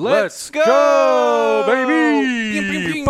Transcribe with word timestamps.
Let's 0.00 0.54
Let's 0.54 0.64
go, 0.64 1.64
baby! 1.66 3.00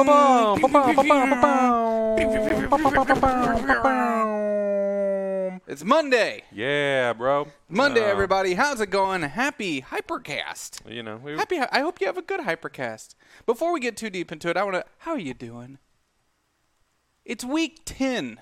It's 5.66 5.84
Monday. 5.84 6.44
Yeah, 6.50 7.12
bro. 7.12 7.48
Monday, 7.68 8.00
Uh, 8.02 8.06
everybody. 8.06 8.54
How's 8.54 8.80
it 8.80 8.88
going? 8.88 9.20
Happy 9.20 9.82
Hypercast. 9.82 10.90
You 10.90 11.02
know, 11.02 11.16
we, 11.22 11.32
Happy. 11.32 11.58
I 11.60 11.80
hope 11.80 12.00
you 12.00 12.06
have 12.06 12.16
a 12.16 12.22
good 12.22 12.40
Hypercast. 12.40 13.14
Before 13.44 13.74
we 13.74 13.80
get 13.80 13.98
too 13.98 14.08
deep 14.08 14.32
into 14.32 14.48
it, 14.48 14.56
I 14.56 14.62
want 14.64 14.76
to. 14.76 14.84
How 15.00 15.10
are 15.10 15.18
you 15.18 15.34
doing? 15.34 15.76
It's 17.22 17.44
week 17.44 17.82
ten. 17.84 18.40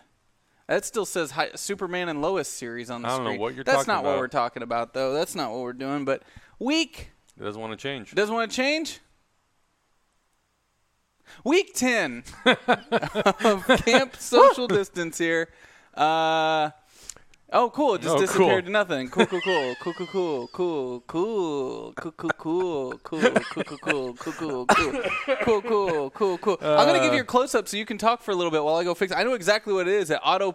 That 0.69 0.85
still 0.85 1.05
says 1.05 1.33
hi, 1.33 1.51
Superman 1.57 2.09
and 2.09 2.23
Lois 2.23 2.49
series 2.49 2.91
on 2.91 3.03
the 3.03 3.09
I 3.09 3.11
don't 3.11 3.25
know 3.25 3.31
screen. 3.31 3.41
what 3.41 3.55
you're 3.57 3.65
That's 3.65 3.79
talking 3.87 3.93
not 3.93 4.05
what 4.05 4.19
we're 4.19 4.29
talking 4.29 4.63
about, 4.63 4.95
though. 4.95 5.13
That's 5.15 5.35
not 5.35 5.51
what 5.51 5.63
we're 5.63 5.73
doing. 5.73 6.05
But 6.05 6.23
week 6.61 7.11
it 7.39 7.43
doesn't 7.45 7.61
want 7.61 7.73
to 7.73 7.77
change. 7.77 8.13
doesn't 8.15 8.35
want 8.35 8.51
to 8.51 8.57
change. 8.57 9.01
Week 11.45 11.75
10 11.75 12.23
of 12.45 13.67
Camp 13.85 14.15
Social 14.17 14.69
Distance 14.69 15.19
here. 15.19 15.49
Uh, 15.93 16.71
oh, 17.53 17.69
cool. 17.71 17.95
It 17.95 18.03
just 18.03 18.09
Oh, 18.15 18.17
cool. 18.19 18.21
disappeared 18.27 18.65
cool. 18.65 18.67
to 18.67 18.71
nothing. 18.71 19.09
Cool, 19.09 19.27
cool, 19.27 19.41
cool. 19.43 19.75
Cool, 19.83 19.93
cool, 19.95 20.07
cool. 20.07 20.49
Cool, 20.49 21.01
cool. 21.07 21.93
Cool, 21.97 22.13
cool, 22.13 22.31
cool. 22.39 22.99
Cool, 23.03 23.21
cool, 23.33 23.65
cool, 23.65 23.79
cool. 23.79 24.15
Cool, 24.15 24.33
cool, 24.33 24.67
cool. 24.67 25.03
Cool, 25.43 25.63
cool, 25.63 26.11
cool, 26.11 26.39
cool. 26.39 26.59
I'm 26.63 26.87
to 27.01 27.05
give 27.05 27.15
you 27.15 27.23
a 27.23 27.25
close 27.25 27.55
up 27.55 27.67
so 27.67 27.77
you 27.77 27.85
can 27.87 27.99
talk 27.99 28.23
for 28.23 28.31
a 28.31 28.35
little 28.35 28.53
bit 28.53 28.63
while 28.63 28.77
I 28.77 28.85
go 28.85 28.95
fix 28.95 29.13
I 29.13 29.25
know 29.25 29.35
exactly 29.35 29.73
what 29.75 29.89
it 29.89 29.95
is. 29.95 30.11
It 30.11 30.21
auto 30.25 30.55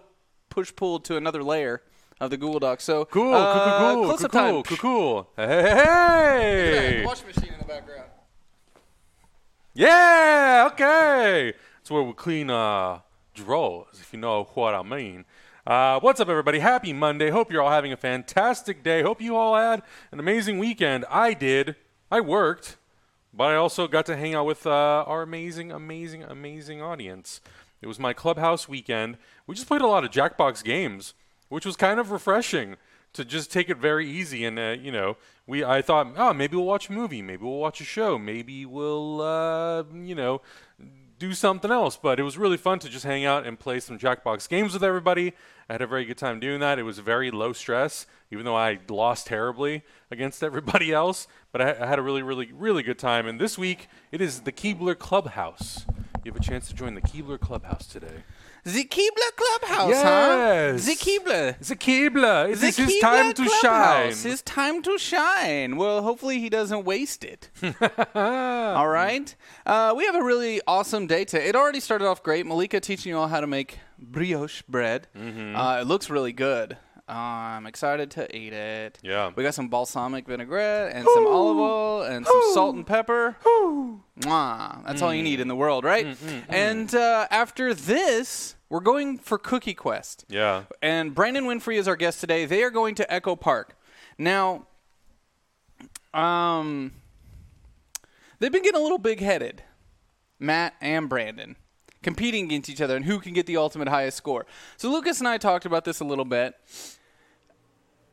push 0.49 0.73
pulled 0.75 1.03
to 1.05 1.17
another 1.17 1.43
layer 1.43 1.81
of 2.21 2.29
the 2.29 2.37
Google 2.37 2.59
Doc. 2.59 2.79
So, 2.79 3.03
Cool, 3.05 3.33
uh, 3.33 3.53
cool, 3.53 3.61
cool, 3.63 3.95
cool, 3.95 4.05
close 4.05 4.23
up 4.23 4.31
cool, 4.31 4.39
time. 4.39 4.63
cool, 4.63 4.77
cool. 4.77 5.29
Hey, 5.35 5.47
hey, 5.47 5.73
hey. 6.99 7.05
Washing 7.05 7.27
machine 7.27 7.51
in 7.53 7.59
the 7.59 7.65
background. 7.65 8.09
Yeah, 9.73 10.69
okay. 10.71 11.53
It's 11.79 11.89
where 11.89 12.03
we 12.03 12.13
clean 12.13 12.49
uh, 12.49 12.99
drawers, 13.33 13.99
if 13.99 14.13
you 14.13 14.19
know 14.19 14.43
what 14.53 14.75
I 14.75 14.83
mean. 14.83 15.25
Uh, 15.65 15.99
what's 15.99 16.19
up, 16.19 16.29
everybody? 16.29 16.59
Happy 16.59 16.93
Monday. 16.93 17.29
Hope 17.29 17.51
you're 17.51 17.61
all 17.61 17.71
having 17.71 17.91
a 17.91 17.97
fantastic 17.97 18.83
day. 18.83 19.01
Hope 19.01 19.21
you 19.21 19.35
all 19.35 19.55
had 19.55 19.81
an 20.11 20.19
amazing 20.19 20.59
weekend. 20.59 21.05
I 21.09 21.33
did. 21.33 21.75
I 22.11 22.19
worked, 22.19 22.77
but 23.33 23.45
I 23.45 23.55
also 23.55 23.87
got 23.87 24.05
to 24.07 24.17
hang 24.17 24.35
out 24.35 24.45
with 24.45 24.67
uh, 24.67 24.69
our 25.07 25.21
amazing, 25.21 25.71
amazing, 25.71 26.23
amazing 26.23 26.81
audience. 26.81 27.41
It 27.81 27.87
was 27.87 27.97
my 27.99 28.13
clubhouse 28.13 28.67
weekend. 28.67 29.17
We 29.47 29.55
just 29.55 29.67
played 29.67 29.81
a 29.81 29.87
lot 29.87 30.03
of 30.03 30.11
Jackbox 30.11 30.63
games, 30.63 31.13
which 31.51 31.65
was 31.65 31.75
kind 31.75 31.99
of 31.99 32.11
refreshing 32.11 32.77
to 33.11 33.25
just 33.25 33.51
take 33.51 33.69
it 33.69 33.77
very 33.77 34.09
easy. 34.09 34.45
And 34.45 34.57
uh, 34.57 34.77
you 34.81 34.91
know, 34.91 35.17
we 35.45 35.63
I 35.63 35.81
thought, 35.81 36.13
oh, 36.15 36.33
maybe 36.33 36.55
we'll 36.55 36.65
watch 36.65 36.89
a 36.89 36.93
movie, 36.93 37.21
maybe 37.21 37.43
we'll 37.43 37.57
watch 37.57 37.81
a 37.81 37.83
show, 37.83 38.17
maybe 38.17 38.65
we'll 38.65 39.21
uh, 39.21 39.83
you 39.93 40.15
know 40.15 40.41
do 41.19 41.33
something 41.33 41.69
else. 41.69 41.99
But 42.01 42.21
it 42.21 42.23
was 42.23 42.37
really 42.37 42.55
fun 42.55 42.79
to 42.79 42.89
just 42.89 43.03
hang 43.03 43.25
out 43.25 43.45
and 43.45 43.59
play 43.59 43.81
some 43.81 43.99
Jackbox 43.99 44.47
games 44.47 44.73
with 44.73 44.83
everybody. 44.83 45.33
I 45.69 45.73
had 45.73 45.81
a 45.81 45.87
very 45.87 46.05
good 46.05 46.17
time 46.17 46.39
doing 46.39 46.61
that. 46.61 46.79
It 46.79 46.83
was 46.83 46.99
very 46.99 47.31
low 47.31 47.51
stress, 47.51 48.05
even 48.31 48.45
though 48.45 48.55
I 48.55 48.79
lost 48.89 49.27
terribly 49.27 49.83
against 50.09 50.43
everybody 50.43 50.93
else. 50.93 51.27
But 51.51 51.61
I, 51.61 51.83
I 51.83 51.85
had 51.85 51.99
a 51.99 52.01
really, 52.01 52.23
really, 52.23 52.49
really 52.53 52.81
good 52.81 52.97
time. 52.97 53.27
And 53.27 53.41
this 53.41 53.57
week, 53.57 53.89
it 54.13 54.21
is 54.21 54.41
the 54.41 54.53
Keebler 54.53 54.97
Clubhouse. 54.97 55.85
You 56.23 56.31
have 56.31 56.39
a 56.39 56.43
chance 56.43 56.69
to 56.69 56.73
join 56.73 56.95
the 56.95 57.01
Keebler 57.01 57.39
Clubhouse 57.39 57.87
today. 57.87 58.23
The 58.63 58.83
Keebler 58.83 59.35
Clubhouse, 59.35 59.89
Yes. 59.89 60.03
huh? 60.03 60.85
The 60.91 60.95
Keebler. 60.95 61.49
A 61.71 61.75
Keebler. 61.75 62.51
It 62.51 62.59
The 62.59 62.67
is 62.67 62.77
his 62.77 62.99
time 62.99 63.33
to 63.33 63.49
shine. 63.61 64.09
His 64.13 64.41
time 64.43 64.83
to 64.83 64.97
shine. 64.99 65.77
Well, 65.77 66.03
hopefully 66.03 66.39
he 66.39 66.47
doesn't 66.49 66.85
waste 66.85 67.23
it. 67.23 67.49
all 68.15 68.87
right. 68.87 69.35
Uh, 69.65 69.93
we 69.97 70.05
have 70.05 70.15
a 70.15 70.23
really 70.23 70.61
awesome 70.67 71.07
day 71.07 71.25
today. 71.25 71.47
It 71.47 71.55
already 71.55 71.79
started 71.79 72.07
off 72.07 72.21
great. 72.21 72.45
Malika 72.45 72.79
teaching 72.79 73.09
you 73.11 73.17
all 73.17 73.27
how 73.27 73.41
to 73.41 73.47
make 73.47 73.79
brioche 73.97 74.61
bread. 74.69 75.07
Mm-hmm. 75.17 75.55
Uh, 75.55 75.81
it 75.81 75.87
looks 75.87 76.09
really 76.09 76.33
good. 76.33 76.77
Uh, 77.11 77.57
I'm 77.57 77.65
excited 77.65 78.09
to 78.11 78.33
eat 78.35 78.53
it. 78.53 78.97
Yeah. 79.03 79.31
We 79.35 79.43
got 79.43 79.53
some 79.53 79.67
balsamic 79.67 80.25
vinaigrette 80.27 80.95
and 80.95 81.05
some 81.13 81.27
olive 81.27 81.57
oil 81.57 82.01
and 82.03 82.25
some 82.25 82.41
salt 82.53 82.75
and 82.75 82.87
pepper. 82.87 83.35
Mwah. 83.45 84.85
That's 84.85 85.01
all 85.01 85.13
you 85.13 85.21
need 85.21 85.41
in 85.41 85.49
the 85.49 85.55
world, 85.55 85.83
right? 85.83 86.05
Mm, 86.07 86.43
And 86.47 86.95
uh, 86.95 87.27
after 87.29 87.73
this, 87.73 88.55
we're 88.69 88.79
going 88.79 89.17
for 89.17 89.37
Cookie 89.37 89.73
Quest. 89.73 90.23
Yeah. 90.29 90.63
And 90.81 91.13
Brandon 91.13 91.43
Winfrey 91.45 91.75
is 91.77 91.87
our 91.87 91.97
guest 91.97 92.21
today. 92.21 92.45
They 92.45 92.63
are 92.63 92.69
going 92.69 92.95
to 92.95 93.13
Echo 93.13 93.35
Park. 93.35 93.75
Now, 94.17 94.67
um, 96.13 96.93
they've 98.39 98.51
been 98.51 98.63
getting 98.63 98.79
a 98.79 98.83
little 98.83 98.97
big 98.97 99.19
headed, 99.19 99.63
Matt 100.39 100.75
and 100.81 101.09
Brandon, 101.09 101.55
competing 102.03 102.45
against 102.45 102.69
each 102.69 102.81
other 102.81 102.95
and 102.95 103.03
who 103.05 103.19
can 103.19 103.33
get 103.33 103.45
the 103.47 103.57
ultimate 103.57 103.87
highest 103.89 104.17
score. 104.17 104.45
So 104.77 104.89
Lucas 104.89 105.19
and 105.19 105.27
I 105.27 105.37
talked 105.37 105.65
about 105.65 105.83
this 105.85 105.99
a 105.99 106.05
little 106.05 106.25
bit 106.25 106.55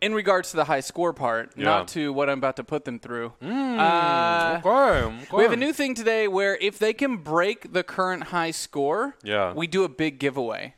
in 0.00 0.14
regards 0.14 0.50
to 0.50 0.56
the 0.56 0.64
high 0.64 0.80
score 0.80 1.12
part, 1.12 1.50
Yeah. 1.56 1.64
not 1.64 1.88
to 1.88 2.12
what 2.12 2.30
I'm 2.30 2.38
about 2.38 2.56
to 2.56 2.64
put 2.64 2.84
them 2.84 2.98
through. 2.98 3.32
Uh, 3.42 4.60
Okay, 4.64 5.26
we 5.36 5.42
have 5.42 5.52
a 5.52 5.56
new 5.56 5.72
thing 5.72 5.94
today 5.94 6.28
where 6.28 6.56
if 6.60 6.78
they 6.78 6.92
can 6.92 7.16
break 7.18 7.72
the 7.72 7.82
current 7.82 8.24
high 8.24 8.50
score, 8.52 9.16
Yeah. 9.22 9.52
we 9.54 9.66
do 9.66 9.84
a 9.84 9.88
big 9.88 10.18
giveaway. 10.18 10.74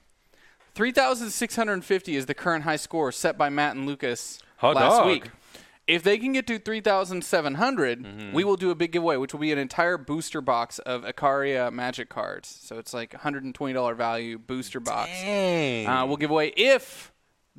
3,650 0.74 2.16
is 2.16 2.26
the 2.26 2.34
current 2.34 2.64
high 2.64 2.76
score 2.76 3.12
set 3.12 3.36
by 3.36 3.48
Matt 3.50 3.76
and 3.76 3.86
Lucas 3.86 4.38
Hot 4.58 4.76
last 4.76 4.98
dog. 4.98 5.06
week. 5.06 5.30
If 5.86 6.02
they 6.04 6.18
can 6.18 6.32
get 6.32 6.46
to 6.46 6.58
3,700, 6.58 8.02
Mm-hmm. 8.04 8.32
we 8.32 8.44
will 8.44 8.56
do 8.56 8.70
a 8.70 8.74
big 8.76 8.92
giveaway, 8.92 9.16
which 9.16 9.32
will 9.32 9.40
be 9.40 9.50
an 9.52 9.58
entire 9.58 9.98
booster 9.98 10.40
box 10.40 10.78
of 10.80 11.02
Ikoria 11.02 11.72
magic 11.72 12.08
cards. 12.08 12.48
So 12.62 12.78
it's 12.78 12.94
like 12.94 13.10
$120 13.12 13.94
value 13.96 14.38
booster 14.38 14.78
box. 14.78 15.10
Uh, 15.10 16.04
we'll 16.06 16.16
give 16.16 16.30
away 16.30 16.48
if 16.56 17.09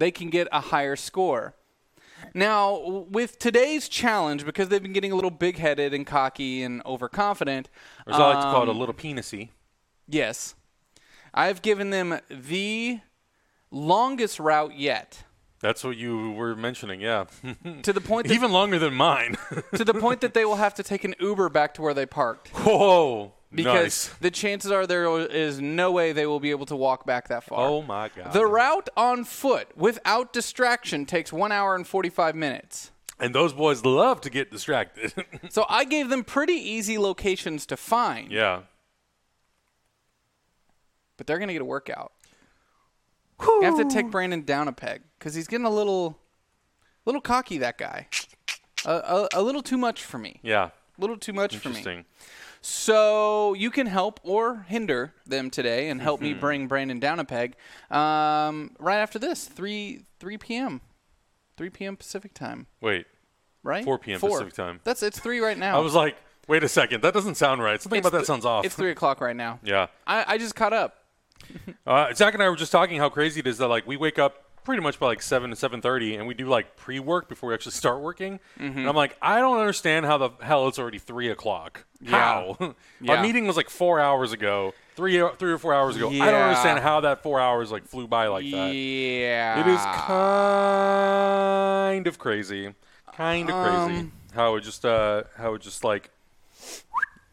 they 0.01 0.11
can 0.11 0.31
get 0.31 0.47
a 0.51 0.59
higher 0.59 0.95
score. 0.95 1.53
Now, 2.33 3.05
with 3.09 3.37
today's 3.37 3.87
challenge, 3.87 4.45
because 4.45 4.69
they've 4.69 4.81
been 4.81 4.93
getting 4.93 5.11
a 5.11 5.15
little 5.15 5.29
big 5.29 5.57
headed 5.59 5.93
and 5.93 6.07
cocky 6.07 6.63
and 6.63 6.81
overconfident, 6.87 7.69
or 8.07 8.13
as 8.13 8.19
I 8.19 8.33
like 8.33 8.37
to 8.37 8.51
call 8.51 8.63
it, 8.63 8.67
a 8.67 8.71
um, 8.71 8.79
little 8.79 8.95
penisy. 8.95 9.49
Yes. 10.07 10.55
I've 11.35 11.61
given 11.61 11.91
them 11.91 12.19
the 12.29 12.99
longest 13.69 14.39
route 14.39 14.77
yet. 14.77 15.23
That's 15.59 15.83
what 15.83 15.97
you 15.97 16.31
were 16.31 16.55
mentioning, 16.55 16.99
yeah. 16.99 17.25
To 17.83 17.93
the 17.93 18.01
point 18.01 18.27
that, 18.27 18.33
Even 18.33 18.51
longer 18.51 18.79
than 18.79 18.95
mine. 18.95 19.37
to 19.75 19.85
the 19.85 19.93
point 19.93 20.21
that 20.21 20.33
they 20.33 20.45
will 20.45 20.55
have 20.55 20.73
to 20.75 20.83
take 20.83 21.03
an 21.03 21.13
Uber 21.19 21.49
back 21.49 21.75
to 21.75 21.83
where 21.83 21.93
they 21.93 22.07
parked. 22.07 22.47
Whoa. 22.49 23.33
Because 23.53 24.09
nice. 24.09 24.17
the 24.19 24.31
chances 24.31 24.71
are 24.71 24.87
there 24.87 25.19
is 25.27 25.59
no 25.59 25.91
way 25.91 26.13
they 26.13 26.25
will 26.25 26.39
be 26.39 26.51
able 26.51 26.65
to 26.67 26.75
walk 26.75 27.05
back 27.05 27.27
that 27.27 27.43
far. 27.43 27.67
Oh 27.67 27.81
my 27.81 28.09
god. 28.15 28.31
The 28.31 28.45
route 28.45 28.89
on 28.95 29.25
foot 29.25 29.75
without 29.75 30.31
distraction 30.31 31.05
takes 31.05 31.33
1 31.33 31.51
hour 31.51 31.75
and 31.75 31.85
45 31.85 32.33
minutes. 32.35 32.91
and 33.19 33.35
those 33.35 33.51
boys 33.53 33.83
love 33.83 34.21
to 34.21 34.29
get 34.29 34.51
distracted. 34.51 35.13
So 35.49 35.65
I 35.67 35.83
gave 35.83 36.07
them 36.09 36.23
pretty 36.23 36.53
easy 36.53 36.97
locations 36.97 37.65
to 37.65 37.75
find, 37.77 38.31
yeah. 38.31 38.61
but 41.17 41.27
they're 41.27 41.37
going 41.37 41.49
to 41.49 41.53
get 41.53 41.61
a 41.61 41.65
workout. 41.65 42.13
You 43.41 43.63
have 43.63 43.77
to 43.77 43.89
take 43.89 44.09
Brandon 44.11 44.43
down 44.43 44.67
a 44.67 44.71
peg 44.71 45.01
because 45.17 45.33
he's 45.33 45.47
getting 45.47 45.65
a 45.65 45.69
little, 45.69 46.17
little 47.05 47.21
cocky. 47.21 47.57
That 47.57 47.77
guy, 47.77 48.07
a, 48.85 48.91
a, 48.91 49.27
a 49.33 49.41
little 49.41 49.63
too 49.63 49.77
much 49.77 50.03
for 50.03 50.19
me. 50.19 50.39
Yeah. 50.43 50.65
A 50.97 51.01
little 51.01 51.17
too 51.17 51.33
much 51.33 51.57
for 51.57 51.69
me. 51.69 52.05
So 52.61 53.53
you 53.55 53.71
can 53.71 53.87
help 53.87 54.19
or 54.23 54.65
hinder 54.67 55.13
them 55.25 55.49
today 55.49 55.89
and 55.89 56.01
help 56.01 56.19
Mm-hmm. 56.19 56.33
me 56.33 56.33
bring 56.35 56.67
Brandon 56.67 56.99
down 56.99 57.19
a 57.19 57.25
peg. 57.25 57.55
Um, 57.89 58.75
right 58.79 58.97
after 58.99 59.17
this, 59.19 59.45
three 59.45 60.01
three 60.19 60.37
p.m. 60.37 60.81
three 61.57 61.69
p.m. 61.71 61.97
Pacific 61.97 62.33
time. 62.33 62.67
Wait. 62.79 63.05
Right. 63.63 63.85
4 63.85 63.99
p.m. 63.99 64.19
Pacific 64.19 64.53
time. 64.53 64.79
That's 64.83 65.03
it's 65.03 65.19
three 65.19 65.39
right 65.39 65.57
now. 65.57 65.77
I 65.77 65.81
was 65.81 65.93
like, 65.93 66.17
wait 66.47 66.63
a 66.63 66.67
second. 66.67 67.03
That 67.03 67.13
doesn't 67.13 67.35
sound 67.35 67.61
right. 67.61 67.79
Something 67.79 67.99
It's 67.99 68.07
about 68.07 68.17
that 68.17 68.25
sounds 68.25 68.43
off. 68.43 68.65
It's 68.65 68.73
three 68.73 68.89
o'clock 68.89 69.21
right 69.21 69.35
now. 69.35 69.59
yeah. 69.63 69.85
I, 70.07 70.25
I 70.27 70.37
just 70.39 70.55
caught 70.55 70.73
up. 70.73 70.95
Uh, 71.87 72.13
Zach 72.13 72.33
and 72.35 72.41
I 72.43 72.47
were 72.49 72.55
just 72.55 72.71
talking 72.71 72.97
how 72.99 73.09
crazy 73.09 73.39
it 73.39 73.47
is 73.47 73.57
that 73.57 73.67
like 73.67 73.85
we 73.87 73.97
wake 73.97 74.19
up 74.19 74.50
pretty 74.63 74.81
much 74.81 74.99
by 74.99 75.07
like 75.07 75.21
seven 75.21 75.49
to 75.49 75.55
seven 75.55 75.81
thirty, 75.81 76.15
and 76.15 76.27
we 76.27 76.33
do 76.33 76.47
like 76.47 76.75
pre-work 76.75 77.27
before 77.29 77.49
we 77.49 77.53
actually 77.53 77.71
start 77.73 78.01
working. 78.01 78.39
Mm-hmm. 78.59 78.79
And 78.79 78.87
I'm 78.89 78.95
like, 78.95 79.17
I 79.21 79.39
don't 79.39 79.59
understand 79.59 80.05
how 80.05 80.17
the 80.17 80.29
hell 80.41 80.67
it's 80.67 80.79
already 80.79 80.99
three 80.99 81.29
o'clock. 81.29 81.85
How? 82.05 82.75
Yeah. 83.03 83.15
Our 83.15 83.23
meeting 83.23 83.47
was 83.47 83.57
like 83.57 83.71
four 83.71 83.99
hours 83.99 84.31
ago, 84.31 84.75
three 84.95 85.13
three 85.39 85.51
or 85.51 85.57
four 85.57 85.73
hours 85.73 85.95
ago. 85.95 86.09
I 86.09 86.29
don't 86.29 86.41
understand 86.41 86.79
how 86.79 86.99
that 87.01 87.23
four 87.23 87.39
hours 87.39 87.71
like 87.71 87.87
flew 87.87 88.07
by 88.07 88.27
like 88.27 88.43
that. 88.51 88.75
Yeah. 88.75 89.59
It 89.59 89.67
is 89.67 89.81
kind 90.71 92.05
of 92.05 92.19
crazy, 92.19 92.75
kind 93.15 93.49
of 93.49 93.55
crazy 93.65 94.01
Um, 94.01 94.11
how 94.35 94.55
it 94.55 94.61
just 94.61 94.85
uh 94.85 95.23
how 95.35 95.55
it 95.55 95.63
just 95.63 95.83
like 95.83 96.11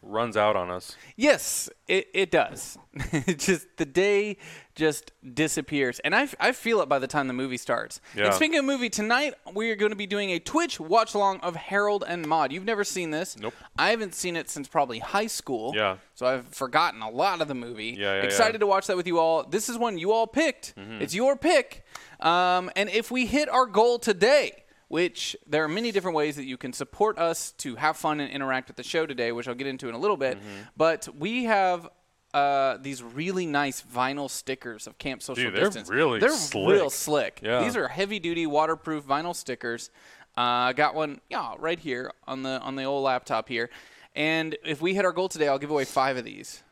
runs 0.01 0.35
out 0.35 0.55
on 0.55 0.71
us. 0.71 0.95
Yes, 1.15 1.69
it, 1.87 2.07
it 2.13 2.31
does. 2.31 2.77
Just 3.37 3.67
the 3.77 3.85
day 3.85 4.37
just 4.79 5.11
disappears. 5.33 5.99
And 5.99 6.15
I, 6.15 6.29
I 6.39 6.53
feel 6.53 6.81
it 6.81 6.89
by 6.89 6.97
the 6.97 7.05
time 7.05 7.27
the 7.27 7.33
movie 7.33 7.57
starts. 7.57 7.99
Yeah. 8.15 8.25
And 8.25 8.33
speaking 8.33 8.57
of 8.57 8.65
movie, 8.65 8.89
tonight 8.89 9.35
we 9.53 9.69
are 9.69 9.75
going 9.75 9.91
to 9.91 9.95
be 9.97 10.07
doing 10.07 10.31
a 10.31 10.39
Twitch 10.39 10.79
watch 10.79 11.13
along 11.13 11.41
of 11.41 11.55
Harold 11.55 12.03
and 12.07 12.25
Maude. 12.25 12.51
You've 12.51 12.65
never 12.65 12.83
seen 12.83 13.11
this? 13.11 13.37
Nope. 13.37 13.53
I 13.77 13.89
haven't 13.89 14.15
seen 14.15 14.35
it 14.35 14.49
since 14.49 14.67
probably 14.67 14.99
high 14.99 15.27
school. 15.27 15.73
Yeah. 15.75 15.97
So 16.15 16.25
I've 16.25 16.47
forgotten 16.47 17.01
a 17.01 17.09
lot 17.09 17.41
of 17.41 17.47
the 17.47 17.55
movie. 17.55 17.95
Yeah, 17.97 18.15
yeah, 18.15 18.21
Excited 18.23 18.55
yeah. 18.55 18.59
to 18.59 18.67
watch 18.67 18.87
that 18.87 18.97
with 18.97 19.05
you 19.05 19.19
all. 19.19 19.43
This 19.43 19.69
is 19.69 19.77
one 19.77 19.97
you 19.97 20.11
all 20.11 20.25
picked. 20.25 20.75
Mm-hmm. 20.75 21.01
It's 21.01 21.13
your 21.13 21.35
pick. 21.35 21.85
Um, 22.21 22.71
and 22.75 22.89
if 22.89 23.11
we 23.11 23.25
hit 23.25 23.49
our 23.49 23.65
goal 23.65 23.99
today, 23.99 24.63
which 24.87 25.35
there 25.45 25.63
are 25.63 25.67
many 25.67 25.91
different 25.91 26.15
ways 26.15 26.35
that 26.35 26.45
you 26.45 26.57
can 26.57 26.73
support 26.73 27.19
us 27.19 27.51
to 27.51 27.75
have 27.75 27.95
fun 27.95 28.19
and 28.19 28.31
interact 28.31 28.69
with 28.69 28.77
the 28.77 28.83
show 28.83 29.05
today, 29.05 29.31
which 29.31 29.47
I'll 29.47 29.55
get 29.55 29.67
into 29.67 29.87
in 29.87 29.93
a 29.93 29.99
little 29.99 30.17
bit. 30.17 30.37
Mm-hmm. 30.37 30.61
But 30.75 31.07
we 31.17 31.43
have 31.43 31.87
uh, 32.33 32.77
these 32.77 33.01
really 33.01 33.45
nice 33.45 33.81
vinyl 33.81 34.29
stickers 34.29 34.87
of 34.87 34.97
Camp 34.97 35.21
Social 35.21 35.45
Dude, 35.45 35.55
they're 35.55 35.65
Distance. 35.65 35.89
really 35.89 36.19
they're 36.19 36.29
slick. 36.29 36.69
real 36.73 36.89
slick. 36.89 37.39
Yeah. 37.43 37.63
These 37.63 37.75
are 37.75 37.87
heavy 37.87 38.19
duty 38.19 38.45
waterproof 38.45 39.05
vinyl 39.05 39.35
stickers. 39.35 39.89
Uh, 40.37 40.41
I 40.69 40.73
got 40.73 40.95
one, 40.95 41.21
yeah, 41.29 41.53
right 41.57 41.79
here 41.79 42.11
on 42.27 42.43
the 42.43 42.59
on 42.61 42.75
the 42.75 42.83
old 42.83 43.03
laptop 43.03 43.49
here. 43.49 43.69
And 44.15 44.57
if 44.63 44.81
we 44.81 44.93
hit 44.93 45.05
our 45.05 45.11
goal 45.11 45.27
today, 45.29 45.47
I'll 45.47 45.59
give 45.59 45.71
away 45.71 45.85
five 45.85 46.17
of 46.17 46.23
these. 46.23 46.63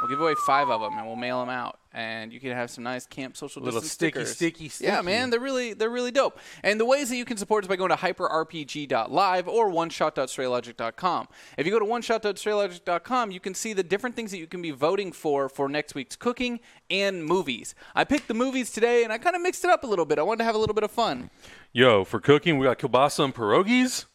We'll 0.00 0.08
give 0.10 0.20
away 0.20 0.34
five 0.46 0.68
of 0.70 0.80
them, 0.80 0.96
and 0.96 1.06
we'll 1.06 1.16
mail 1.16 1.40
them 1.40 1.48
out, 1.48 1.78
and 1.92 2.32
you 2.32 2.40
can 2.40 2.52
have 2.52 2.70
some 2.70 2.84
nice 2.84 3.06
camp 3.06 3.36
social 3.36 3.62
Little 3.62 3.80
distance 3.80 3.92
sticky, 3.92 4.24
stickers. 4.26 4.72
sticky, 4.72 4.84
Yeah, 4.86 5.00
man, 5.02 5.30
they're 5.30 5.40
really 5.40 5.72
they're 5.72 5.90
really 5.90 6.10
dope. 6.10 6.38
And 6.62 6.78
the 6.78 6.84
ways 6.84 7.08
that 7.08 7.16
you 7.16 7.24
can 7.24 7.36
support 7.36 7.64
is 7.64 7.68
by 7.68 7.76
going 7.76 7.90
to 7.90 7.96
hyperrpg.live 7.96 9.48
or 9.48 9.70
oneshot.straylogic.com. 9.70 11.28
If 11.56 11.66
you 11.66 11.72
go 11.72 11.78
to 11.78 11.84
oneshot.straylogic.com, 11.84 13.30
you 13.30 13.40
can 13.40 13.54
see 13.54 13.72
the 13.72 13.82
different 13.82 14.16
things 14.16 14.30
that 14.30 14.38
you 14.38 14.46
can 14.46 14.62
be 14.62 14.70
voting 14.70 15.12
for 15.12 15.48
for 15.48 15.68
next 15.68 15.94
week's 15.94 16.16
cooking 16.16 16.60
and 16.90 17.24
movies. 17.24 17.74
I 17.94 18.04
picked 18.04 18.28
the 18.28 18.34
movies 18.34 18.70
today, 18.70 19.04
and 19.04 19.12
I 19.12 19.18
kind 19.18 19.36
of 19.36 19.42
mixed 19.42 19.64
it 19.64 19.70
up 19.70 19.84
a 19.84 19.86
little 19.86 20.04
bit. 20.04 20.18
I 20.18 20.22
wanted 20.22 20.38
to 20.38 20.44
have 20.44 20.54
a 20.54 20.58
little 20.58 20.74
bit 20.74 20.84
of 20.84 20.90
fun. 20.90 21.30
Yo, 21.72 22.04
for 22.04 22.20
cooking, 22.20 22.58
we 22.58 22.64
got 22.66 22.78
kielbasa 22.78 23.24
and 23.24 23.34
pierogies. 23.34 24.06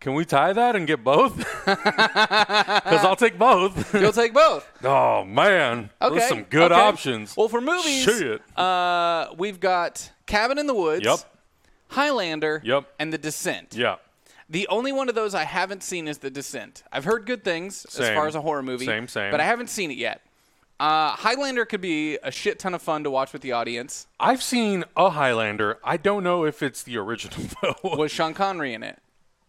Can 0.00 0.14
we 0.14 0.24
tie 0.24 0.52
that 0.52 0.74
and 0.76 0.86
get 0.86 1.02
both? 1.04 1.36
Because 1.66 3.04
I'll 3.04 3.16
take 3.16 3.38
both. 3.38 3.94
You'll 4.00 4.12
take 4.12 4.32
both. 4.32 4.66
oh 4.84 5.24
man, 5.24 5.90
Okay. 6.00 6.18
those 6.18 6.28
some 6.28 6.42
good 6.44 6.72
okay. 6.72 6.80
options. 6.80 7.36
Well, 7.36 7.48
for 7.48 7.60
movies, 7.60 8.08
uh, 8.56 9.28
we've 9.36 9.58
got 9.60 10.12
Cabin 10.26 10.58
in 10.58 10.66
the 10.66 10.74
Woods. 10.74 11.04
Yep. 11.04 11.18
Highlander. 11.88 12.60
Yep. 12.64 12.84
And 12.98 13.12
The 13.12 13.18
Descent. 13.18 13.74
yeah, 13.76 13.96
The 14.48 14.66
only 14.68 14.92
one 14.92 15.08
of 15.08 15.14
those 15.14 15.34
I 15.34 15.44
haven't 15.44 15.82
seen 15.82 16.08
is 16.08 16.18
The 16.18 16.30
Descent. 16.30 16.82
I've 16.92 17.04
heard 17.04 17.26
good 17.26 17.44
things 17.44 17.84
as 17.86 18.08
far 18.10 18.26
as 18.26 18.34
a 18.34 18.40
horror 18.40 18.62
movie. 18.62 18.86
Same, 18.86 19.08
same. 19.08 19.30
But 19.30 19.40
I 19.40 19.44
haven't 19.44 19.70
seen 19.70 19.90
it 19.90 19.96
yet. 19.98 20.20
Uh, 20.78 21.10
Highlander 21.10 21.64
could 21.64 21.80
be 21.80 22.18
a 22.22 22.30
shit 22.30 22.58
ton 22.58 22.74
of 22.74 22.82
fun 22.82 23.02
to 23.04 23.10
watch 23.10 23.32
with 23.32 23.40
the 23.42 23.52
audience. 23.52 24.06
I've 24.20 24.42
seen 24.42 24.84
a 24.96 25.10
Highlander. 25.10 25.78
I 25.82 25.96
don't 25.96 26.22
know 26.22 26.44
if 26.44 26.62
it's 26.62 26.82
the 26.82 26.98
original 26.98 27.48
though. 27.62 27.96
Was 27.96 28.10
Sean 28.12 28.34
Connery 28.34 28.74
in 28.74 28.82
it? 28.82 28.98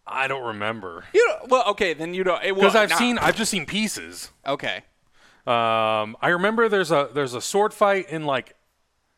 I 0.09 0.27
don't 0.27 0.45
remember 0.45 1.03
You 1.13 1.27
know, 1.27 1.37
well, 1.49 1.63
okay, 1.71 1.93
then 1.93 2.13
you 2.13 2.23
don't. 2.23 2.41
because 2.41 2.75
I've 2.75 2.93
seen. 2.93 3.17
I've 3.17 3.35
just 3.35 3.51
seen 3.51 3.65
pieces. 3.65 4.31
Okay. 4.45 4.83
Um, 5.45 6.17
I 6.21 6.29
remember 6.29 6.67
there's 6.69 6.91
a 6.91 7.09
there's 7.13 7.33
a 7.33 7.41
sword 7.41 7.73
fight 7.73 8.09
in 8.09 8.25
like 8.25 8.55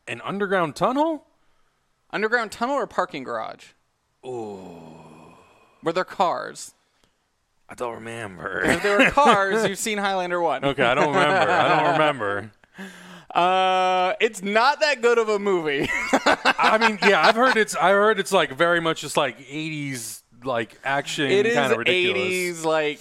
an 0.06 0.20
underground 0.22 0.76
tunnel. 0.76 1.26
Underground 2.12 2.52
tunnel 2.52 2.76
or 2.76 2.86
parking 2.86 3.22
garage? 3.24 3.66
Ooh. 4.26 4.78
Were 5.82 5.92
there 5.92 6.04
cars? 6.04 6.74
I 7.68 7.74
don't 7.74 7.94
remember. 7.94 8.62
If 8.64 8.82
there 8.82 8.98
were 8.98 9.10
cars, 9.12 9.66
you've 9.68 9.78
seen 9.78 9.98
Highlander 9.98 10.40
1. 10.40 10.64
okay, 10.64 10.82
I 10.84 10.94
don't 10.94 11.08
remember. 11.14 11.50
I 11.52 11.68
don't 11.82 11.92
remember. 11.92 12.50
Uh, 13.32 14.14
it's 14.20 14.42
not 14.42 14.80
that 14.80 15.02
good 15.02 15.16
of 15.16 15.28
a 15.28 15.38
movie. 15.38 15.88
I 16.26 16.78
mean, 16.80 16.98
yeah, 17.08 17.24
I've 17.24 17.36
heard 17.36 17.56
it's. 17.56 17.76
I 17.76 17.90
heard 17.90 18.18
it's 18.18 18.32
like 18.32 18.52
very 18.56 18.80
much 18.80 19.02
just 19.02 19.16
like 19.16 19.38
'80s 19.38 20.19
like 20.44 20.78
action 20.84 21.30
It 21.30 21.46
is 21.46 21.54
kind 21.54 21.72
of 21.72 21.78
ridiculous. 21.78 22.62
80s, 22.62 22.64
like, 22.64 23.00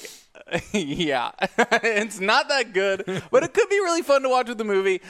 yeah. 0.74 1.32
it's 1.84 2.20
not 2.20 2.50
that 2.50 2.74
good, 2.74 3.04
but 3.32 3.44
it 3.44 3.54
could 3.54 3.70
be 3.70 3.80
really 3.80 4.02
fun 4.02 4.22
to 4.24 4.30
watch 4.30 4.48
with 4.50 4.58
the 4.58 4.64
movie, 4.64 5.02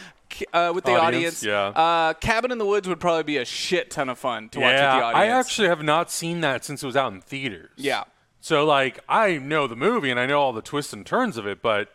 uh, 0.54 0.72
with 0.76 0.84
the 0.86 0.92
Audience, 0.92 1.42
audience. 1.42 1.44
yeah. 1.44 1.68
Uh, 1.68 2.14
Cabin 2.14 2.52
in 2.52 2.58
the 2.58 2.66
Woods 2.66 2.88
would 2.88 3.00
probably 3.00 3.24
be 3.24 3.38
a 3.38 3.46
shit 3.46 3.90
ton 3.92 4.10
of 4.10 4.18
fun 4.20 4.50
to 4.50 4.60
watch 4.60 4.72
with 4.74 4.80
the 4.80 4.86
audience. 4.88 5.16
I 5.18 5.28
actually 5.28 5.68
have 5.70 5.84
not 5.84 6.12
seen 6.12 6.42
that 6.42 6.64
since 6.66 6.84
it 6.84 6.86
was 6.86 6.96
out 6.98 7.14
in 7.14 7.22
theaters. 7.22 7.72
Yeah. 7.78 8.04
So 8.42 8.66
like, 8.66 9.00
I 9.10 9.38
know 9.38 9.68
the 9.68 9.76
movie 9.76 10.10
and 10.12 10.20
I 10.20 10.26
know 10.26 10.40
all 10.40 10.54
the 10.54 10.62
twists 10.62 10.94
and 10.94 11.06
turns 11.06 11.36
of 11.38 11.46
it, 11.48 11.62
but 11.62 11.92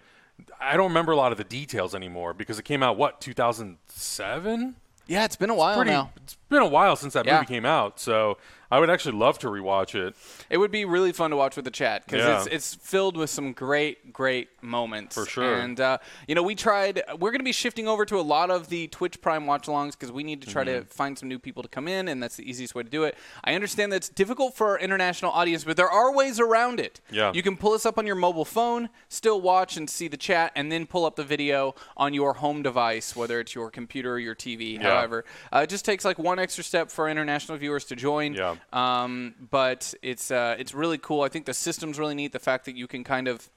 I 0.61 0.77
don't 0.77 0.89
remember 0.89 1.13
a 1.13 1.17
lot 1.17 1.33
of 1.33 1.39
the 1.39 1.45
details 1.45 1.95
anymore 1.95 2.35
because 2.35 2.59
it 2.59 2.65
came 2.65 2.83
out 2.83 2.97
what 2.97 3.21
2007. 3.21 4.77
Yeah, 5.07 5.25
it's 5.25 5.37
been 5.37 5.51
a 5.51 5.55
while 5.55 5.77
Pretty. 5.77 5.91
now. 5.91 6.11
It's 6.17 6.37
been 6.49 6.63
a 6.63 6.67
while 6.69 6.97
since 6.97 7.13
that 7.13 7.27
Yeah. 7.27 7.35
movie 7.37 7.47
came 7.47 7.67
out, 7.67 8.01
so 8.01 8.39
I 8.75 8.81
would 8.81 8.91
actually 8.91 9.17
love 9.17 9.39
to 9.39 9.47
rewatch 9.47 9.95
it. 9.95 10.17
It 10.51 10.59
would 10.59 10.73
be 10.73 10.85
really 10.85 11.13
fun 11.13 11.31
to 11.31 11.37
watch 11.37 11.55
with 11.55 11.65
the 11.65 11.71
chat 11.71 12.05
because 12.05 12.23
Yeah. 12.27 12.39
it's, 12.39 12.47
it's 12.49 12.75
filled 12.75 13.17
with 13.17 13.31
some 13.31 13.53
great, 13.53 14.13
great 14.13 14.49
moments. 14.63 15.15
For 15.15 15.27
sure. 15.27 15.55
And, 15.61 15.79
uh, 15.79 15.99
you 16.27 16.35
know, 16.35 16.43
we 16.43 16.57
tried, 16.57 17.01
we're 17.21 17.31
going 17.31 17.39
to 17.39 17.45
be 17.45 17.53
shifting 17.53 17.87
over 17.87 18.05
to 18.05 18.19
a 18.19 18.23
lot 18.23 18.51
of 18.51 18.69
the 18.71 18.89
Twitch 18.89 19.21
Prime 19.21 19.47
watch 19.47 19.69
alongs 19.69 19.93
because 19.93 20.11
we 20.11 20.25
need 20.25 20.43
to 20.43 20.49
try 20.49 20.65
Mm-hmm. 20.65 20.89
to 20.89 20.95
find 20.95 21.17
some 21.17 21.29
new 21.29 21.39
people 21.39 21.63
to 21.63 21.69
come 21.69 21.87
in, 21.87 22.09
and 22.09 22.21
that's 22.23 22.37
the 22.37 22.49
easiest 22.51 22.75
way 22.75 22.83
to 22.83 22.89
do 22.89 23.05
it. 23.05 23.17
I 23.45 23.55
understand 23.55 23.93
that 23.93 23.97
it's 23.97 24.09
difficult 24.09 24.57
for 24.57 24.71
our 24.71 24.79
international 24.81 25.31
audience, 25.31 25.63
but 25.63 25.77
there 25.77 25.91
are 25.91 26.11
ways 26.13 26.41
around 26.41 26.81
it. 26.81 27.01
Yeah. 27.11 27.33
You 27.33 27.43
can 27.43 27.57
pull 27.57 27.75
us 27.75 27.85
up 27.87 27.97
on 27.99 28.07
your 28.07 28.17
mobile 28.17 28.45
phone, 28.47 28.89
still 29.09 29.41
watch 29.41 29.77
and 29.77 29.89
see 29.89 30.09
the 30.09 30.17
chat, 30.17 30.51
and 30.57 30.73
then 30.73 30.87
pull 30.87 31.05
up 31.05 31.15
the 31.15 31.23
video 31.23 31.75
on 31.97 32.13
your 32.15 32.33
home 32.35 32.63
device, 32.63 33.15
whether 33.15 33.39
it's 33.41 33.55
your 33.55 33.71
computer 33.71 34.15
or 34.15 34.19
your 34.19 34.35
TV, 34.35 34.75
Yeah. 34.81 34.83
however. 34.95 35.25
Uh, 35.53 35.59
it 35.59 35.69
just 35.69 35.85
takes 35.85 36.05
like 36.05 36.19
one 36.19 36.39
extra 36.39 36.65
step 36.65 36.91
for 36.91 37.09
international 37.09 37.59
viewers 37.59 37.85
to 37.85 37.95
join. 37.95 38.33
Yeah. 38.35 38.57
Um, 38.73 39.35
but 39.51 39.95
it's 40.03 40.31
uh, 40.31 40.57
it's 40.59 40.75
really 40.75 40.99
cool. 40.99 41.23
I 41.23 41.29
think 41.29 41.47
the 41.47 41.55
system's 41.55 41.99
really 41.99 42.15
neat. 42.15 42.33
The 42.33 42.39
fact 42.39 42.65
that 42.65 42.77
you 42.77 42.87
can 42.87 43.05
kind 43.05 43.29
of 43.29 43.49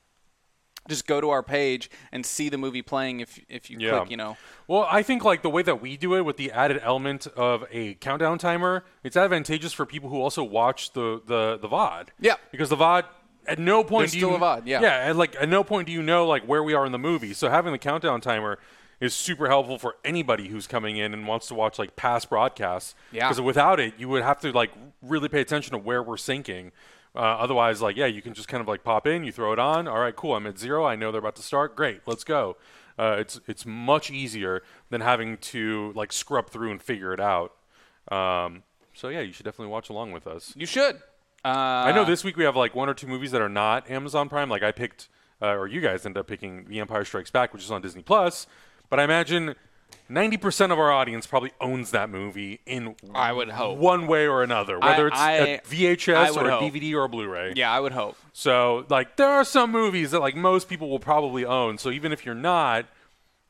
just 0.88 1.06
go 1.06 1.19
to 1.19 1.30
our 1.30 1.44
page 1.44 1.89
and 2.13 2.25
see 2.25 2.48
the 2.50 2.57
movie 2.57 2.81
playing 2.81 3.19
if 3.19 3.39
if 3.50 3.69
you 3.69 3.77
Yeah. 3.80 3.98
click, 4.00 4.12
you 4.12 4.18
know. 4.18 4.38
Well, 4.68 4.88
I 4.89 5.04
think 5.04 5.24
like 5.24 5.42
the 5.42 5.50
way 5.50 5.62
that 5.63 5.81
we 5.81 5.98
do 5.98 6.15
it 6.15 6.21
with 6.21 6.38
the 6.38 6.51
added 6.51 6.80
element 6.83 7.27
of 7.36 7.65
a 7.71 7.95
countdown 7.95 8.38
timer, 8.38 8.86
it's 9.04 9.18
advantageous 9.18 9.74
for 9.74 9.86
people 9.86 10.09
who 10.09 10.21
also 10.21 10.44
watch 10.44 10.94
the 10.94 11.21
the 11.25 11.57
the 11.62 11.68
VOD. 11.68 12.07
Yeah. 12.19 12.36
Because 12.51 12.69
the 12.69 12.77
VOD 12.77 13.03
at 13.48 13.60
no 13.60 13.83
point 13.83 14.03
There's 14.03 14.12
do 14.13 14.18
still 14.19 14.30
you 14.31 14.36
a 14.36 14.39
VOD, 14.39 14.62
yeah. 14.65 14.81
Yeah, 14.81 15.10
and 15.10 15.18
like 15.18 15.36
at 15.42 15.50
no 15.50 15.63
point 15.63 15.88
do 15.88 15.94
you 15.94 16.01
know 16.03 16.25
like 16.27 16.44
where 16.44 16.63
we 16.63 16.74
are 16.74 16.86
in 16.86 16.92
the 16.92 17.00
movie. 17.00 17.33
So 17.33 17.50
having 17.50 17.71
the 17.74 17.77
countdown 17.80 18.21
timer 18.21 18.57
is 19.00 19.14
super 19.14 19.48
helpful 19.48 19.78
for 19.78 19.96
anybody 20.04 20.48
who's 20.48 20.68
coming 20.68 20.98
in 20.98 21.13
and 21.13 21.27
wants 21.27 21.48
to 21.48 21.54
watch 21.54 21.77
like 21.77 21.96
past 21.96 22.30
broadcasts. 22.30 22.96
Yeah. 23.12 23.27
Because 23.27 23.42
without 23.42 23.80
it, 23.80 23.94
you 23.98 24.10
would 24.10 24.24
have 24.24 24.39
to 24.42 24.51
like 24.51 24.72
really 25.01 25.30
pay 25.30 25.42
attention 25.42 25.72
to 25.74 25.77
where 25.77 26.01
we're 26.01 26.16
syncing. 26.16 26.72
Uh, 27.16 27.20
otherwise, 27.20 27.82
like 27.82 27.96
yeah, 27.96 28.06
you 28.06 28.22
can 28.22 28.34
just 28.34 28.48
kind 28.48 28.62
of 28.62 28.68
like 28.68 28.84
pop 28.84 29.08
in, 29.08 29.24
you 29.24 29.32
throw 29.32 29.54
it 29.54 29.60
on. 29.60 29.88
All 29.88 30.00
right, 30.00 30.16
cool. 30.16 30.36
I'm 30.36 30.46
at 30.48 30.60
zero. 30.60 30.86
I 30.86 30.96
know 30.96 31.12
they're 31.12 31.20
about 31.20 31.36
to 31.38 31.42
start. 31.42 31.75
Great, 31.75 32.01
let's 32.06 32.24
go. 32.24 32.58
Uh, 33.00 33.18
it's 33.20 33.39
it's 33.48 33.66
much 33.66 34.10
easier 34.10 34.63
than 34.89 35.01
having 35.01 35.38
to 35.38 35.92
like 35.96 36.12
scrub 36.12 36.50
through 36.50 36.72
and 36.72 36.82
figure 36.82 37.13
it 37.13 37.20
out. 37.20 37.54
Um, 38.12 38.63
so 38.94 39.10
yeah, 39.10 39.22
you 39.22 39.32
should 39.32 39.46
definitely 39.46 39.72
watch 39.72 39.89
along 39.89 40.12
with 40.12 40.27
us. 40.27 40.54
You 40.56 40.66
should. 40.66 40.96
Uh, 41.46 41.50
I 41.50 41.92
know 41.92 42.04
this 42.04 42.24
week 42.24 42.36
we 42.36 42.44
have 42.44 42.56
like 42.56 42.75
one 42.75 42.89
or 42.89 42.94
two 42.94 43.08
movies 43.08 43.32
that 43.32 43.42
are 43.42 43.50
not 43.50 43.89
Amazon 43.89 44.27
Prime. 44.27 44.50
Like 44.50 44.63
I 44.63 44.72
picked, 44.72 45.08
uh, 45.42 45.54
or 45.54 45.68
you 45.68 45.82
guys 45.82 46.06
ended 46.06 46.20
up 46.20 46.27
picking 46.27 46.66
The 46.66 46.80
Empire 46.80 47.06
Strikes 47.06 47.32
Back, 47.32 47.54
which 47.54 47.63
is 47.63 47.72
on 47.72 47.82
Disney 47.82 48.01
Plus. 48.01 48.48
But 48.89 49.00
I 49.00 49.03
imagine 49.03 49.56
90% 50.10 50.72
of 50.72 50.79
our 50.79 50.91
audience 50.91 51.27
probably 51.27 51.51
owns 51.60 51.91
that 51.91 52.10
movie 52.10 52.62
in 52.65 52.96
I 53.13 53.34
would 53.34 53.50
hope. 53.50 53.77
one 53.77 54.08
way 54.08 54.27
or 54.27 54.41
another, 54.44 54.79
whether 54.79 55.08
it's 55.08 55.17
I- 55.20 55.32
a 55.34 55.53
I 55.56 55.62
VHS 55.65 56.36
would 56.36 56.46
or 56.46 56.50
a 56.50 56.60
hope. 56.60 56.72
DVD 56.74 56.94
or 56.96 57.03
a 57.03 57.10
Blu-ray. 57.10 57.53
Yeah, 57.56 57.72
I 57.72 57.79
would 57.79 57.91
hope. 57.91 58.17
So 58.34 58.86
like 58.89 59.17
there 59.17 59.29
are 59.29 59.44
some 59.44 59.72
movies 59.72 60.12
that 60.12 60.20
like 60.22 60.36
most 60.36 60.70
people 60.70 60.89
will 60.89 61.00
probably 61.00 61.44
own. 61.46 61.77
So 61.77 61.89
even 61.91 62.12
if 62.13 62.25
you're 62.25 62.36
not, 62.36 62.86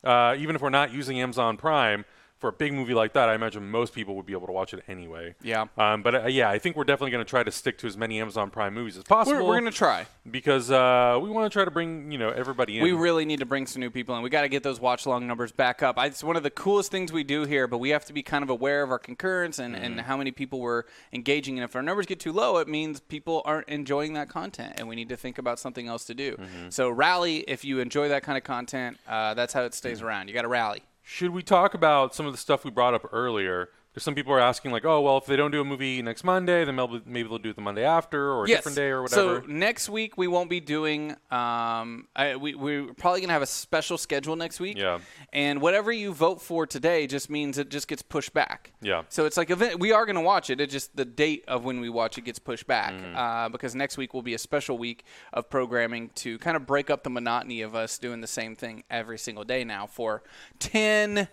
uh, 0.02 0.34
even 0.38 0.56
if 0.56 0.62
we're 0.62 0.70
not 0.70 0.92
using 0.92 1.20
Amazon 1.20 1.56
Prime 1.56 2.04
for 2.38 2.48
a 2.48 2.52
big 2.52 2.72
movie 2.72 2.94
like 2.94 3.12
that, 3.14 3.28
I 3.28 3.34
imagine 3.34 3.68
most 3.70 3.92
people 3.92 4.14
would 4.16 4.26
be 4.26 4.32
able 4.32 4.46
to 4.46 4.52
watch 4.52 4.72
it 4.72 4.84
anyway. 4.86 5.34
Yeah. 5.42 5.66
Um, 5.76 6.02
but 6.02 6.14
uh, 6.14 6.26
yeah, 6.28 6.48
I 6.48 6.58
think 6.58 6.76
we're 6.76 6.84
definitely 6.84 7.10
going 7.10 7.24
to 7.24 7.28
try 7.28 7.42
to 7.42 7.50
stick 7.50 7.78
to 7.78 7.86
as 7.88 7.96
many 7.96 8.20
Amazon 8.20 8.50
Prime 8.50 8.74
movies 8.74 8.96
as 8.96 9.04
possible. 9.04 9.38
We're, 9.38 9.44
we're 9.44 9.58
gonna 9.58 9.70
try. 9.72 10.06
because 10.30 10.70
uh, 10.70 11.18
we 11.20 11.30
want 11.30 11.50
to 11.50 11.56
try 11.56 11.64
to 11.64 11.70
bring 11.70 12.12
you 12.12 12.18
know 12.18 12.30
everybody 12.30 12.78
in. 12.78 12.84
We 12.84 12.92
really 12.92 13.24
need 13.24 13.40
to 13.40 13.46
bring 13.46 13.66
some 13.66 13.80
new 13.80 13.90
people 13.90 14.16
in. 14.16 14.22
We 14.22 14.30
got 14.30 14.42
to 14.42 14.48
get 14.48 14.62
those 14.62 14.78
watch 14.80 15.04
long 15.06 15.26
numbers 15.26 15.50
back 15.52 15.82
up. 15.82 15.98
I, 15.98 16.06
it's 16.06 16.22
one 16.22 16.36
of 16.36 16.42
the 16.44 16.50
coolest 16.50 16.90
things 16.90 17.12
we 17.12 17.24
do 17.24 17.44
here, 17.44 17.66
but 17.66 17.78
we 17.78 17.90
have 17.90 18.04
to 18.04 18.12
be 18.12 18.22
kind 18.22 18.42
of 18.44 18.50
aware 18.50 18.82
of 18.82 18.90
our 18.90 18.98
concurrence 18.98 19.58
and, 19.58 19.74
Mm-hmm. 19.74 19.84
and 19.84 20.00
how 20.02 20.16
many 20.16 20.30
people 20.30 20.60
we're 20.60 20.84
engaging. 21.12 21.58
And 21.58 21.64
if 21.64 21.74
our 21.76 21.82
numbers 21.82 22.06
get 22.06 22.20
too 22.20 22.32
low, 22.32 22.58
it 22.58 22.68
means 22.68 23.00
people 23.00 23.42
aren't 23.44 23.68
enjoying 23.68 24.12
that 24.14 24.28
content, 24.28 24.74
and 24.76 24.86
we 24.88 24.94
need 24.96 25.08
to 25.08 25.16
think 25.16 25.38
about 25.38 25.58
something 25.58 25.88
else 25.88 26.04
to 26.04 26.14
do. 26.14 26.32
Mm-hmm. 26.36 26.68
So 26.70 26.88
rally 26.88 27.38
if 27.48 27.64
you 27.64 27.80
enjoy 27.80 28.08
that 28.10 28.22
kind 28.22 28.38
of 28.38 28.44
content. 28.44 28.96
Uh, 29.08 29.34
that's 29.34 29.52
how 29.52 29.62
it 29.62 29.72
Mm. 29.72 29.74
stays 29.74 30.02
around. 30.02 30.28
You 30.28 30.34
got 30.34 30.42
to 30.42 30.48
rally. 30.48 30.82
Should 31.10 31.30
we 31.30 31.42
talk 31.42 31.72
about 31.72 32.14
some 32.14 32.26
of 32.26 32.32
the 32.32 32.38
stuff 32.38 32.66
we 32.66 32.70
brought 32.70 32.92
up 32.92 33.08
earlier? 33.14 33.70
There's 33.94 34.04
some 34.04 34.14
people 34.14 34.32
are 34.32 34.38
asking 34.38 34.70
like, 34.70 34.84
oh 34.84 35.00
well, 35.00 35.16
if 35.18 35.26
they 35.26 35.34
don't 35.34 35.50
do 35.50 35.60
a 35.60 35.64
movie 35.64 36.02
next 36.02 36.22
Monday, 36.22 36.64
then 36.64 36.76
maybe 36.76 37.02
maybe 37.04 37.28
they'll 37.28 37.38
do 37.38 37.50
it 37.50 37.56
the 37.56 37.62
Monday 37.62 37.84
after 37.84 38.32
or 38.32 38.44
a 38.44 38.48
yes. 38.48 38.58
different 38.58 38.76
day 38.76 38.88
or 38.88 39.02
whatever. 39.02 39.40
So 39.40 39.46
next 39.46 39.88
week 39.88 40.16
we 40.16 40.28
won't 40.28 40.50
be 40.50 40.60
doing. 40.60 41.12
Um, 41.30 42.06
I, 42.14 42.36
we 42.38 42.54
we're 42.54 42.94
probably 42.94 43.22
gonna 43.22 43.32
have 43.32 43.42
a 43.42 43.46
special 43.46 43.98
schedule 43.98 44.36
next 44.36 44.60
week. 44.60 44.78
Yeah. 44.78 44.98
And 45.32 45.60
whatever 45.60 45.90
you 45.90 46.12
vote 46.12 46.40
for 46.40 46.66
today 46.66 47.06
just 47.06 47.28
means 47.30 47.58
it 47.58 47.70
just 47.70 47.88
gets 47.88 48.02
pushed 48.02 48.32
back. 48.32 48.72
Yeah. 48.82 49.02
So 49.08 49.24
it's 49.24 49.36
like 49.36 49.50
event. 49.50 49.80
We 49.80 49.90
are 49.90 50.06
gonna 50.06 50.20
watch 50.20 50.50
it. 50.50 50.60
It 50.60 50.70
just 50.70 50.94
the 50.94 51.04
date 51.04 51.44
of 51.48 51.64
when 51.64 51.80
we 51.80 51.88
watch 51.88 52.18
it 52.18 52.24
gets 52.24 52.38
pushed 52.38 52.66
back 52.66 52.92
Mm-hmm. 52.92 53.16
uh, 53.16 53.48
because 53.48 53.74
next 53.74 53.96
week 53.96 54.14
will 54.14 54.22
be 54.22 54.34
a 54.34 54.38
special 54.38 54.78
week 54.78 55.04
of 55.32 55.50
programming 55.50 56.10
to 56.16 56.38
kind 56.38 56.56
of 56.56 56.66
break 56.66 56.90
up 56.90 57.02
the 57.02 57.10
monotony 57.10 57.62
of 57.62 57.74
us 57.74 57.98
doing 57.98 58.20
the 58.20 58.26
same 58.26 58.54
thing 58.54 58.84
every 58.90 59.18
single 59.18 59.44
day 59.44 59.64
now 59.64 59.86
for 59.86 60.22
ten 60.58 61.28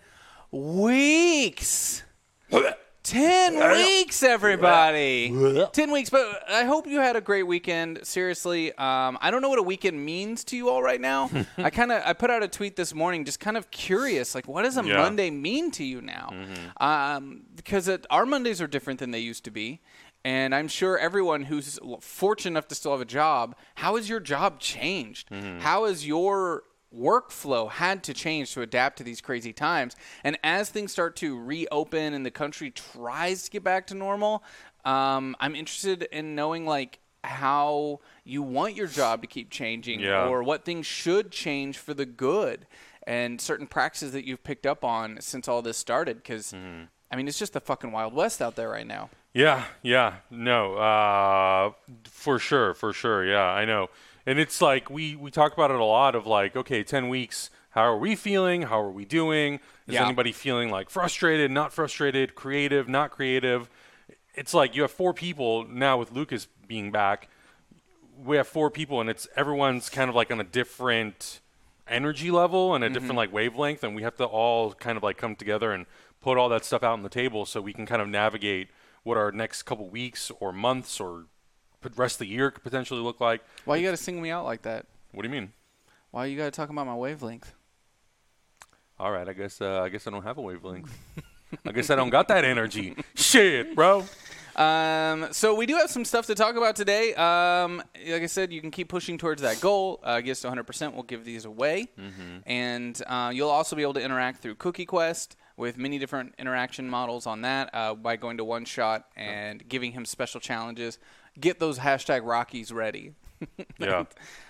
weeks. 0.50 2.02
10 3.02 3.54
weeks, 3.76 4.22
everybody. 4.24 5.28
10 5.72 5.92
weeks. 5.92 6.10
But 6.10 6.42
I 6.50 6.64
hope 6.64 6.86
you 6.88 6.98
had 6.98 7.14
a 7.14 7.20
great 7.20 7.44
weekend. 7.44 8.00
Seriously, 8.04 8.72
um, 8.72 9.16
I 9.20 9.30
don't 9.30 9.42
know 9.42 9.48
what 9.48 9.60
a 9.60 9.62
weekend 9.62 10.04
means 10.04 10.42
to 10.44 10.56
you 10.56 10.68
all 10.70 10.82
right 10.82 11.00
now. 11.00 11.30
I 11.58 11.70
kind 11.70 11.92
of 11.92 12.02
I 12.04 12.12
put 12.14 12.30
out 12.30 12.42
a 12.42 12.48
tweet 12.48 12.74
this 12.74 12.92
morning 12.94 13.24
just 13.24 13.38
kind 13.38 13.56
of 13.56 13.70
curious. 13.70 14.34
Like, 14.34 14.48
what 14.48 14.62
does 14.62 14.76
a 14.76 14.84
Yeah. 14.84 14.96
Monday 14.96 15.30
mean 15.30 15.70
to 15.72 15.84
you 15.84 16.00
now? 16.02 16.32
Um, 16.80 17.42
because 17.54 17.86
it, 17.88 18.06
our 18.10 18.26
Mondays 18.26 18.60
are 18.60 18.66
different 18.66 18.98
than 18.98 19.12
they 19.12 19.20
used 19.20 19.44
to 19.44 19.50
be. 19.50 19.80
And 20.24 20.52
I'm 20.52 20.66
sure 20.66 20.98
everyone 20.98 21.44
who's 21.44 21.78
fortunate 22.00 22.50
enough 22.50 22.66
to 22.68 22.74
still 22.74 22.90
have 22.90 23.00
a 23.00 23.04
job, 23.04 23.54
how 23.76 23.94
has 23.94 24.08
your 24.08 24.18
job 24.18 24.58
changed? 24.58 25.28
How 25.60 25.84
has 25.84 26.04
your 26.04 26.64
workflow 26.96 27.70
had 27.70 28.02
to 28.04 28.14
change 28.14 28.52
to 28.54 28.62
adapt 28.62 28.98
to 28.98 29.04
these 29.04 29.20
crazy 29.20 29.52
times. 29.52 29.96
And 30.24 30.38
as 30.42 30.70
things 30.70 30.92
start 30.92 31.16
to 31.16 31.38
reopen 31.38 32.14
and 32.14 32.24
the 32.24 32.30
country 32.30 32.70
tries 32.70 33.44
to 33.44 33.50
get 33.50 33.62
back 33.64 33.86
to 33.88 33.94
normal, 33.94 34.42
um, 34.84 35.36
I'm 35.40 35.54
interested 35.54 36.02
in 36.12 36.34
knowing 36.34 36.64
like 36.66 36.98
how 37.24 38.00
you 38.24 38.40
want 38.42 38.74
your 38.76 38.86
job 38.86 39.20
to 39.22 39.26
keep 39.26 39.50
changing 39.50 40.00
Yeah. 40.00 40.28
or 40.28 40.42
what 40.42 40.64
things 40.64 40.86
should 40.86 41.30
change 41.32 41.76
for 41.78 41.92
the 41.92 42.06
good 42.06 42.66
and 43.06 43.40
certain 43.40 43.66
practices 43.66 44.12
that 44.12 44.24
you've 44.24 44.44
picked 44.44 44.66
up 44.66 44.84
on 44.84 45.18
since 45.20 45.48
all 45.48 45.60
this 45.62 45.76
started 45.76 46.16
because 46.18 46.54
I 46.54 47.16
mean 47.16 47.26
it's 47.28 47.38
just 47.38 47.52
the 47.52 47.60
fucking 47.60 47.90
wild 47.92 48.14
west 48.14 48.40
out 48.40 48.54
there 48.56 48.68
right 48.68 48.86
now. 48.86 49.10
Yeah, 49.32 49.64
yeah, 49.82 50.14
no, 50.30 50.74
uh, 50.76 51.72
for 52.04 52.38
sure, 52.38 52.72
for 52.72 52.92
sure, 52.94 53.22
yeah, 53.26 53.42
I 53.44 53.66
know, 53.66 53.90
and 54.26 54.38
it's 54.38 54.60
like 54.60 54.90
we 54.90 55.16
we 55.16 55.30
talk 55.30 55.52
about 55.52 55.70
it 55.70 55.78
a 55.78 55.84
lot 55.84 56.14
of 56.14 56.26
like, 56.26 56.56
okay, 56.56 56.82
ten 56.82 57.08
weeks, 57.08 57.50
how 57.70 57.82
are 57.82 57.96
we 57.96 58.16
feeling? 58.16 58.62
How 58.62 58.80
are 58.80 58.90
we 58.90 59.04
doing? 59.04 59.60
Is 59.86 59.94
Yeah. 59.94 60.04
anybody 60.04 60.32
feeling 60.32 60.70
like 60.70 60.90
frustrated, 60.90 61.50
not 61.50 61.72
frustrated, 61.72 62.34
creative, 62.34 62.88
not 62.88 63.10
creative? 63.10 63.70
It's 64.34 64.52
like 64.52 64.74
you 64.74 64.82
have 64.82 64.90
four 64.90 65.14
people 65.14 65.66
now 65.68 65.96
with 65.96 66.10
Lucas 66.12 66.48
being 66.66 66.90
back. 66.90 67.28
We 68.22 68.36
have 68.36 68.48
four 68.48 68.70
people, 68.70 69.00
and 69.00 69.08
it's 69.08 69.28
everyone's 69.36 69.88
kind 69.88 70.08
of 70.08 70.16
like 70.16 70.30
on 70.30 70.40
a 70.40 70.44
different 70.44 71.40
energy 71.86 72.30
level 72.30 72.74
and 72.74 72.82
a 72.82 72.88
different 72.88 73.10
mm-hmm. 73.10 73.18
like 73.18 73.32
wavelength, 73.32 73.84
and 73.84 73.94
we 73.94 74.02
have 74.02 74.16
to 74.16 74.24
all 74.24 74.72
kind 74.72 74.96
of 74.96 75.02
like 75.02 75.16
come 75.16 75.36
together 75.36 75.72
and 75.72 75.86
put 76.20 76.36
all 76.36 76.48
that 76.48 76.64
stuff 76.64 76.82
out 76.82 76.94
on 76.94 77.02
the 77.02 77.08
table 77.08 77.46
so 77.46 77.60
we 77.60 77.72
can 77.72 77.86
kind 77.86 78.02
of 78.02 78.08
navigate 78.08 78.68
what 79.04 79.16
our 79.16 79.30
next 79.30 79.62
couple 79.62 79.88
weeks 79.88 80.32
or 80.40 80.52
months 80.52 80.98
or 80.98 81.26
rest 81.96 82.16
of 82.16 82.18
the 82.20 82.26
year 82.26 82.50
could 82.50 82.62
potentially 82.62 83.00
look 83.00 83.20
like. 83.20 83.42
Why 83.64 83.76
you 83.76 83.84
got 83.84 83.92
to 83.92 83.96
sing 83.96 84.20
me 84.20 84.30
out 84.30 84.44
like 84.44 84.62
that? 84.62 84.86
What 85.12 85.22
do 85.22 85.28
you 85.28 85.32
mean? 85.34 85.52
Why 86.10 86.26
you 86.26 86.36
got 86.36 86.44
to 86.46 86.50
talk 86.50 86.70
about 86.70 86.86
my 86.86 86.94
wavelength? 86.94 87.52
All 88.98 89.12
right, 89.12 89.28
I 89.28 89.32
guess 89.34 89.60
uh, 89.60 89.82
I 89.82 89.90
guess 89.90 90.06
I 90.06 90.10
don't 90.10 90.22
have 90.22 90.38
a 90.38 90.42
wavelength. 90.42 90.90
I 91.66 91.72
guess 91.72 91.90
I 91.90 91.96
don't 91.96 92.10
got 92.10 92.28
that 92.28 92.44
energy. 92.44 92.96
Shit, 93.14 93.74
bro. 93.74 94.04
Um, 94.56 95.28
so 95.32 95.54
we 95.54 95.66
do 95.66 95.76
have 95.76 95.90
some 95.90 96.06
stuff 96.06 96.26
to 96.28 96.34
talk 96.34 96.56
about 96.56 96.76
today. 96.76 97.14
Um, 97.14 97.82
like 98.08 98.22
I 98.22 98.26
said, 98.26 98.52
you 98.54 98.62
can 98.62 98.70
keep 98.70 98.88
pushing 98.88 99.18
towards 99.18 99.42
that 99.42 99.60
goal. 99.60 100.00
Uh, 100.02 100.22
get 100.22 100.36
to 100.38 100.48
100%. 100.48 100.94
We'll 100.94 101.02
give 101.02 101.26
these 101.26 101.44
away, 101.44 101.88
and 102.46 103.00
uh, 103.06 103.30
you'll 103.34 103.50
also 103.50 103.76
be 103.76 103.82
able 103.82 103.94
to 103.94 104.02
interact 104.02 104.40
through 104.40 104.54
Cookie 104.54 104.86
Quest 104.86 105.36
with 105.58 105.76
many 105.76 105.98
different 105.98 106.34
interaction 106.38 106.88
models 106.88 107.26
on 107.26 107.42
that 107.42 107.68
uh, 107.74 107.94
by 107.94 108.16
going 108.16 108.38
to 108.38 108.44
One 108.44 108.64
Shot 108.64 109.06
and 109.14 109.66
giving 109.68 109.92
him 109.92 110.06
special 110.06 110.40
challenges. 110.40 110.98
Get 111.38 111.58
those 111.58 111.78
hashtag 111.78 112.22
Rockies 112.24 112.72
ready. 112.72 113.14
Yeah. 113.78 114.04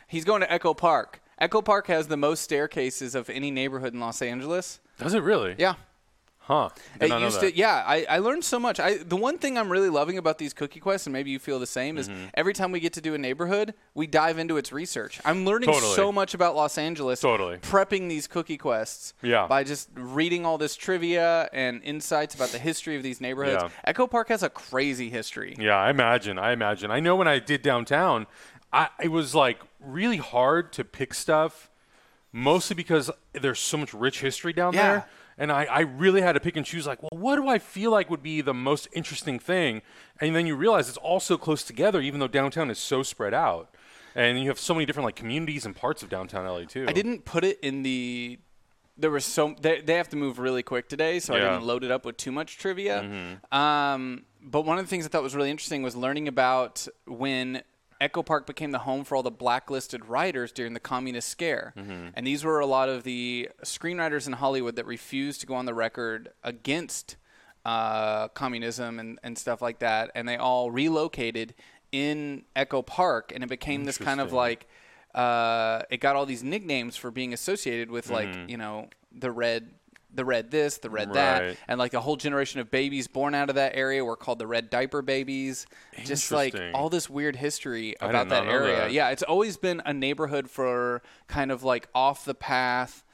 He's 0.06 0.24
going 0.24 0.42
to 0.42 0.52
Echo 0.52 0.72
Park. 0.72 1.20
Echo 1.38 1.60
Park 1.60 1.88
has 1.88 2.06
the 2.06 2.16
most 2.16 2.42
staircases 2.42 3.16
of 3.16 3.28
any 3.28 3.50
neighborhood 3.50 3.92
in 3.92 3.98
Los 4.00 4.22
Angeles. 4.22 4.78
Does 4.98 5.12
it 5.14 5.22
really? 5.24 5.56
Yeah. 5.58 5.74
Huh. 6.46 6.68
Did 7.00 7.10
It 7.10 7.20
used 7.20 7.40
that. 7.40 7.50
to, 7.52 7.56
yeah. 7.56 7.82
I, 7.84 8.06
I 8.08 8.18
learned 8.18 8.44
so 8.44 8.60
much. 8.60 8.78
I 8.78 8.98
the 8.98 9.16
one 9.16 9.36
thing 9.36 9.58
I'm 9.58 9.68
really 9.68 9.90
loving 9.90 10.16
about 10.16 10.38
these 10.38 10.52
cookie 10.52 10.78
quests, 10.78 11.06
and 11.08 11.12
maybe 11.12 11.30
you 11.30 11.40
feel 11.40 11.58
the 11.58 11.66
same, 11.66 11.98
is 11.98 12.08
Mm-hmm. 12.08 12.26
every 12.34 12.52
time 12.54 12.70
we 12.70 12.78
get 12.78 12.92
to 12.92 13.00
do 13.00 13.14
a 13.14 13.18
neighborhood, 13.18 13.74
we 13.94 14.06
dive 14.06 14.38
into 14.38 14.56
its 14.56 14.70
research. 14.70 15.20
I'm 15.24 15.44
learning 15.44 15.70
Totally. 15.72 15.94
so 15.96 16.12
much 16.12 16.34
about 16.34 16.54
Los 16.54 16.78
Angeles. 16.78 17.20
Totally. 17.20 17.56
Prepping 17.58 18.08
these 18.08 18.28
cookie 18.28 18.56
quests. 18.58 19.12
Yeah. 19.22 19.48
By 19.48 19.64
just 19.64 19.88
reading 19.96 20.46
all 20.46 20.56
this 20.56 20.76
trivia 20.76 21.48
and 21.52 21.82
insights 21.82 22.36
about 22.36 22.50
the 22.50 22.58
history 22.60 22.94
of 22.96 23.02
these 23.02 23.20
neighborhoods. 23.20 23.64
Yeah. 23.64 23.70
Echo 23.84 24.06
Park 24.06 24.28
has 24.28 24.44
a 24.44 24.48
crazy 24.50 25.10
history. 25.10 25.56
Yeah, 25.58 25.74
I 25.76 25.90
imagine. 25.90 26.38
I 26.38 26.52
imagine. 26.52 26.92
I 26.92 27.00
know 27.00 27.16
when 27.16 27.26
I 27.26 27.40
did 27.40 27.62
downtown, 27.62 28.28
I 28.72 28.88
it 29.02 29.08
was 29.08 29.34
like 29.34 29.58
really 29.80 30.18
hard 30.18 30.72
to 30.74 30.84
pick 30.84 31.12
stuff, 31.12 31.70
mostly 32.32 32.74
because 32.76 33.10
there's 33.32 33.58
so 33.58 33.78
much 33.78 33.92
rich 33.92 34.20
history 34.20 34.52
down 34.52 34.74
Yeah. 34.74 34.82
there. 34.92 35.08
And 35.38 35.52
I, 35.52 35.64
I 35.64 35.80
really 35.80 36.22
had 36.22 36.32
to 36.32 36.40
pick 36.40 36.56
and 36.56 36.64
choose 36.64 36.86
like, 36.86 37.02
well, 37.02 37.10
what 37.12 37.36
do 37.36 37.46
I 37.46 37.58
feel 37.58 37.90
like 37.90 38.08
would 38.08 38.22
be 38.22 38.40
the 38.40 38.54
most 38.54 38.88
interesting 38.92 39.38
thing? 39.38 39.82
And 40.20 40.34
then 40.34 40.46
you 40.46 40.56
realize 40.56 40.88
it's 40.88 40.96
all 40.98 41.20
so 41.20 41.36
close 41.36 41.62
together, 41.62 42.00
even 42.00 42.20
though 42.20 42.28
downtown 42.28 42.70
is 42.70 42.78
so 42.78 43.02
spread 43.02 43.34
out. 43.34 43.74
And 44.14 44.40
you 44.40 44.48
have 44.48 44.58
so 44.58 44.72
many 44.72 44.86
different 44.86 45.04
like 45.04 45.16
communities 45.16 45.66
and 45.66 45.76
parts 45.76 46.02
of 46.02 46.08
downtown 46.08 46.46
LA 46.46 46.64
too. 46.64 46.86
I 46.88 46.92
didn't 46.92 47.24
put 47.26 47.44
it 47.44 47.58
in 47.60 47.82
the. 47.82 48.38
There 48.96 49.10
was 49.10 49.26
so 49.26 49.54
they, 49.60 49.82
they 49.82 49.92
have 49.96 50.08
to 50.08 50.16
move 50.16 50.38
really 50.38 50.62
quick 50.62 50.88
today, 50.88 51.18
so 51.18 51.34
I 51.34 51.36
Yeah. 51.36 51.42
Mm-hmm. 51.42 51.52
didn't 51.56 51.66
load 51.66 51.84
it 51.84 51.90
up 51.90 52.06
with 52.06 52.16
too 52.16 52.32
much 52.32 52.56
trivia. 52.56 53.38
Um, 53.52 54.24
but 54.40 54.62
one 54.62 54.78
of 54.78 54.86
the 54.86 54.88
things 54.88 55.04
I 55.04 55.08
thought 55.10 55.22
was 55.22 55.34
really 55.36 55.50
interesting 55.50 55.82
was 55.82 55.94
learning 55.94 56.28
about 56.28 56.88
when 57.06 57.60
Echo 58.00 58.22
Park 58.22 58.46
became 58.46 58.72
the 58.72 58.80
home 58.80 59.04
for 59.04 59.16
all 59.16 59.22
the 59.22 59.30
blacklisted 59.30 60.04
writers 60.06 60.52
during 60.52 60.74
the 60.74 60.80
communist 60.80 61.28
scare. 61.28 61.72
Mm-hmm. 61.76 62.08
And 62.14 62.26
these 62.26 62.44
were 62.44 62.60
a 62.60 62.66
lot 62.66 62.88
of 62.88 63.04
the 63.04 63.48
screenwriters 63.64 64.26
in 64.26 64.34
Hollywood 64.34 64.76
that 64.76 64.86
refused 64.86 65.40
to 65.40 65.46
go 65.46 65.54
on 65.54 65.64
the 65.66 65.74
record 65.74 66.30
against 66.44 67.16
uh, 67.64 68.28
communism 68.28 68.98
and, 68.98 69.18
and 69.22 69.36
stuff 69.38 69.60
like 69.62 69.78
that. 69.80 70.10
And 70.14 70.28
they 70.28 70.36
all 70.36 70.70
relocated 70.70 71.54
in 71.92 72.44
Echo 72.54 72.82
Park, 72.82 73.32
and 73.34 73.42
it 73.42 73.48
became 73.48 73.84
this 73.84 73.96
kind 73.98 74.20
of 74.20 74.32
like 74.32 74.68
uh, 75.14 75.82
it 75.90 75.98
got 75.98 76.14
all 76.16 76.26
these 76.26 76.44
nicknames 76.44 76.96
for 76.96 77.10
being 77.10 77.32
associated 77.32 77.90
with 77.90 78.10
like 78.10 78.28
Mm-hmm. 78.28 78.50
you 78.50 78.56
know 78.58 78.88
the 79.12 79.30
red 79.30 79.70
the 80.16 80.24
red 80.24 80.50
this 80.50 80.78
the 80.78 80.90
red 80.90 81.12
that. 81.14 81.56
And 81.68 81.78
like 81.78 81.94
a 81.94 82.00
whole 82.00 82.16
generation 82.16 82.60
of 82.60 82.70
babies 82.70 83.06
born 83.06 83.34
out 83.34 83.48
of 83.48 83.54
that 83.56 83.76
area 83.76 84.04
were 84.04 84.16
called 84.16 84.38
the 84.38 84.46
red 84.46 84.70
diaper 84.70 85.02
babies. 85.02 85.66
Just 86.04 86.32
like 86.32 86.54
all 86.74 86.88
this 86.88 87.08
weird 87.08 87.36
history 87.36 87.94
about 88.00 88.28
that 88.30 88.46
area. 88.46 88.76
that. 88.76 88.92
yeah 88.92 89.10
it's 89.10 89.22
always 89.22 89.56
been 89.56 89.82
a 89.86 89.92
neighborhood 89.92 90.50
for 90.50 91.02
kind 91.28 91.52
of 91.52 91.62
like 91.62 91.88
off 91.94 92.24
the 92.24 92.34
path 92.34 93.04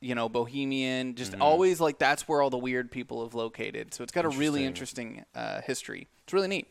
you 0.00 0.14
know 0.14 0.28
bohemian 0.28 1.14
just 1.14 1.32
Mm-hmm. 1.32 1.42
always 1.42 1.80
like 1.80 1.98
that's 1.98 2.28
where 2.28 2.42
all 2.42 2.50
the 2.50 2.58
weird 2.58 2.90
people 2.90 3.22
have 3.24 3.34
located. 3.34 3.94
So 3.94 4.02
it's 4.02 4.12
got 4.12 4.24
a 4.24 4.28
really 4.28 4.64
Interesting. 4.64 5.24
interesting 5.24 5.24
uh, 5.34 5.60
history. 5.62 6.06
It's 6.24 6.32
really 6.32 6.48
neat. 6.48 6.66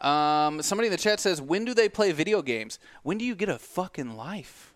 Um, 0.00 0.62
somebody 0.62 0.86
in 0.88 0.92
the 0.92 0.98
chat 0.98 1.20
says 1.20 1.40
when 1.40 1.64
do 1.64 1.74
they 1.74 1.88
play 1.88 2.12
video 2.12 2.42
games? 2.42 2.78
When 3.02 3.18
do 3.18 3.24
you 3.24 3.34
get 3.34 3.48
a 3.48 3.58
fucking 3.58 4.16
life 4.16 4.71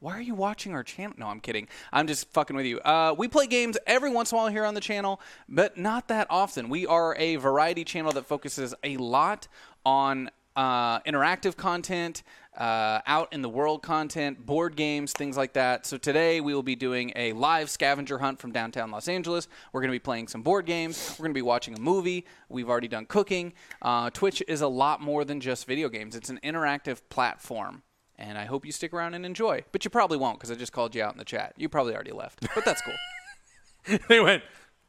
why 0.00 0.16
are 0.16 0.22
you 0.22 0.34
watching 0.34 0.74
our 0.74 0.84
channel? 0.84 1.14
No, 1.18 1.26
I'm 1.26 1.40
kidding. 1.40 1.68
I'm 1.92 2.06
just 2.06 2.30
fucking 2.32 2.54
with 2.54 2.66
you. 2.66 2.78
Uh, 2.80 3.14
we 3.18 3.26
play 3.26 3.46
games 3.46 3.76
every 3.86 4.10
once 4.10 4.30
in 4.30 4.36
a 4.36 4.40
while 4.40 4.48
here 4.48 4.64
on 4.64 4.74
the 4.74 4.80
channel, 4.80 5.20
but 5.48 5.76
not 5.76 6.08
that 6.08 6.28
often. 6.30 6.68
We 6.68 6.86
are 6.86 7.16
a 7.16 7.36
variety 7.36 7.84
channel 7.84 8.12
that 8.12 8.26
focuses 8.26 8.74
a 8.84 8.96
lot 8.96 9.48
on 9.84 10.30
uh, 10.54 11.00
interactive 11.00 11.56
content, 11.56 12.22
uh, 12.56 13.00
out 13.06 13.32
in 13.32 13.42
the 13.42 13.48
world 13.48 13.82
content, 13.82 14.44
board 14.44 14.76
games, 14.76 15.12
things 15.12 15.36
like 15.36 15.52
that. 15.54 15.84
So 15.86 15.96
today 15.96 16.40
we 16.40 16.54
will 16.54 16.62
be 16.62 16.76
doing 16.76 17.12
a 17.16 17.32
live 17.32 17.68
scavenger 17.68 18.18
hunt 18.18 18.40
from 18.40 18.52
downtown 18.52 18.90
Los 18.90 19.08
Angeles. 19.08 19.48
We're 19.72 19.80
going 19.80 19.90
to 19.90 19.94
be 19.94 20.00
playing 20.00 20.28
some 20.28 20.42
board 20.42 20.66
games. 20.66 21.16
We're 21.18 21.24
going 21.24 21.34
to 21.34 21.38
be 21.38 21.42
watching 21.42 21.76
a 21.76 21.80
movie. 21.80 22.24
We've 22.48 22.68
already 22.68 22.88
done 22.88 23.06
cooking. 23.06 23.52
Uh, 23.82 24.10
Twitch 24.10 24.42
is 24.46 24.60
a 24.60 24.68
lot 24.68 25.00
more 25.00 25.24
than 25.24 25.40
just 25.40 25.66
video 25.66 25.88
games. 25.88 26.14
It's 26.14 26.30
an 26.30 26.40
interactive 26.44 27.00
platform 27.08 27.82
and 28.18 28.36
I 28.36 28.44
hope 28.44 28.66
you 28.66 28.72
stick 28.72 28.92
around 28.92 29.14
and 29.14 29.24
enjoy. 29.24 29.64
But 29.72 29.84
you 29.84 29.90
probably 29.90 30.18
won't 30.18 30.38
because 30.38 30.50
I 30.50 30.54
just 30.54 30.72
called 30.72 30.94
you 30.94 31.02
out 31.02 31.12
in 31.12 31.18
the 31.18 31.24
chat. 31.24 31.54
You 31.56 31.68
probably 31.68 31.94
already 31.94 32.12
left, 32.12 32.46
but 32.54 32.64
that's 32.64 32.82
cool. 32.82 33.98
they 34.08 34.20
went, 34.20 34.42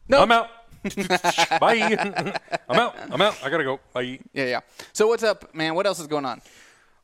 Nope. 0.08 0.22
I'm 0.24 0.32
out. 0.32 0.50
Bye. 1.60 2.34
I'm 2.70 2.78
out. 2.80 2.96
I'm 3.12 3.22
out. 3.22 3.38
I 3.44 3.50
gotta 3.50 3.64
go. 3.64 3.80
Bye. 3.94 4.20
yeah, 4.34 4.46
yeah. 4.46 4.60
So 4.94 5.08
what's 5.08 5.24
up, 5.24 5.54
man? 5.54 5.76
What 5.76 5.86
else 5.86 6.00
is 6.00 6.08
going 6.08 6.26
on? 6.26 6.42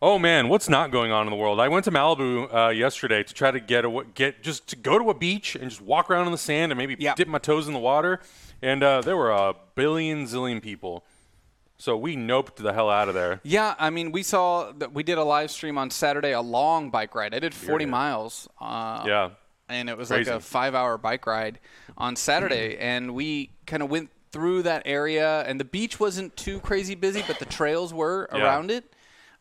Oh 0.01 0.19
man, 0.19 0.49
what's 0.49 0.67
not 0.69 0.91
going 0.91 1.11
on 1.11 1.25
in 1.25 1.31
the 1.31 1.37
world? 1.37 1.59
I 1.59 1.67
went 1.67 1.85
to 1.85 1.91
Malibu 1.91 2.53
uh, 2.53 2.69
yesterday 2.69 3.23
to 3.23 3.33
try 3.33 3.49
to 3.51 3.59
get 3.59 3.85
a, 3.85 4.03
get 4.13 4.43
just 4.43 4.67
to 4.67 4.75
go 4.75 4.99
to 4.99 5.09
a 5.09 5.13
beach 5.13 5.55
and 5.55 5.69
just 5.69 5.81
walk 5.81 6.09
around 6.09 6.25
in 6.25 6.31
the 6.31 6.37
sand 6.37 6.71
and 6.71 6.77
maybe 6.77 6.95
Yeah. 6.99 7.15
dip 7.15 7.27
my 7.27 7.37
toes 7.37 7.67
in 7.67 7.73
the 7.73 7.79
water. 7.79 8.19
And 8.61 8.83
uh, 8.83 9.01
there 9.01 9.15
were 9.17 9.31
a 9.31 9.53
billion 9.75 10.25
zillion 10.25 10.61
people, 10.61 11.05
so 11.77 11.97
we 11.97 12.15
noped 12.15 12.55
the 12.55 12.73
hell 12.73 12.89
out 12.89 13.09
of 13.09 13.15
there. 13.15 13.41
Yeah, 13.43 13.75
I 13.79 13.89
mean, 13.89 14.11
we 14.11 14.23
saw 14.23 14.71
that 14.73 14.93
we 14.93 15.03
did 15.03 15.17
a 15.17 15.23
live 15.23 15.51
stream 15.51 15.77
on 15.77 15.89
Saturday, 15.89 16.31
a 16.31 16.41
long 16.41 16.89
bike 16.89 17.13
ride. 17.15 17.33
I 17.33 17.39
did 17.39 17.53
40 17.53 17.85
yeah. 17.85 17.91
miles. 17.91 18.47
Uh, 18.61 19.03
Yeah, 19.05 19.29
and 19.69 19.89
it 19.89 19.97
was 19.97 20.09
Crazy. 20.09 20.29
like 20.29 20.39
a 20.39 20.43
five-hour 20.43 20.97
bike 20.99 21.25
ride 21.27 21.59
on 21.97 22.15
Saturday, 22.15 22.77
and 22.77 23.13
we 23.15 23.51
kind 23.65 23.81
of 23.83 23.89
went 23.89 24.09
through 24.31 24.63
that 24.63 24.83
area. 24.85 25.41
And 25.47 25.59
the 25.59 25.65
beach 25.65 25.99
wasn't 25.99 26.35
too 26.35 26.59
crazy 26.59 26.93
busy, 26.95 27.23
but 27.27 27.39
the 27.39 27.45
trails 27.45 27.93
were 27.93 28.29
Yeah. 28.33 28.43
around 28.43 28.69
it. 28.71 28.93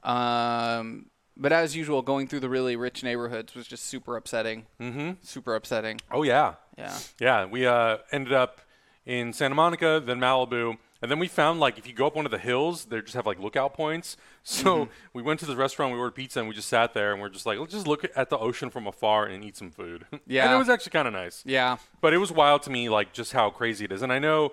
Um, 0.02 1.06
but 1.36 1.52
as 1.52 1.74
usual, 1.74 2.02
going 2.02 2.28
through 2.28 2.40
the 2.40 2.48
really 2.48 2.76
rich 2.76 3.02
neighborhoods 3.02 3.54
was 3.54 3.66
just 3.66 3.86
super 3.86 4.16
upsetting. 4.16 4.66
Mm-hmm. 4.80 5.12
Super 5.22 5.54
upsetting. 5.56 6.00
Oh 6.10 6.22
yeah, 6.22 6.54
Yeah. 6.78 6.96
yeah. 7.18 7.44
We 7.46 7.66
uh, 7.66 7.98
ended 8.12 8.32
up 8.32 8.60
in 9.04 9.32
Santa 9.32 9.54
Monica, 9.54 10.00
then 10.04 10.20
Malibu, 10.20 10.78
and 11.04 11.10
then 11.10 11.18
we 11.20 11.28
found 11.28 11.60
like 11.60 11.78
if 11.78 11.86
you 11.86 11.92
go 11.92 12.06
up 12.06 12.16
one 12.16 12.24
of 12.24 12.32
the 12.32 12.38
hills, 12.38 12.86
they 12.86 13.00
just 13.00 13.14
have 13.14 13.26
like 13.26 13.38
lookout 13.38 13.74
points. 13.74 14.16
So 14.42 14.64
Mm-hmm. 14.64 14.90
we 15.14 15.22
went 15.22 15.38
to 15.40 15.46
the 15.46 15.54
restaurant, 15.56 15.92
we 15.92 15.98
ordered 15.98 16.14
pizza, 16.16 16.38
and 16.40 16.48
we 16.48 16.54
just 16.54 16.68
sat 16.68 16.92
there 16.94 17.12
and 17.12 17.20
we're 17.20 17.28
just 17.28 17.46
like, 17.46 17.58
let's 17.58 17.72
just 17.72 17.86
look 17.86 18.04
at 18.16 18.28
the 18.30 18.38
ocean 18.38 18.68
from 18.70 18.86
afar 18.86 19.26
and 19.26 19.44
eat 19.44 19.56
some 19.56 19.70
food. 19.70 20.06
Yeah, 20.26 20.44
and 20.46 20.54
it 20.54 20.58
was 20.58 20.68
actually 20.68 20.90
kind 20.90 21.06
of 21.08 21.14
nice. 21.14 21.42
Yeah. 21.46 21.76
But 22.00 22.12
it 22.14 22.18
was 22.18 22.32
wild 22.32 22.62
to 22.64 22.70
me, 22.70 22.88
like 22.88 23.12
just 23.12 23.32
how 23.32 23.50
crazy 23.50 23.84
it 23.84 23.92
is. 23.92 24.02
And 24.02 24.12
I 24.12 24.18
know, 24.18 24.52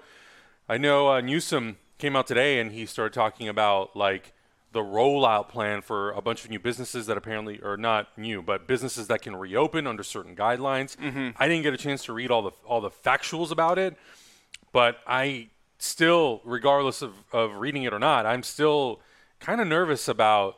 I 0.69 0.77
know 0.77 1.09
uh, 1.09 1.21
Newsom 1.21 1.77
came 1.97 2.15
out 2.15 2.27
today 2.27 2.59
and 2.59 2.71
he 2.71 2.85
started 2.85 3.13
talking 3.13 3.47
about 3.49 3.95
like 3.95 4.33
the 4.71 4.79
rollout 4.79 5.49
plan 5.49 5.81
for 5.81 6.11
a 6.11 6.21
bunch 6.21 6.45
of 6.45 6.49
new 6.49 6.59
businesses 6.59 7.05
that 7.07 7.17
apparently 7.17 7.61
are 7.61 7.75
not 7.75 8.17
new, 8.17 8.41
but 8.41 8.65
businesses 8.67 9.07
that 9.07 9.21
can 9.21 9.35
reopen 9.35 9.85
under 9.85 10.03
certain 10.03 10.33
guidelines. 10.37 10.95
I 11.37 11.47
didn't 11.49 11.63
get 11.63 11.73
a 11.73 11.77
chance 11.77 12.05
to 12.05 12.13
read 12.13 12.31
all 12.31 12.41
the 12.43 12.51
all 12.65 12.79
the 12.79 12.89
factuals 12.89 13.51
about 13.51 13.77
it, 13.77 13.97
but 14.71 14.99
I 15.05 15.49
still, 15.81 16.41
regardless 16.43 17.01
of, 17.01 17.15
of 17.33 17.55
reading 17.55 17.83
it 17.83 17.93
or 17.93 17.99
not, 17.99 18.25
I'm 18.25 18.43
still 18.43 19.01
kind 19.39 19.59
of 19.59 19.67
nervous 19.67 20.07
about 20.07 20.57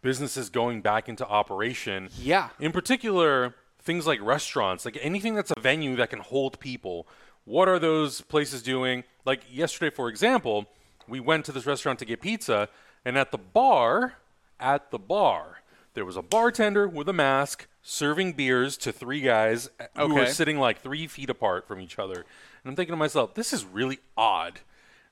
businesses 0.00 0.48
going 0.48 0.80
back 0.80 1.08
into 1.08 1.26
operation. 1.26 2.08
Yeah. 2.18 2.48
In 2.58 2.72
particular, 2.72 3.54
things 3.80 4.06
like 4.06 4.20
restaurants, 4.22 4.84
like 4.84 4.98
anything 5.00 5.34
that's 5.34 5.52
a 5.54 5.60
venue 5.60 5.96
that 5.96 6.10
can 6.10 6.20
hold 6.20 6.58
people. 6.60 7.06
What 7.44 7.68
are 7.68 7.78
those 7.78 8.22
places 8.22 8.62
doing? 8.62 9.04
Like 9.26 9.42
yesterday, 9.50 9.94
for 9.94 10.08
example, 10.08 10.66
we 11.06 11.20
went 11.20 11.44
to 11.46 11.52
this 11.52 11.66
restaurant 11.66 11.98
to 11.98 12.04
get 12.04 12.20
pizza, 12.22 12.68
and 13.04 13.18
at 13.18 13.32
the 13.32 13.38
bar, 13.38 14.14
at 14.58 14.90
the 14.90 14.98
bar, 14.98 15.62
there 15.94 16.04
was 16.04 16.16
a 16.16 16.22
bartender 16.22 16.88
with 16.88 17.08
a 17.08 17.12
mask 17.12 17.66
serving 17.82 18.32
beers 18.32 18.76
to 18.78 18.92
three 18.92 19.20
guys 19.20 19.68
who 19.96 20.14
were 20.14 20.26
sitting 20.26 20.58
like 20.58 20.80
three 20.80 21.06
feet 21.06 21.28
apart 21.28 21.66
from 21.66 21.80
each 21.80 21.98
other. 21.98 22.24
And 22.64 22.70
I'm 22.70 22.76
thinking 22.76 22.92
to 22.92 22.96
myself, 22.96 23.34
this 23.34 23.52
is 23.52 23.64
really 23.64 23.98
odd 24.16 24.60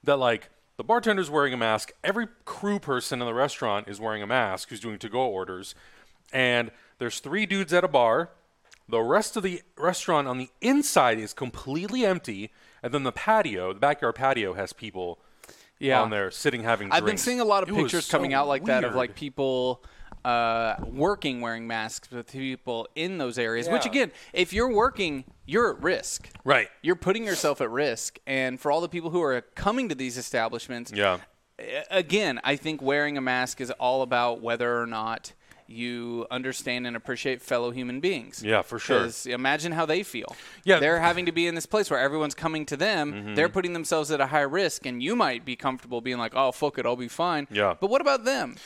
that 0.05 0.17
like 0.19 0.51
the 0.77 0.85
bartender's 0.85 1.29
wearing 1.31 1.53
a 1.53 1.57
mask, 1.57 1.93
every 2.03 2.29
crew 2.45 2.79
person 2.79 3.21
in 3.21 3.27
the 3.27 3.35
restaurant 3.35 3.89
is 3.89 4.01
wearing 4.01 4.23
a 4.23 4.27
mask 4.27 4.71
who's 4.71 4.81
doing 4.81 4.99
to-go 4.99 5.21
orders, 5.21 5.75
and 6.33 6.71
there's 6.99 7.21
three 7.21 7.45
dudes 7.47 7.73
at 7.73 7.85
a 7.85 7.89
bar. 7.89 8.31
The 8.89 9.01
rest 9.01 9.37
of 9.37 9.43
the 9.43 9.63
restaurant 9.77 10.27
on 10.27 10.39
the 10.39 10.49
inside 10.61 11.19
is 11.19 11.33
completely 11.33 12.05
empty, 12.05 12.51
and 12.83 12.93
then 12.95 13.03
the 13.05 13.13
patio, 13.13 13.73
the 13.73 13.79
backyard 13.81 14.15
patio, 14.15 14.55
has 14.55 14.73
people 14.73 15.19
Yeah. 15.79 16.01
on 16.03 16.11
there 16.11 16.31
sitting 16.31 16.63
having 16.63 16.89
Drinks. 16.89 16.97
I've 16.97 17.07
been 17.07 17.17
seeing 17.19 17.41
a 17.41 17.45
lot 17.45 17.63
of 17.63 17.69
It 17.69 17.75
pictures 17.75 18.07
so 18.07 18.17
coming 18.17 18.33
out 18.35 18.49
like 18.49 18.65
that 18.65 18.85
of 18.85 18.95
like 18.95 19.15
people 19.15 19.83
uh, 20.25 20.77
working 20.87 21.41
wearing 21.41 21.67
masks 21.67 22.11
with 22.11 22.31
people 22.31 22.87
in 22.95 23.19
those 23.19 23.39
areas. 23.39 23.69
Which 23.69 23.87
again, 23.87 24.13
if 24.33 24.53
you're 24.53 24.73
working, 24.73 25.25
you're 25.47 25.71
at 25.75 25.83
risk. 25.83 26.29
right. 26.45 26.69
You're 26.83 26.97
putting 26.97 27.25
yourself 27.25 27.61
at 27.61 27.71
risk, 27.71 28.19
and 28.27 28.59
for 28.61 28.71
all 28.71 28.81
the 28.81 28.89
people 28.89 29.11
who 29.11 29.23
are 29.23 29.41
coming 29.55 29.89
to 29.89 29.95
these 29.95 30.17
establishments, 30.19 30.93
Yeah. 30.95 31.19
again, 31.91 32.41
I 32.45 32.57
think 32.57 32.83
wearing 32.83 33.17
a 33.17 33.21
mask 33.21 33.61
is 33.61 33.71
all 33.73 34.03
about 34.03 34.41
whether 34.41 34.81
or 34.81 34.87
not 34.87 35.33
you 35.67 36.27
understand 36.33 36.85
and 36.87 36.97
appreciate 36.97 37.41
fellow 37.41 37.71
human 37.71 38.01
beings. 38.01 38.43
Yeah, 38.43 38.63
for 38.63 38.81
sure. 38.81 39.09
imagine 39.27 39.71
how 39.71 39.87
they 39.87 40.03
feel. 40.03 40.35
Yeah. 40.65 40.75
Mm-hmm. 40.75 40.81
They're 40.81 40.99
having 41.01 41.27
to 41.27 41.33
be 41.33 41.47
in 41.47 41.55
this 41.55 41.67
place 41.67 41.89
where 41.91 42.01
everyone's 42.01 42.35
coming 42.35 42.67
to 42.67 42.77
them. 42.77 43.37
They're 43.37 43.49
putting 43.49 43.73
themselves 43.73 44.11
at 44.11 44.21
a 44.21 44.27
high 44.27 44.41
risk, 44.41 44.85
and 44.85 45.01
you 45.01 45.15
might 45.15 45.45
be 45.45 45.55
comfortable 45.55 46.01
being 46.01 46.19
like, 46.19 46.33
"Oh, 46.35 46.51
fuck 46.51 46.79
it, 46.79 46.87
I'll 46.87 46.97
be 46.97 47.07
fine." 47.07 47.47
Yeah. 47.53 47.75
But 47.81 47.89
what 47.89 48.01
about 48.01 48.25
them? 48.25 48.57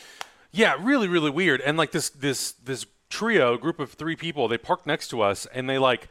Yeah, 0.54 0.76
really, 0.78 1.08
really 1.08 1.30
weird. 1.30 1.60
And 1.60 1.76
like 1.76 1.90
this, 1.90 2.08
this, 2.10 2.52
this 2.52 2.86
trio, 3.10 3.56
group 3.56 3.80
of 3.80 3.92
three 3.92 4.14
people, 4.14 4.46
they 4.46 4.56
parked 4.56 4.86
next 4.86 5.08
to 5.08 5.20
us, 5.20 5.46
and 5.52 5.68
they 5.68 5.78
like 5.78 6.08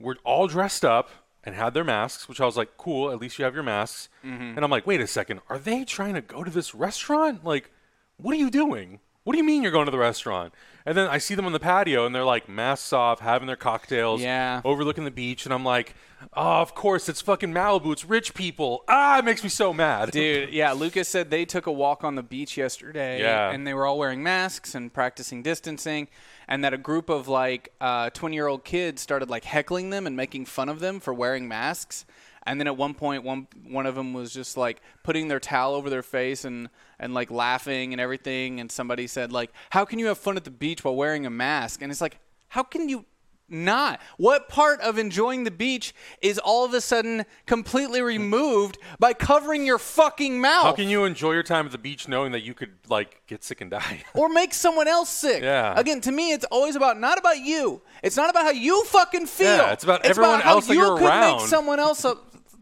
were 0.00 0.16
all 0.24 0.48
dressed 0.48 0.84
up 0.84 1.10
and 1.44 1.54
had 1.54 1.72
their 1.72 1.84
masks, 1.84 2.28
which 2.28 2.40
I 2.40 2.46
was 2.46 2.56
like, 2.56 2.76
cool. 2.76 3.12
At 3.12 3.20
least 3.20 3.38
you 3.38 3.44
have 3.44 3.54
your 3.54 3.62
masks. 3.62 4.08
Mm-hmm. 4.24 4.56
And 4.56 4.64
I'm 4.64 4.70
like, 4.70 4.86
wait 4.88 5.00
a 5.00 5.06
second, 5.06 5.40
are 5.48 5.58
they 5.58 5.84
trying 5.84 6.14
to 6.14 6.20
go 6.20 6.42
to 6.42 6.50
this 6.50 6.74
restaurant? 6.74 7.44
Like, 7.44 7.70
what 8.16 8.34
are 8.34 8.38
you 8.38 8.50
doing? 8.50 8.98
What 9.22 9.32
do 9.32 9.38
you 9.38 9.44
mean 9.44 9.62
you're 9.62 9.72
going 9.72 9.86
to 9.86 9.92
the 9.92 9.98
restaurant? 9.98 10.52
And 10.86 10.96
then 10.96 11.08
I 11.08 11.18
see 11.18 11.34
them 11.34 11.44
on 11.46 11.52
the 11.52 11.58
patio, 11.58 12.06
and 12.06 12.14
they're 12.14 12.24
like 12.24 12.48
masks 12.48 12.92
off, 12.92 13.18
having 13.18 13.48
their 13.48 13.56
cocktails, 13.56 14.22
Yeah. 14.22 14.60
overlooking 14.64 15.04
the 15.04 15.10
beach, 15.10 15.44
and 15.44 15.52
I'm 15.52 15.64
like, 15.64 15.94
oh, 16.32 16.60
of 16.62 16.76
course, 16.76 17.08
it's 17.08 17.20
fucking 17.20 17.52
Malibu. 17.52 17.90
It's 17.92 18.04
rich 18.04 18.34
people. 18.34 18.84
Ah, 18.86 19.18
it 19.18 19.24
makes 19.24 19.42
me 19.42 19.48
so 19.48 19.74
mad, 19.74 20.12
Dude, 20.12 20.48
yeah, 20.52 20.70
Lucas 20.72 21.08
said 21.08 21.28
they 21.30 21.44
took 21.44 21.66
a 21.66 21.72
walk 21.72 22.04
on 22.04 22.14
the 22.14 22.22
beach 22.22 22.56
yesterday, 22.56 23.20
Yeah. 23.20 23.50
and 23.50 23.66
they 23.66 23.74
were 23.74 23.84
all 23.84 23.98
wearing 23.98 24.22
masks 24.22 24.76
and 24.76 24.92
practicing 24.92 25.42
distancing, 25.42 26.06
and 26.46 26.62
that 26.62 26.72
a 26.72 26.78
group 26.78 27.08
of 27.10 27.26
like 27.26 27.72
uh, 27.80 28.10
twenty-year-old 28.10 28.64
kids 28.64 29.02
started 29.02 29.28
like 29.28 29.42
heckling 29.44 29.90
them 29.90 30.06
and 30.06 30.16
making 30.16 30.44
fun 30.46 30.68
of 30.68 30.78
them 30.78 31.00
for 31.00 31.12
wearing 31.12 31.48
masks. 31.48 32.04
And 32.46 32.60
then 32.60 32.66
at 32.66 32.76
one 32.76 32.94
point, 32.94 33.24
one 33.24 33.48
one 33.68 33.86
of 33.86 33.94
them 33.94 34.12
was 34.12 34.32
just 34.32 34.56
like 34.56 34.80
putting 35.02 35.28
their 35.28 35.40
towel 35.40 35.74
over 35.74 35.90
their 35.90 36.02
face 36.02 36.44
and 36.44 36.68
and 36.98 37.12
like 37.12 37.30
laughing 37.30 37.92
and 37.92 38.00
everything. 38.00 38.60
And 38.60 38.70
somebody 38.70 39.06
said 39.06 39.32
like, 39.32 39.52
"How 39.70 39.84
can 39.84 39.98
you 39.98 40.06
have 40.06 40.18
fun 40.18 40.36
at 40.36 40.44
the 40.44 40.50
beach 40.50 40.84
while 40.84 40.96
wearing 40.96 41.26
a 41.26 41.30
mask?" 41.30 41.82
And 41.82 41.90
it's 41.90 42.00
like, 42.00 42.18
how 42.48 42.62
can 42.62 42.88
you? 42.88 43.04
not. 43.48 44.00
What 44.16 44.48
part 44.48 44.80
of 44.80 44.98
enjoying 44.98 45.44
the 45.44 45.50
beach 45.50 45.94
is 46.20 46.38
all 46.38 46.64
of 46.64 46.74
a 46.74 46.80
sudden 46.80 47.24
completely 47.46 48.02
removed 48.02 48.78
by 48.98 49.12
covering 49.12 49.64
your 49.64 49.78
fucking 49.78 50.40
mouth? 50.40 50.64
How 50.64 50.72
can 50.72 50.88
you 50.88 51.04
enjoy 51.04 51.32
your 51.32 51.42
time 51.42 51.66
at 51.66 51.72
the 51.72 51.78
beach 51.78 52.08
knowing 52.08 52.32
that 52.32 52.42
you 52.42 52.54
could 52.54 52.72
like 52.88 53.22
get 53.26 53.44
sick 53.44 53.60
and 53.60 53.70
die? 53.70 54.02
or 54.14 54.28
make 54.28 54.54
someone 54.54 54.88
else 54.88 55.10
sick. 55.10 55.42
Yeah. 55.42 55.78
Again, 55.78 56.00
to 56.02 56.12
me, 56.12 56.32
it's 56.32 56.44
always 56.46 56.76
about 56.76 56.98
not 56.98 57.18
about 57.18 57.38
you. 57.38 57.82
It's 58.02 58.16
not 58.16 58.30
about 58.30 58.44
how 58.44 58.50
you 58.50 58.84
fucking 58.84 59.26
feel. 59.26 59.46
Yeah, 59.46 59.72
it's 59.72 59.84
about 59.84 60.04
everyone 60.04 60.40
how 60.40 60.54
else 60.54 60.66
that 60.66 60.74
you 60.74 60.80
you're 60.80 60.98
could 60.98 61.06
around. 61.06 61.38
make 61.38 61.46
someone 61.46 61.78
else 61.78 62.04
uh, 62.04 62.14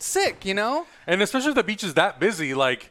sick. 0.03 0.45
You 0.45 0.55
know? 0.55 0.87
And 1.07 1.23
especially 1.23 1.51
if 1.51 1.55
the 1.57 1.65
beach 1.65 1.85
is 1.85 1.95
that 1.95 2.19
busy, 2.21 2.55
like 2.55 2.91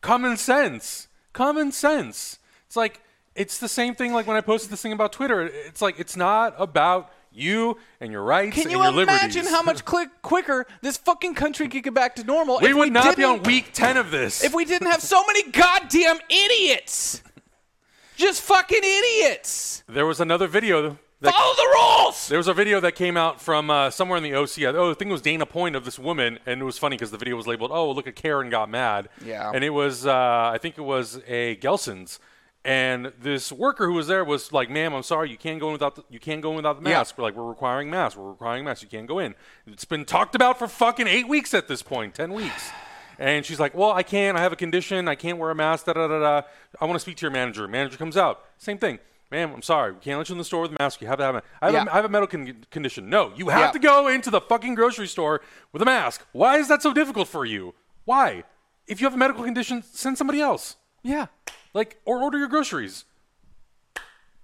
common 0.00 0.36
sense. 0.36 1.08
Common 1.32 1.72
sense. 1.72 2.38
It's 2.66 2.76
like 2.76 3.00
it's 3.34 3.58
the 3.58 3.68
same 3.68 3.94
thing 3.94 4.12
like 4.12 4.26
when 4.26 4.36
I 4.36 4.40
posted 4.40 4.70
this 4.70 4.82
thing 4.82 4.92
about 4.92 5.12
Twitter. 5.12 5.42
It's 5.42 5.82
like 5.82 6.00
it's 6.00 6.16
not 6.16 6.54
about 6.58 7.12
you 7.36 7.76
and 8.00 8.10
your 8.10 8.22
rights 8.22 8.54
Can 8.54 8.64
and 8.64 8.72
you 8.72 8.82
your 8.82 9.02
imagine 9.02 9.44
how 9.46 9.62
much 9.62 9.84
click 9.84 10.08
quicker 10.22 10.66
this 10.80 10.96
fucking 10.96 11.34
country 11.34 11.68
could 11.68 11.82
get 11.82 11.94
back 11.94 12.16
to 12.16 12.24
normal? 12.24 12.58
we 12.60 12.70
if 12.70 12.76
would 12.76 12.92
not 12.92 13.16
be 13.16 13.24
on 13.24 13.42
week 13.42 13.70
10 13.72 13.96
of 13.98 14.10
this. 14.10 14.42
if 14.42 14.54
we 14.54 14.64
didn't 14.64 14.90
have 14.90 15.02
so 15.02 15.22
many 15.26 15.50
goddamn 15.50 16.18
idiots. 16.30 17.22
Just 18.16 18.40
fucking 18.40 18.80
idiots. 18.82 19.82
there 19.86 20.06
was 20.06 20.20
another 20.20 20.46
video 20.46 20.98
Follow 21.22 21.54
the 21.54 21.72
rules. 21.74 22.28
There 22.28 22.38
was 22.38 22.46
a 22.48 22.52
video 22.54 22.78
that 22.80 22.92
came 22.94 23.16
out 23.16 23.40
from 23.40 23.70
uh, 23.70 23.90
somewhere 23.90 24.18
in 24.18 24.22
the 24.22 24.34
OC. 24.34 24.62
Oh, 24.74 24.90
I 24.90 24.94
think 24.94 25.08
it 25.08 25.12
was 25.12 25.22
Dana 25.22 25.46
Point 25.46 25.74
of 25.74 25.84
this 25.84 25.98
woman, 25.98 26.38
and 26.44 26.60
it 26.60 26.64
was 26.64 26.76
funny 26.78 26.96
because 26.96 27.10
the 27.10 27.16
video 27.18 27.36
was 27.36 27.46
labeled, 27.46 27.70
"Oh, 27.72 27.90
look 27.90 28.06
at 28.06 28.16
Karen 28.16 28.50
got 28.50 28.68
mad." 28.68 29.08
Yeah. 29.24 29.50
And 29.54 29.64
it 29.64 29.70
was, 29.70 30.06
uh, 30.06 30.50
I 30.52 30.58
think 30.60 30.76
it 30.76 30.82
was 30.82 31.20
a 31.26 31.56
Gelson's, 31.56 32.20
and 32.64 33.12
this 33.18 33.50
worker 33.50 33.86
who 33.86 33.94
was 33.94 34.08
there 34.08 34.24
was 34.24 34.52
like, 34.52 34.68
"Ma'am, 34.68 34.92
I'm 34.92 35.02
sorry, 35.02 35.30
you 35.30 35.38
can't 35.38 35.58
go 35.58 35.68
in 35.68 35.72
without 35.72 35.94
the, 35.96 36.04
you 36.10 36.20
can't 36.20 36.42
go 36.42 36.50
in 36.50 36.56
without 36.56 36.82
the 36.82 36.90
Yeah. 36.90 36.98
mask. 36.98 37.16
We're 37.16 37.24
like, 37.24 37.34
we're 37.34 37.44
requiring 37.48 37.88
masks. 37.88 38.18
We're 38.18 38.28
requiring 38.30 38.64
masks. 38.64 38.82
You 38.82 38.88
can't 38.90 39.06
go 39.06 39.18
in. 39.18 39.34
It's 39.66 39.84
been 39.86 40.04
talked 40.04 40.34
about 40.34 40.58
for 40.58 40.68
fucking 40.68 41.06
eight 41.06 41.28
weeks 41.28 41.54
at 41.54 41.66
this 41.66 41.82
point, 41.82 42.14
ten 42.14 42.34
weeks." 42.34 42.70
And 43.18 43.46
she's 43.46 43.58
like, 43.58 43.74
"Well, 43.74 43.92
I 43.92 44.02
can't. 44.02 44.36
I 44.36 44.42
have 44.42 44.52
a 44.52 44.56
condition. 44.56 45.08
I 45.08 45.14
can't 45.14 45.38
wear 45.38 45.50
a 45.50 45.54
mask. 45.54 45.86
Da 45.86 45.94
da 45.94 46.06
da 46.08 46.18
da. 46.20 46.42
I 46.78 46.84
want 46.84 46.96
to 46.96 47.00
speak 47.00 47.16
to 47.16 47.22
your 47.22 47.30
manager." 47.30 47.66
Manager 47.66 47.96
comes 47.96 48.18
out. 48.18 48.44
Same 48.58 48.76
thing. 48.76 48.98
Ma'am, 49.30 49.52
I'm 49.54 49.62
sorry. 49.62 49.92
We 49.92 49.98
can't 50.00 50.18
let 50.18 50.28
you 50.28 50.34
in 50.34 50.38
the 50.38 50.44
store 50.44 50.62
with 50.62 50.70
a 50.70 50.76
mask. 50.78 51.00
You 51.00 51.08
have 51.08 51.18
to 51.18 51.24
have 51.24 51.34
a. 51.34 51.42
I 51.60 51.66
have, 51.66 51.74
Yeah. 51.74 51.84
a, 51.84 51.90
I 51.90 51.94
have 51.96 52.04
a 52.04 52.08
medical 52.08 52.38
con- 52.44 52.64
condition. 52.70 53.10
No, 53.10 53.32
you 53.36 53.48
have 53.48 53.60
Yeah. 53.60 53.72
to 53.72 53.78
go 53.80 54.06
into 54.08 54.30
the 54.30 54.40
fucking 54.40 54.74
grocery 54.76 55.08
store 55.08 55.40
with 55.72 55.82
a 55.82 55.84
mask. 55.84 56.24
Why 56.32 56.58
is 56.58 56.68
that 56.68 56.80
so 56.82 56.92
difficult 56.92 57.26
for 57.28 57.44
you? 57.44 57.74
Why? 58.04 58.44
If 58.86 59.00
you 59.00 59.06
have 59.06 59.14
a 59.14 59.18
medical 59.18 59.42
condition, 59.42 59.82
send 59.82 60.16
somebody 60.16 60.40
else. 60.40 60.76
Yeah. 61.02 61.26
Like, 61.74 62.00
or 62.04 62.22
order 62.22 62.38
your 62.38 62.46
groceries. 62.48 63.04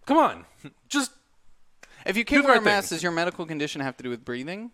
Come 0.04 0.18
on, 0.18 0.46
just 0.88 1.12
If 2.04 2.16
you 2.16 2.24
can't 2.24 2.42
wear 2.44 2.54
a 2.54 2.56
right 2.56 2.64
thing. 2.64 2.72
mask, 2.72 2.88
does 2.88 3.04
your 3.04 3.12
medical 3.12 3.46
condition 3.46 3.80
have 3.82 3.96
to 3.98 4.02
do 4.02 4.10
with 4.10 4.24
breathing? 4.24 4.72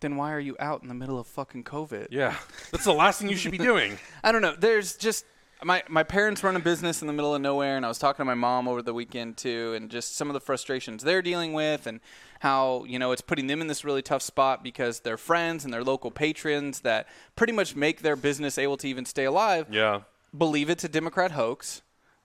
Then 0.00 0.16
why 0.16 0.32
are 0.32 0.40
you 0.40 0.56
out 0.60 0.82
in 0.82 0.88
the 0.88 0.94
middle 0.94 1.18
of 1.18 1.26
fucking 1.26 1.64
COVID? 1.64 2.08
yeah. 2.10 2.36
That's 2.70 2.84
the 2.84 2.92
last 2.92 3.18
thing 3.18 3.30
you 3.30 3.36
should 3.36 3.50
be 3.52 3.56
doing. 3.58 3.98
I 4.22 4.30
don't 4.30 4.42
know. 4.42 4.54
There's 4.54 4.96
just 4.96 5.24
my 5.64 5.82
my 5.88 6.02
parents 6.02 6.42
run 6.44 6.56
a 6.56 6.60
business 6.60 7.00
in 7.00 7.06
the 7.06 7.12
middle 7.12 7.34
of 7.34 7.40
nowhere, 7.40 7.76
and 7.76 7.84
I 7.84 7.88
was 7.88 7.98
talking 7.98 8.18
to 8.22 8.24
my 8.24 8.34
mom 8.34 8.68
over 8.68 8.82
the 8.82 8.94
weekend 8.94 9.36
too, 9.36 9.74
and 9.74 9.90
just 9.90 10.16
some 10.16 10.28
of 10.28 10.34
the 10.34 10.40
frustrations 10.40 11.02
they're 11.02 11.22
dealing 11.22 11.52
with, 11.52 11.86
and 11.86 12.00
how 12.40 12.84
you 12.86 12.98
know 12.98 13.12
it's 13.12 13.22
putting 13.22 13.46
them 13.46 13.60
in 13.60 13.66
this 13.66 13.84
really 13.84 14.02
tough 14.02 14.22
spot 14.22 14.62
because 14.62 15.00
their 15.00 15.16
friends 15.16 15.64
and 15.64 15.72
their 15.72 15.84
local 15.84 16.10
patrons 16.10 16.80
that 16.80 17.08
pretty 17.34 17.52
much 17.52 17.74
make 17.76 18.02
their 18.02 18.16
business 18.16 18.58
able 18.58 18.76
to 18.78 18.88
even 18.88 19.04
stay 19.04 19.24
alive 19.24 19.66
Yeah. 19.70 20.00
believe 20.36 20.68
it's 20.70 20.84
a 20.84 20.88
Democrat 20.88 21.32
hoax, 21.32 21.82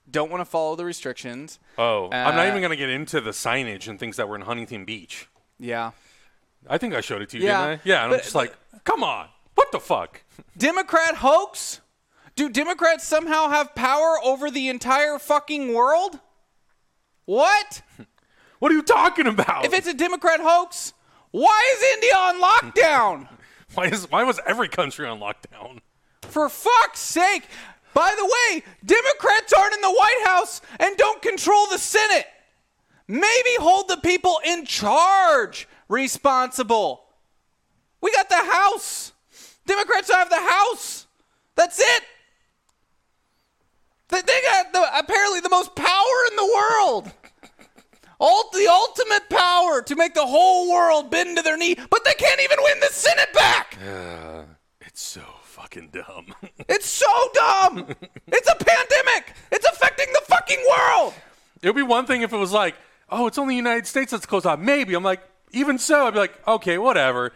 don't 0.10 0.30
want 0.30 0.42
to 0.42 0.46
follow 0.46 0.76
the 0.76 0.86
restrictions. 0.86 1.60
Oh, 1.78 2.06
I'm 2.12 2.36
not 2.36 2.46
Uh, 2.46 2.50
even 2.50 2.62
going 2.62 2.72
to 2.72 2.76
get 2.78 2.90
into 2.90 3.22
the 3.22 3.32
signage 3.32 3.88
and 3.88 3.98
things 4.00 4.18
that 4.18 4.28
were 4.28 4.36
in 4.36 4.42
Huntington 4.44 4.84
Beach. 4.86 5.28
Yeah. 5.60 5.92
I 6.70 6.78
think 6.78 6.94
I 6.94 7.02
showed 7.02 7.22
it 7.22 7.30
to 7.30 7.38
you, 7.40 7.46
Yeah, 7.46 7.66
didn't 7.68 7.80
I? 7.80 7.82
Yeah, 7.90 8.04
and 8.06 8.14
I'm 8.14 8.20
just 8.20 8.36
like, 8.36 8.54
come 8.84 9.04
on. 9.04 9.28
What 9.56 9.72
the 9.72 9.80
fuck? 9.80 10.22
Democrat 10.58 11.16
hoax? 11.16 11.81
Do 12.42 12.50
Democrats 12.50 13.04
somehow 13.04 13.50
have 13.50 13.76
power 13.76 14.18
over 14.24 14.50
the 14.50 14.68
entire 14.68 15.20
fucking 15.20 15.76
world? 15.76 16.20
What? 17.26 17.84
What 18.58 18.72
are 18.72 18.76
you 18.76 18.82
talking 18.82 19.28
about? 19.28 19.66
If 19.66 19.74
it's 19.74 19.88
a 19.88 19.94
Democrat 19.94 20.40
hoax, 20.40 20.94
why 21.32 21.76
is 21.76 21.84
India 21.94 22.14
on 22.16 22.42
lockdown? 22.42 23.28
why, 23.76 23.86
is, 23.86 24.10
why 24.10 24.24
was 24.24 24.40
every 24.46 24.70
country 24.70 25.08
on 25.08 25.20
lockdown? 25.20 25.80
For 26.22 26.48
fuck's 26.48 27.00
sake. 27.00 27.48
By 27.96 28.14
the 28.16 28.26
way, 28.26 28.64
Democrats 28.86 29.54
aren't 29.54 29.74
in 29.74 29.82
the 29.82 29.92
White 29.92 30.24
House 30.26 30.62
and 30.80 30.96
don't 30.98 31.22
control 31.24 31.68
the 31.68 31.80
Senate. 31.80 32.26
Maybe 33.08 33.56
hold 33.60 33.88
the 33.88 33.98
people 33.98 34.40
in 34.46 34.66
charge 34.66 35.68
responsible. 35.90 37.04
We 38.00 38.12
got 38.12 38.30
the 38.30 38.36
House. 38.36 39.14
Democrats 39.66 40.12
have 40.12 40.30
the 40.30 40.40
House. 40.40 41.08
That's 41.56 41.80
it. 41.80 42.04
They 44.12 44.22
they 44.22 44.42
got 44.44 44.74
the, 44.74 45.00
apparently 45.00 45.40
the 45.40 45.50
most 45.50 45.76
power 45.76 46.18
in 46.30 46.36
the 46.36 46.46
world. 46.54 47.12
The 48.62 48.68
ultimate 48.68 49.30
power 49.30 49.82
to 49.82 49.96
make 49.96 50.14
the 50.14 50.26
whole 50.28 50.70
world 50.72 51.10
bend 51.10 51.38
to 51.38 51.42
their 51.44 51.58
knee, 51.58 51.76
but 51.90 52.04
they 52.04 52.14
can't 52.14 52.40
even 52.42 52.58
win 52.62 52.80
the 52.80 52.88
Senate 52.88 53.34
back. 53.34 53.78
It's 54.82 55.02
so 55.02 55.22
fucking 55.44 55.90
dumb. 55.94 56.36
It's 56.68 56.86
so 56.86 57.08
dumb. 57.34 57.88
it's 58.28 58.50
a 58.50 58.56
pandemic. 58.56 59.34
It's 59.52 59.66
affecting 59.66 60.08
the 60.12 60.22
fucking 60.28 60.60
world. 60.70 61.14
it 61.62 61.68
would 61.68 61.78
be 61.78 61.82
one 61.82 62.06
thing 62.06 62.24
if 62.24 62.34
it 62.34 62.38
was 62.38 62.52
like, 62.52 62.76
oh, 63.10 63.26
it's 63.28 63.38
only 63.38 63.54
the 63.54 63.58
United 63.58 63.88
States 63.88 64.12
that's 64.12 64.26
closed 64.26 64.46
off. 64.46 64.60
Maybe. 64.60 64.94
I'm 64.96 65.04
like, 65.04 65.22
even 65.54 65.80
so, 65.80 66.06
I'd 66.08 66.14
be 66.14 66.20
like, 66.20 66.46
okay, 66.46 66.78
whatever. 66.78 67.32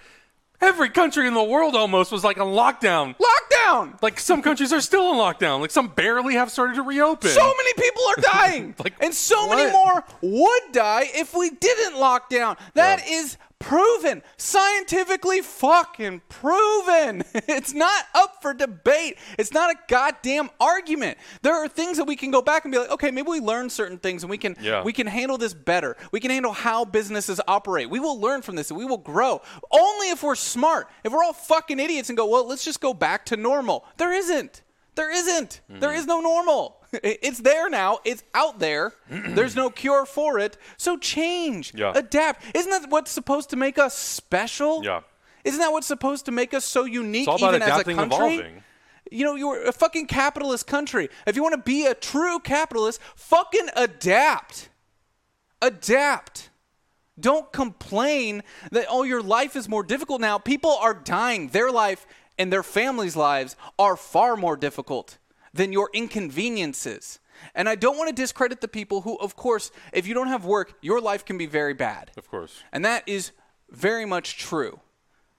Every 0.62 0.90
country 0.90 1.28
in 1.28 1.34
the 1.34 1.44
world 1.44 1.76
almost 1.76 2.12
was 2.12 2.24
like 2.24 2.40
on 2.40 2.48
lockdown. 2.48 3.16
Lockdown. 3.18 4.02
Like 4.02 4.20
some 4.20 4.42
countries 4.42 4.72
are 4.74 4.82
still 4.82 5.12
in 5.12 5.18
lockdown. 5.18 5.60
Like 5.60 5.72
some 5.72 5.88
barely 5.90 6.36
have 6.36 6.50
started 6.52 6.76
to 6.76 6.82
reopen. 6.82 7.30
So 7.30 7.46
many 7.46 7.74
people 7.74 8.04
are 8.10 8.22
dying. 8.22 8.76
Like, 8.86 8.94
and 9.00 9.14
so 9.14 9.50
many 9.50 9.72
more 9.72 10.04
would 10.22 10.62
die 10.72 11.06
if 11.16 11.34
we 11.34 11.50
didn't 11.50 11.98
lock 11.98 12.30
down. 12.30 12.56
That 12.76 13.08
is 13.08 13.38
proven. 13.60 14.22
Scientifically 14.38 15.42
fucking 15.42 16.22
proven. 16.30 17.24
It's 17.48 17.74
not 17.74 18.06
up 18.14 18.42
for 18.42 18.54
debate. 18.54 19.18
It's 19.38 19.54
not 19.54 19.70
a 19.72 19.76
goddamn 19.88 20.50
argument. 20.60 21.18
There 21.42 21.54
are 21.54 21.68
things 21.68 21.98
that 21.98 22.06
we 22.06 22.16
can 22.16 22.32
go 22.32 22.42
back 22.42 22.66
and 22.66 22.72
be 22.72 22.78
like, 22.78 22.90
okay, 22.92 23.12
maybe 23.12 23.30
we 23.30 23.40
learned 23.40 23.72
certain 23.72 23.98
things 23.98 24.24
and 24.24 24.30
we 24.30 24.38
can 24.38 24.56
Yeah. 24.60 24.84
we 24.84 24.94
can 24.94 25.08
handle 25.08 25.38
this 25.38 25.54
better. 25.54 25.96
We 26.12 26.20
can 26.20 26.32
handle 26.32 26.52
how 26.52 26.86
businesses 26.86 27.40
operate. 27.48 27.90
We 27.90 28.00
will 28.00 28.20
learn 28.20 28.42
from 28.42 28.56
this 28.56 28.72
and 28.72 28.78
we 28.78 28.86
will 28.86 28.98
grow. 28.98 29.42
Only 29.72 30.10
if 30.10 30.24
we're 30.24 30.36
smart. 30.36 30.90
If 31.04 31.14
we're 31.14 31.24
all 31.24 31.34
fucking 31.34 31.80
idiots 31.80 32.10
and 32.10 32.18
go, 32.18 32.26
well, 32.26 32.48
let's 32.48 32.66
just 32.66 32.82
go 32.82 32.94
back 32.94 33.26
to 33.28 33.38
normal. 33.38 33.86
There 33.98 34.14
isn't. 34.14 34.64
There 34.96 35.12
isn't. 35.12 35.62
There 35.70 35.90
mm-hmm. 35.90 36.00
is 36.00 36.06
no 36.06 36.22
normal. 36.22 36.78
It's 37.04 37.40
there 37.40 37.70
now. 37.70 38.00
It's 38.06 38.24
out 38.34 38.60
there. 38.60 38.94
There's 39.10 39.56
no 39.56 39.70
cure 39.70 40.06
for 40.06 40.40
it. 40.40 40.58
So 40.78 40.98
change. 40.98 41.74
Yeah. 41.76 41.94
Adapt. 41.96 42.44
Isn't 42.56 42.72
that 42.72 42.90
what's 42.90 43.12
supposed 43.12 43.50
to 43.52 43.56
make 43.56 43.78
us 43.78 43.98
special? 43.98 44.84
Yeah. 44.84 45.02
Isn't 45.44 45.60
that 45.60 45.72
what's 45.72 45.88
supposed 45.88 46.26
to 46.26 46.32
make 46.32 46.54
us 46.54 46.66
so 46.66 46.86
unique 46.86 47.28
It's 47.28 47.28
all 47.28 47.50
about 47.50 47.56
even 47.56 47.62
as 47.62 47.80
a 47.80 47.84
country? 47.84 48.36
evolving. 48.36 48.64
You 49.12 49.24
know, 49.24 49.36
you're 49.36 49.64
a 49.68 49.72
fucking 49.72 50.08
capitalist 50.08 50.66
country. 50.66 51.10
If 51.28 51.36
you 51.36 51.44
want 51.44 51.54
to 51.54 51.62
be 51.62 51.86
a 51.86 51.94
true 51.94 52.40
capitalist, 52.40 53.00
fucking 53.16 53.70
adapt. 53.76 54.70
Adapt. 55.62 56.50
Don't 57.20 57.52
complain 57.52 58.44
that 58.72 58.88
oh 58.90 59.04
your 59.04 59.22
life 59.22 59.56
is 59.56 59.70
more 59.70 59.84
difficult 59.84 60.20
now. 60.22 60.38
People 60.38 60.72
are 60.82 60.94
dying. 60.94 61.50
Their 61.50 61.72
life 61.72 62.06
and 62.38 62.52
their 62.52 62.64
families' 62.64 63.16
lives 63.16 63.56
are 63.80 63.96
far 63.96 64.36
more 64.36 64.58
difficult 64.58 65.18
than 65.56 65.72
your 65.72 65.90
inconveniences. 65.94 67.20
And 67.54 67.68
I 67.68 67.76
don't 67.76 67.98
want 67.98 68.10
to 68.10 68.16
discredit 68.16 68.62
the 68.62 68.68
people 68.68 69.02
who 69.02 69.18
of 69.18 69.36
course, 69.36 69.72
if 69.94 70.08
you 70.08 70.14
don't 70.14 70.28
have 70.28 70.46
work, 70.46 70.76
your 70.82 71.02
life 71.02 71.26
can 71.26 71.38
be 71.38 71.46
very 71.46 71.74
bad. 71.74 72.12
Of 72.18 72.30
course. 72.30 72.62
And 72.72 72.86
that 72.86 73.04
is 73.08 73.32
very 73.70 74.06
much 74.06 74.38
true. 74.38 74.80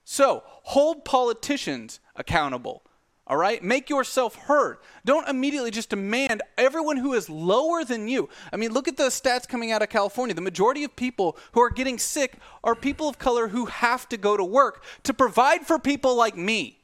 So, 0.03 0.43
hold 0.63 1.05
politicians 1.05 1.99
accountable. 2.15 2.83
All 3.27 3.35
right? 3.35 3.61
Make 3.61 3.89
yourself 3.89 4.35
heard. 4.35 4.77
Don't 5.03 5.27
immediately 5.27 5.69
just 5.69 5.89
demand 5.89 6.41
everyone 6.57 6.95
who 6.95 7.13
is 7.13 7.29
lower 7.29 7.83
than 7.83 8.07
you. 8.07 8.29
I 8.53 8.55
mean, 8.55 8.71
look 8.71 8.87
at 8.87 8.95
the 8.95 9.09
stats 9.09 9.47
coming 9.47 9.71
out 9.71 9.81
of 9.81 9.89
California. 9.89 10.33
The 10.33 10.41
majority 10.41 10.85
of 10.85 10.95
people 10.95 11.37
who 11.51 11.61
are 11.61 11.69
getting 11.69 11.99
sick 11.99 12.37
are 12.63 12.73
people 12.73 13.09
of 13.09 13.19
color 13.19 13.49
who 13.49 13.65
have 13.65 14.07
to 14.09 14.17
go 14.17 14.37
to 14.37 14.45
work 14.45 14.83
to 15.03 15.13
provide 15.13 15.67
for 15.67 15.77
people 15.77 16.15
like 16.15 16.37
me. 16.37 16.79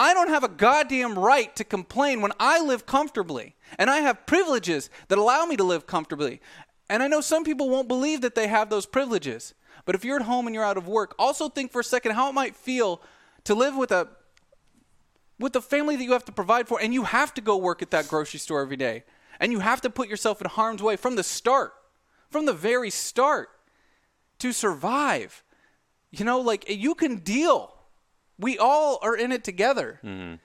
I 0.00 0.14
don't 0.14 0.30
have 0.30 0.44
a 0.44 0.48
goddamn 0.48 1.18
right 1.18 1.54
to 1.56 1.62
complain 1.62 2.22
when 2.22 2.32
I 2.40 2.58
live 2.58 2.86
comfortably. 2.86 3.54
And 3.78 3.90
I 3.90 3.98
have 3.98 4.24
privileges 4.24 4.88
that 5.08 5.18
allow 5.18 5.44
me 5.44 5.58
to 5.58 5.62
live 5.62 5.86
comfortably. 5.86 6.40
And 6.88 7.02
I 7.02 7.06
know 7.06 7.20
some 7.20 7.44
people 7.44 7.68
won't 7.68 7.86
believe 7.86 8.22
that 8.22 8.34
they 8.34 8.48
have 8.48 8.70
those 8.70 8.86
privileges. 8.86 9.52
But 9.84 9.94
if 9.94 10.02
you're 10.02 10.16
at 10.16 10.22
home 10.22 10.46
and 10.46 10.54
you're 10.54 10.64
out 10.64 10.78
of 10.78 10.88
work, 10.88 11.14
also 11.18 11.50
think 11.50 11.70
for 11.70 11.82
a 11.82 11.84
second 11.84 12.12
how 12.12 12.30
it 12.30 12.32
might 12.32 12.56
feel 12.56 13.02
to 13.44 13.54
live 13.54 13.76
with 13.76 13.92
a 13.92 14.08
with 15.38 15.52
the 15.52 15.60
family 15.60 15.96
that 15.96 16.04
you 16.04 16.12
have 16.12 16.24
to 16.24 16.32
provide 16.32 16.66
for 16.66 16.80
and 16.80 16.94
you 16.94 17.04
have 17.04 17.34
to 17.34 17.42
go 17.42 17.58
work 17.58 17.82
at 17.82 17.90
that 17.90 18.08
grocery 18.08 18.40
store 18.40 18.62
every 18.62 18.78
day. 18.78 19.04
And 19.38 19.52
you 19.52 19.60
have 19.60 19.82
to 19.82 19.90
put 19.90 20.08
yourself 20.08 20.40
in 20.40 20.48
harm's 20.48 20.82
way 20.82 20.96
from 20.96 21.16
the 21.16 21.22
start. 21.22 21.74
From 22.30 22.46
the 22.46 22.54
very 22.54 22.88
start 22.88 23.50
to 24.38 24.52
survive. 24.52 25.44
You 26.10 26.24
know, 26.24 26.40
like 26.40 26.64
you 26.70 26.94
can 26.94 27.16
deal. 27.16 27.74
We 28.40 28.58
all 28.58 28.98
are 29.02 29.14
in 29.16 29.32
it 29.32 29.44
together. 29.44 30.00
Mm-hmm. 30.02 30.36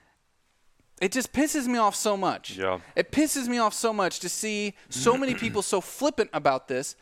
It 1.00 1.12
just 1.12 1.32
pisses 1.32 1.66
me 1.66 1.78
off 1.78 1.94
so 1.94 2.16
much. 2.16 2.56
Yeah. 2.56 2.78
It 2.94 3.10
pisses 3.10 3.48
me 3.48 3.58
off 3.58 3.74
so 3.74 3.92
much 3.92 4.20
to 4.20 4.28
see 4.28 4.74
so 4.88 5.16
many 5.16 5.34
people 5.44 5.62
so 5.62 5.80
flippant 5.80 6.30
about 6.32 6.68
this 6.68 6.96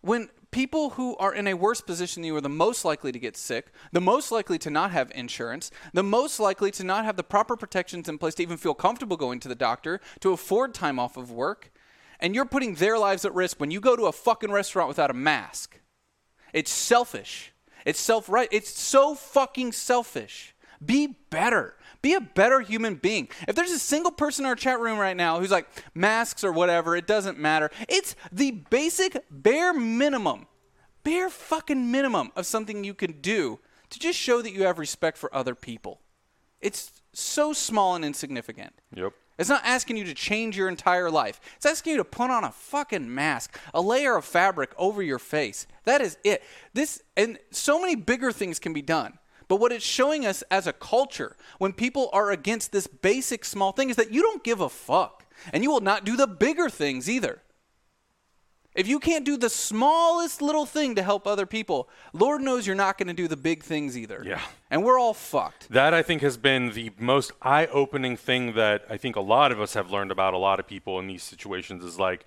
when 0.00 0.28
people 0.50 0.90
who 0.90 1.16
are 1.16 1.34
in 1.34 1.46
a 1.46 1.54
worse 1.54 1.80
position 1.80 2.22
than 2.22 2.26
you 2.28 2.36
are 2.36 2.40
the 2.40 2.48
most 2.48 2.84
likely 2.84 3.10
to 3.10 3.18
get 3.18 3.36
sick, 3.36 3.72
the 3.92 4.00
most 4.00 4.30
likely 4.30 4.58
to 4.58 4.70
not 4.70 4.90
have 4.90 5.10
insurance, 5.14 5.70
the 5.92 6.02
most 6.02 6.38
likely 6.38 6.70
to 6.72 6.84
not 6.84 7.04
have 7.04 7.16
the 7.16 7.24
proper 7.24 7.56
protections 7.56 8.08
in 8.08 8.18
place 8.18 8.34
to 8.34 8.42
even 8.42 8.56
feel 8.56 8.74
comfortable 8.74 9.16
going 9.16 9.40
to 9.40 9.48
the 9.48 9.54
doctor, 9.54 10.00
to 10.20 10.32
afford 10.32 10.74
time 10.74 10.98
off 10.98 11.16
of 11.16 11.30
work, 11.32 11.72
and 12.20 12.34
you're 12.34 12.44
putting 12.44 12.74
their 12.74 12.98
lives 12.98 13.24
at 13.24 13.34
risk 13.34 13.58
when 13.58 13.70
you 13.70 13.80
go 13.80 13.96
to 13.96 14.04
a 14.04 14.12
fucking 14.12 14.52
restaurant 14.52 14.88
without 14.88 15.10
a 15.10 15.14
mask. 15.14 15.80
It's 16.52 16.70
selfish. 16.70 17.51
It's 17.84 18.00
self 18.00 18.28
right. 18.28 18.48
It's 18.50 18.70
so 18.70 19.14
fucking 19.14 19.72
selfish. 19.72 20.54
Be 20.84 21.16
better. 21.30 21.74
Be 22.02 22.14
a 22.14 22.20
better 22.20 22.60
human 22.60 22.96
being. 22.96 23.28
If 23.46 23.54
there's 23.54 23.70
a 23.70 23.78
single 23.78 24.10
person 24.10 24.44
in 24.44 24.48
our 24.48 24.56
chat 24.56 24.80
room 24.80 24.98
right 24.98 25.16
now 25.16 25.38
who's 25.38 25.52
like 25.52 25.68
masks 25.94 26.42
or 26.42 26.50
whatever, 26.50 26.96
it 26.96 27.06
doesn't 27.06 27.38
matter. 27.38 27.70
It's 27.88 28.16
the 28.32 28.50
basic 28.50 29.24
bare 29.30 29.72
minimum, 29.72 30.46
bare 31.04 31.30
fucking 31.30 31.90
minimum 31.92 32.32
of 32.34 32.46
something 32.46 32.82
you 32.82 32.94
can 32.94 33.20
do 33.20 33.60
to 33.90 33.98
just 34.00 34.18
show 34.18 34.42
that 34.42 34.52
you 34.52 34.64
have 34.64 34.78
respect 34.78 35.16
for 35.16 35.32
other 35.34 35.54
people. 35.54 36.00
It's 36.60 37.02
so 37.12 37.52
small 37.52 37.94
and 37.94 38.04
insignificant. 38.04 38.72
Yep. 38.94 39.12
It's 39.38 39.48
not 39.48 39.62
asking 39.64 39.96
you 39.96 40.04
to 40.04 40.14
change 40.14 40.56
your 40.56 40.68
entire 40.68 41.10
life. 41.10 41.40
It's 41.56 41.66
asking 41.66 41.92
you 41.92 41.96
to 41.98 42.04
put 42.04 42.30
on 42.30 42.44
a 42.44 42.52
fucking 42.52 43.12
mask, 43.12 43.58
a 43.72 43.80
layer 43.80 44.16
of 44.16 44.24
fabric 44.24 44.72
over 44.76 45.02
your 45.02 45.18
face. 45.18 45.66
That 45.84 46.00
is 46.00 46.16
it. 46.22 46.42
This 46.74 47.02
and 47.16 47.38
so 47.50 47.80
many 47.80 47.94
bigger 47.94 48.30
things 48.32 48.58
can 48.58 48.72
be 48.72 48.82
done. 48.82 49.18
But 49.48 49.56
what 49.56 49.72
it's 49.72 49.84
showing 49.84 50.24
us 50.24 50.42
as 50.50 50.66
a 50.66 50.72
culture 50.72 51.36
when 51.58 51.72
people 51.72 52.08
are 52.12 52.30
against 52.30 52.72
this 52.72 52.86
basic 52.86 53.44
small 53.44 53.72
thing 53.72 53.90
is 53.90 53.96
that 53.96 54.10
you 54.10 54.22
don't 54.22 54.44
give 54.44 54.60
a 54.60 54.68
fuck. 54.68 55.26
And 55.52 55.62
you 55.62 55.70
will 55.70 55.80
not 55.80 56.04
do 56.04 56.16
the 56.16 56.26
bigger 56.26 56.70
things 56.70 57.10
either. 57.10 57.41
If 58.74 58.88
you 58.88 58.98
can't 58.98 59.24
do 59.24 59.36
the 59.36 59.50
smallest 59.50 60.40
little 60.40 60.64
thing 60.64 60.94
to 60.94 61.02
help 61.02 61.26
other 61.26 61.44
people, 61.44 61.88
Lord 62.12 62.40
knows 62.40 62.66
you're 62.66 62.74
not 62.74 62.96
going 62.96 63.08
to 63.08 63.14
do 63.14 63.28
the 63.28 63.36
big 63.36 63.62
things 63.62 63.98
either. 63.98 64.22
Yeah. 64.24 64.40
And 64.70 64.82
we're 64.82 64.98
all 64.98 65.12
fucked. 65.12 65.68
That 65.68 65.92
I 65.92 66.02
think 66.02 66.22
has 66.22 66.38
been 66.38 66.70
the 66.70 66.90
most 66.98 67.32
eye-opening 67.42 68.16
thing 68.16 68.54
that 68.54 68.84
I 68.88 68.96
think 68.96 69.16
a 69.16 69.20
lot 69.20 69.52
of 69.52 69.60
us 69.60 69.74
have 69.74 69.90
learned 69.90 70.10
about 70.10 70.32
a 70.32 70.38
lot 70.38 70.58
of 70.58 70.66
people 70.66 70.98
in 70.98 71.06
these 71.06 71.22
situations 71.22 71.84
is 71.84 71.98
like 71.98 72.24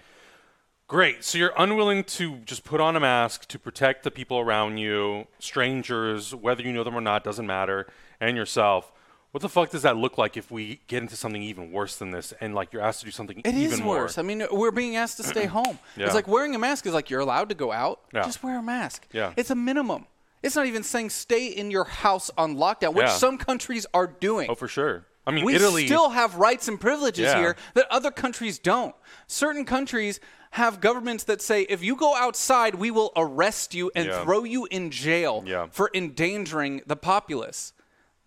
great, 0.88 1.23
so 1.23 1.39
you're 1.39 1.53
unwilling 1.58 2.03
to 2.03 2.38
just 2.45 2.63
put 2.63 2.79
on 2.79 2.95
a 2.95 2.99
mask 2.99 3.47
to 3.47 3.58
protect 3.58 4.03
the 4.03 4.12
people 4.12 4.38
around 4.38 4.77
you, 4.77 5.25
strangers, 5.39 6.36
whether 6.36 6.62
you 6.62 6.71
know 6.71 6.84
them 6.84 6.93
or 6.93 7.01
not 7.01 7.23
doesn't 7.23 7.47
matter, 7.47 7.88
and 8.19 8.38
yourself. 8.38 8.91
What 9.36 9.41
the 9.41 9.50
fuck 9.50 9.69
does 9.69 9.82
that 9.82 9.98
look 9.98 10.17
like 10.17 10.38
if 10.38 10.50
we 10.50 10.80
get 10.88 11.04
into 11.04 11.17
something 11.17 11.41
even 11.41 11.69
worse 11.74 11.98
than 11.98 12.12
this 12.12 12.34
and 12.39 12.56
like 12.56 12.71
you're 12.71 12.82
asked 12.82 13.02
to 13.02 13.06
do 13.06 13.12
something 13.12 13.39
It 13.39 13.48
even 13.54 13.74
is 13.74 13.82
more? 13.82 13.98
worse. 13.98 14.17
I 14.17 14.21
mean, 14.21 14.48
we're 14.50 14.71
being 14.71 14.95
asked 14.95 15.17
to 15.17 15.24
stay 15.24 15.45
home. 15.58 15.78
Yeah. 15.98 16.06
It's 16.06 16.15
like 16.15 16.26
wearing 16.26 16.56
a 16.56 16.58
mask 16.58 16.86
is 16.88 16.93
like 16.93 17.10
you're 17.10 17.19
allowed 17.19 17.50
to 17.50 17.56
go 17.56 17.74
out. 17.74 18.00
Yeah. 18.13 18.24
Just 18.24 18.41
wear 18.43 18.58
a 18.60 18.63
mask. 18.63 19.06
Yeah. 19.12 19.34
It's 19.36 19.50
a 19.50 19.56
minimum. 19.56 20.06
It's 20.41 20.56
not 20.56 20.67
even 20.67 20.84
saying 20.84 21.10
stay 21.10 21.48
in 21.48 21.69
your 21.69 21.84
house 21.84 22.32
on 22.38 22.56
lockdown, 22.56 22.93
which 22.93 23.08
Yeah. 23.08 23.17
some 23.17 23.38
countries 23.38 23.86
are 23.93 24.08
doing. 24.08 24.50
Oh, 24.50 24.56
for 24.56 24.69
sure. 24.69 25.04
I 25.28 25.32
mean, 25.32 25.43
we 25.43 25.56
Italy. 25.56 25.86
still 25.86 26.12
have 26.12 26.36
rights 26.36 26.69
and 26.69 26.80
privileges 26.80 27.26
Yeah. 27.26 27.38
here 27.38 27.56
that 27.74 27.88
other 27.91 28.12
countries 28.12 28.58
don't. 28.58 28.95
Certain 29.28 29.65
countries 29.65 30.21
have 30.52 30.80
governments 30.80 31.26
that 31.26 31.41
say 31.41 31.63
if 31.63 31.84
you 31.84 31.98
go 31.98 32.15
outside, 32.15 32.76
we 32.76 32.89
will 32.89 33.12
arrest 33.17 33.74
you 33.74 33.91
and 33.98 34.08
Yeah. 34.08 34.24
throw 34.24 34.45
you 34.45 34.65
in 34.71 34.91
jail 34.91 35.43
Yeah. 35.45 35.67
for 35.71 35.91
endangering 35.93 36.84
the 36.88 36.95
populace. 36.95 37.74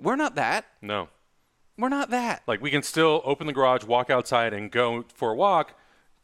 We're 0.01 0.17
not 0.17 0.35
that. 0.37 0.67
no. 0.83 1.09
We're 1.81 1.89
not 1.89 2.11
that. 2.11 2.43
Like 2.49 2.61
we 2.61 2.73
can 2.73 2.83
still 2.83 3.23
open 3.25 3.47
the 3.47 3.53
garage, 3.53 3.85
walk 3.85 4.11
outside, 4.11 4.53
and 4.53 4.69
go 4.69 5.05
for 5.15 5.31
a 5.31 5.35
walk. 5.37 5.75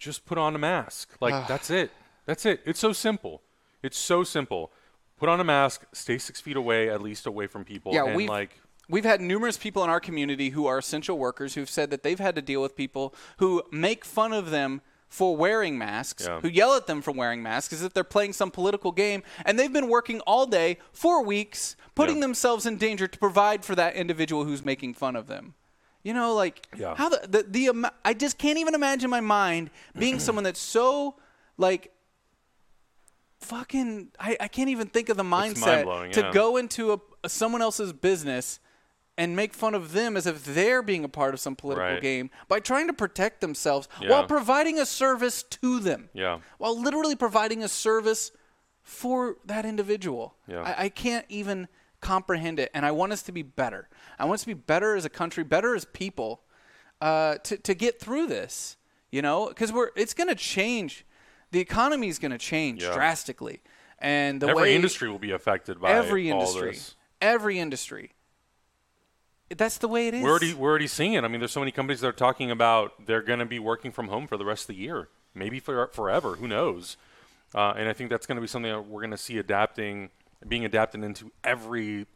Just 0.01 0.27
put 0.27 0.37
on 0.37 0.57
a 0.57 0.59
mask. 0.59 1.11
Like 1.21 1.47
that's 1.47 1.71
it. 1.71 1.93
That's 2.27 2.45
it. 2.45 2.61
It's 2.67 2.81
so 2.81 2.93
simple. 2.93 3.41
It's 3.81 3.97
so 3.97 4.25
simple. 4.25 4.73
Put 5.17 5.29
on 5.29 5.39
a 5.39 5.45
mask. 5.45 5.85
Stay 5.93 6.19
six 6.19 6.41
feet 6.41 6.57
away, 6.57 6.91
at 6.91 7.01
least 7.01 7.25
away 7.25 7.47
from 7.47 7.65
people. 7.65 7.95
Yeah, 7.95 8.07
and 8.07 8.17
we've, 8.17 8.29
like 8.29 8.59
we've 8.89 9.05
had 9.05 9.21
numerous 9.21 9.57
people 9.57 9.85
in 9.85 9.91
our 9.91 10.01
community 10.01 10.51
who 10.51 10.67
are 10.67 10.79
essential 10.79 11.19
workers 11.19 11.55
who've 11.55 11.71
said 11.71 11.91
that 11.91 12.03
they've 12.03 12.19
had 12.19 12.35
to 12.35 12.43
deal 12.43 12.61
with 12.61 12.75
people 12.75 13.15
who 13.37 13.63
make 13.71 14.05
fun 14.05 14.33
of 14.33 14.51
them 14.51 14.81
for 15.15 15.37
wearing 15.37 15.79
masks, 15.79 16.25
Yeah. 16.27 16.41
who 16.41 16.49
yell 16.49 16.75
at 16.75 16.89
them 16.89 17.01
for 17.01 17.13
wearing 17.13 17.41
masks 17.41 17.73
as 17.73 17.83
if 17.85 17.95
they're 17.95 18.03
playing 18.03 18.33
some 18.33 18.51
political 18.51 18.91
game, 18.91 19.23
and 19.47 19.57
they've 19.57 19.73
been 19.73 19.87
working 19.89 20.19
all 20.23 20.45
day 20.45 20.77
for 20.93 21.23
weeks, 21.23 21.77
putting 21.95 22.17
Yeah. 22.17 22.23
themselves 22.23 22.67
in 22.67 22.79
danger 22.79 23.07
to 23.07 23.17
provide 23.21 23.65
for 23.65 23.77
that 23.77 23.95
individual 23.95 24.45
who's 24.45 24.65
making 24.65 24.95
fun 24.95 25.15
of 25.15 25.29
them. 25.29 25.55
You 26.03 26.15
know, 26.15 26.35
like 26.35 26.67
Yeah. 26.77 26.97
how 26.97 27.09
the 27.11 27.21
the, 27.29 27.43
the 27.49 27.69
amo- 27.69 27.91
I 28.05 28.13
just 28.13 28.39
can't 28.39 28.59
even 28.59 28.75
imagine 28.75 29.09
my 29.09 29.21
mind 29.21 29.71
being 29.97 30.19
someone 30.27 30.43
that's 30.43 30.59
so 30.61 31.15
like 31.59 31.93
fucking 33.39 34.09
I, 34.19 34.37
I 34.41 34.49
can't 34.49 34.71
even 34.71 34.89
think 34.89 35.09
of 35.11 35.17
the 35.17 35.23
mindset 35.23 36.13
to 36.13 36.31
go 36.33 36.57
into 36.57 36.93
a, 36.95 36.99
a- 37.23 37.29
someone 37.29 37.63
else's 37.63 37.93
business 37.93 38.59
and 39.17 39.37
make 39.37 39.55
fun 39.55 39.75
of 39.75 39.93
them 39.93 40.17
as 40.17 40.27
if 40.27 40.45
they're 40.45 40.83
being 40.83 41.05
a 41.05 41.09
part 41.09 41.35
of 41.35 41.41
some 41.41 41.55
political 41.55 41.85
Right. 41.93 42.03
game 42.03 42.31
by 42.49 42.59
trying 42.61 42.87
to 42.89 42.93
protect 42.93 43.41
themselves 43.41 43.89
Yeah. 44.01 44.11
while 44.11 44.27
providing 44.27 44.79
a 44.79 44.87
service 44.87 45.43
to 45.45 45.79
them. 45.81 46.11
Yeah. 46.13 46.41
While 46.59 46.79
literally 46.81 47.15
providing 47.15 47.63
a 47.63 47.69
service 47.69 48.33
for 48.83 49.37
that 49.45 49.65
individual. 49.65 50.35
Yeah. 50.49 50.63
I, 50.63 50.85
I 50.85 50.89
can't 50.89 51.27
even 51.29 51.69
comprehend 52.01 52.59
it. 52.59 52.71
And 52.75 52.85
I 52.85 52.91
want 52.91 53.13
us 53.13 53.23
to 53.23 53.33
be 53.33 53.43
better. 53.43 53.89
I 54.19 54.25
want 54.25 54.35
us 54.35 54.41
to 54.43 54.47
be 54.49 54.55
better 54.55 54.95
as 54.97 55.05
a 55.05 55.09
country, 55.11 55.45
better 55.45 55.75
as 55.75 55.85
people, 55.87 56.43
uh, 57.01 57.37
to, 57.45 57.57
to 57.57 57.75
get 57.75 58.01
through 58.01 58.27
this. 58.27 58.77
You 59.11 59.23
know, 59.23 59.47
because 59.47 59.73
we're 59.73 59.91
it's 59.95 60.13
going 60.13 60.29
to 60.29 60.35
change. 60.35 61.07
The 61.53 61.61
economy 61.61 62.09
is 62.09 62.19
going 62.19 62.33
to 62.33 62.39
change 62.39 62.83
Yeah. 62.83 62.95
drastically, 62.95 63.63
and 64.01 64.43
the 64.43 64.49
every 64.49 64.63
way 64.63 64.75
industry 64.75 65.09
will 65.09 65.21
be 65.21 65.31
affected 65.31 65.81
by 65.81 65.93
every 65.93 66.33
all 66.33 66.41
industry, 66.41 66.73
this. 66.73 66.97
every 67.21 67.61
industry. 67.61 68.11
That's 69.57 69.79
the 69.79 69.89
way 69.89 70.09
it 70.09 70.15
is. 70.15 70.23
We're 70.23 70.31
already 70.31 70.55
we're 70.55 70.71
already 70.71 70.87
seeing 70.87 71.15
it. 71.15 71.25
I 71.25 71.29
mean, 71.29 71.41
there's 71.41 71.53
so 71.53 71.61
many 71.61 71.73
companies 71.73 72.01
that 72.01 72.09
are 72.09 72.13
talking 72.13 72.51
about 72.51 73.07
they're 73.07 73.23
going 73.23 73.39
to 73.39 73.47
be 73.47 73.59
working 73.59 73.93
from 73.93 74.09
home 74.09 74.27
for 74.27 74.37
the 74.37 74.45
rest 74.45 74.65
of 74.65 74.69
the 74.69 74.83
year, 74.83 75.09
maybe 75.35 75.61
for 75.61 75.87
forever. 75.89 76.37
Who 76.37 76.49
knows? 76.49 76.97
Uh, 77.55 77.75
and 77.77 77.89
I 77.89 77.93
think 77.93 78.11
that's 78.11 78.27
going 78.27 78.37
to 78.37 78.41
be 78.41 78.49
something 78.49 78.73
that 78.73 78.87
we're 78.87 79.01
going 79.01 79.13
to 79.13 79.17
see 79.17 79.39
adapting, 79.39 80.11
being 80.47 80.65
adapted 80.65 81.05
into 81.05 81.31
every 81.43 82.07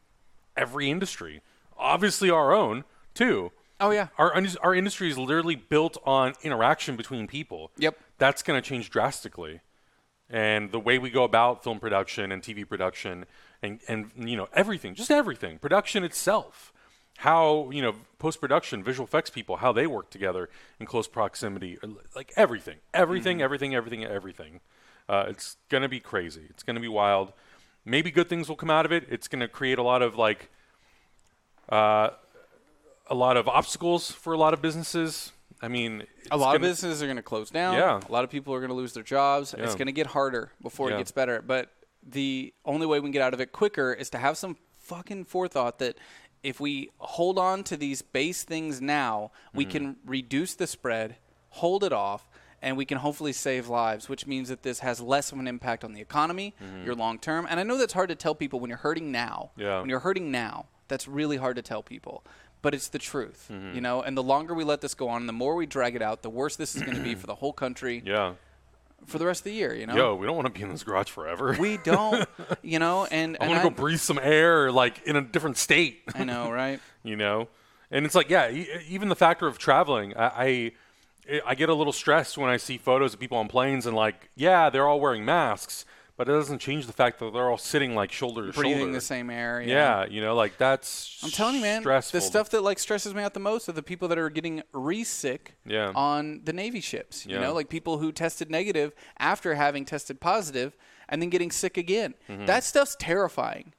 every 0.57 0.91
industry. 0.91 1.43
Obviously, 1.77 2.31
our 2.31 2.53
own 2.53 2.85
too. 3.15 3.53
Oh 3.81 3.91
yeah. 3.91 4.09
Our 4.19 4.35
our 4.63 4.75
industry 4.75 5.09
is 5.09 5.17
literally 5.17 5.55
built 5.55 5.97
on 6.05 6.35
interaction 6.43 6.97
between 6.97 7.27
people. 7.27 7.71
Yep. 7.79 7.99
That's 8.19 8.43
going 8.43 8.61
to 8.61 8.69
change 8.69 8.91
drastically, 8.91 9.61
and 10.29 10.73
the 10.73 10.81
way 10.81 10.99
we 10.99 11.11
go 11.11 11.23
about 11.23 11.63
film 11.63 11.79
production 11.79 12.33
and 12.33 12.43
TV 12.43 12.69
production, 12.69 13.27
and 13.63 13.79
and 13.87 14.11
you 14.17 14.37
know 14.37 14.49
everything, 14.53 14.95
just 14.97 15.13
everything, 15.13 15.59
production 15.59 16.03
itself, 16.03 16.73
how 17.23 17.69
you 17.71 17.83
know 17.83 17.95
post 18.19 18.41
production, 18.41 18.83
visual 18.85 19.07
effects 19.07 19.29
people, 19.31 19.57
how 19.57 19.73
they 19.73 19.87
work 19.87 20.09
together 20.11 20.49
in 20.79 20.87
close 20.87 21.09
proximity, 21.09 21.79
like 22.15 22.33
everything, 22.37 22.77
everything, 22.95 23.43
everything, 23.43 23.75
everything, 23.75 24.05
everything. 24.05 24.61
Uh, 25.09 25.25
it's 25.29 25.57
going 25.69 25.83
to 25.83 25.89
be 25.89 26.01
crazy. 26.01 26.43
It's 26.51 26.63
going 26.63 26.77
to 26.77 26.81
be 26.83 26.89
wild. 26.89 27.33
Maybe 27.85 28.11
good 28.11 28.29
things 28.29 28.49
will 28.49 28.57
come 28.57 28.71
out 28.71 28.85
of 28.87 28.93
it. 28.93 29.07
It's 29.11 29.27
going 29.27 29.41
to 29.41 29.49
create 29.49 29.79
a 29.79 29.83
lot 29.83 30.01
of 30.03 30.17
like 30.17 30.49
uh, 31.71 32.11
a 33.09 33.15
lot 33.15 33.37
of 33.37 33.49
obstacles 33.49 34.11
for 34.11 34.33
a 34.33 34.39
lot 34.39 34.55
of 34.55 34.63
businesses. 34.63 35.33
I 35.61 35.67
mean, 35.69 36.05
A 36.31 36.37
lot 36.37 36.55
of 36.55 36.63
businesses 36.63 37.03
are 37.03 37.07
going 37.07 37.17
to 37.17 37.23
close 37.23 37.51
down. 37.51 37.75
Yeah. 37.75 38.01
A 38.09 38.13
lot 38.13 38.23
of 38.23 38.31
people 38.31 38.55
are 38.55 38.61
going 38.61 38.69
to 38.71 38.77
lose 38.77 38.93
their 38.93 39.03
jobs. 39.03 39.55
It's 39.59 39.75
going 39.75 39.87
to 39.87 39.93
get 39.93 40.07
harder 40.07 40.53
before 40.63 40.89
Yeah. 40.91 40.97
it 40.97 40.99
gets 40.99 41.11
better. 41.11 41.43
But 41.43 41.73
the 42.09 42.55
only 42.65 42.87
way 42.87 43.01
we 43.01 43.07
can 43.07 43.11
get 43.13 43.23
out 43.23 43.35
of 43.35 43.41
it 43.41 43.51
quicker 43.51 43.93
is 43.93 44.09
to 44.11 44.19
have 44.19 44.37
some 44.37 44.57
fucking 44.77 45.25
forethought 45.25 45.81
that 45.81 45.97
if 46.43 46.61
we 46.61 46.91
hold 46.99 47.39
on 47.39 47.65
to 47.65 47.77
these 47.77 48.03
base 48.03 48.43
things 48.45 48.81
now, 48.81 49.31
we 49.55 49.65
Mm-hmm. 49.65 49.71
can 49.73 49.97
reduce 50.07 50.55
the 50.55 50.67
spread, 50.67 51.17
hold 51.51 51.83
it 51.85 51.93
off, 51.93 52.29
and 52.61 52.77
we 52.77 52.85
can 52.85 52.99
hopefully 52.99 53.33
save 53.33 53.69
lives, 53.69 54.09
which 54.09 54.27
means 54.27 54.49
that 54.49 54.63
this 54.63 54.81
has 54.81 55.01
less 55.01 55.31
of 55.33 55.39
an 55.39 55.47
impact 55.47 55.85
on 55.85 55.93
the 55.93 56.01
economy, 56.01 56.55
your 56.85 56.95
long 56.95 57.19
term. 57.19 57.47
And 57.49 57.61
I 57.61 57.63
know 57.63 57.77
that's 57.77 57.93
hard 57.93 58.09
to 58.09 58.15
tell 58.17 58.35
people 58.35 58.59
when 58.61 58.69
you're 58.69 58.79
hurting 58.79 59.13
now. 59.13 59.51
Mm-hmm. 59.53 59.61
Yeah. 59.63 59.81
When 59.81 59.89
you're 59.89 60.01
hurting 60.01 60.31
now, 60.31 60.67
that's 60.89 61.07
really 61.07 61.37
hard 61.37 61.57
to 61.57 61.63
tell 61.63 61.83
people. 61.83 62.25
But 62.61 62.75
it's 62.75 62.89
the 62.89 62.99
truth, 62.99 63.49
Mm-hmm. 63.53 63.75
you 63.77 63.81
know. 63.81 64.03
And 64.03 64.17
the 64.17 64.23
longer 64.23 64.55
we 64.55 64.65
let 64.65 64.81
this 64.81 64.95
go 64.95 65.09
on, 65.09 65.27
the 65.29 65.33
more 65.33 65.55
we 65.55 65.67
drag 65.67 65.95
it 65.95 66.03
out, 66.03 66.23
the 66.23 66.31
worse 66.31 66.57
this 66.57 66.75
is 66.75 66.83
going 66.83 66.97
to 66.97 67.03
be 67.03 67.15
for 67.21 67.27
the 67.29 67.37
whole 67.37 67.53
country 67.53 68.03
yeah. 68.05 68.33
For 69.07 69.19
the 69.19 69.27
rest 69.27 69.41
of 69.41 69.45
the 69.45 69.53
year. 69.53 69.75
You 69.75 69.87
know, 69.87 69.97
Yo, 69.97 70.15
we 70.15 70.27
don't 70.27 70.37
want 70.37 70.47
to 70.47 70.53
be 70.53 70.63
in 70.63 70.71
this 70.71 70.83
garage 70.83 71.09
forever. 71.09 71.57
we 71.59 71.79
don't, 71.79 72.29
you 72.63 72.79
know. 72.79 73.07
And, 73.11 73.37
I 73.41 73.49
want 73.49 73.63
to 73.63 73.69
go 73.69 73.75
breathe 73.75 74.01
some 74.01 74.19
air, 74.23 74.71
like 74.71 75.03
in 75.05 75.17
a 75.17 75.23
different 75.23 75.57
state. 75.57 76.03
I 76.15 76.25
know, 76.25 76.51
right? 76.53 76.81
you 77.03 77.17
know, 77.17 77.49
and 77.91 78.05
it's 78.05 78.15
like, 78.15 78.29
yeah, 78.29 78.51
even 78.51 79.09
the 79.09 79.17
factor 79.17 79.47
of 79.47 79.59
traveling, 79.59 80.15
I, 80.17 80.73
I, 81.29 81.41
I 81.47 81.55
get 81.55 81.69
a 81.69 81.75
little 81.75 81.93
stressed 81.93 82.37
when 82.37 82.51
I 82.51 82.57
see 82.57 82.77
photos 82.77 83.15
of 83.15 83.21
people 83.21 83.39
on 83.39 83.49
planes 83.49 83.87
and 83.87 83.97
like, 83.97 84.31
yeah, 84.35 84.69
they're 84.71 84.87
all 84.87 85.01
wearing 85.01 85.25
masks, 85.25 85.85
but 86.19 86.29
it 86.29 86.33
doesn't 86.33 86.59
change 86.59 86.87
the 86.87 86.93
fact 86.93 87.19
that 87.21 87.33
they're 87.33 87.49
all 87.49 87.57
sitting 87.57 87.95
like 87.95 88.13
shoulder 88.13 88.47
to 88.47 88.53
shoulder. 88.53 88.61
Breathing 88.67 88.81
shoulder. 88.81 88.93
the 88.93 89.01
same 89.01 89.31
air. 89.31 89.63
Yeah, 89.63 90.05
you 90.05 90.21
know, 90.21 90.35
like 90.35 90.59
that's. 90.59 91.19
I'm 91.23 91.31
telling 91.31 91.55
you, 91.55 91.61
man. 91.63 91.81
stressful. 91.81 92.19
The 92.21 92.27
stuff 92.27 92.51
that 92.51 92.63
like 92.63 92.79
stresses 92.79 93.15
me 93.15 93.23
out 93.23 93.33
the 93.33 93.41
most 93.41 93.69
are 93.71 93.73
the 93.73 93.83
people 93.83 94.09
that 94.09 94.19
are 94.19 94.29
getting 94.29 94.63
re-sick 94.75 95.55
Yeah. 95.65 95.93
on 95.95 96.43
the 96.45 96.53
Navy 96.53 96.81
ships. 96.81 97.25
You 97.25 97.37
Yeah. 97.37 97.41
know, 97.43 97.55
like 97.55 97.69
people 97.71 97.99
who 97.99 98.13
tested 98.13 98.51
negative 98.51 98.93
after 99.19 99.55
having 99.55 99.85
tested 99.87 100.21
positive 100.21 100.77
and 101.09 101.23
then 101.23 101.31
getting 101.31 101.51
sick 101.51 101.77
again. 101.79 102.15
Mm-hmm. 102.29 102.45
That 102.47 102.65
stuff's 102.65 102.97
terrifying. 102.99 103.73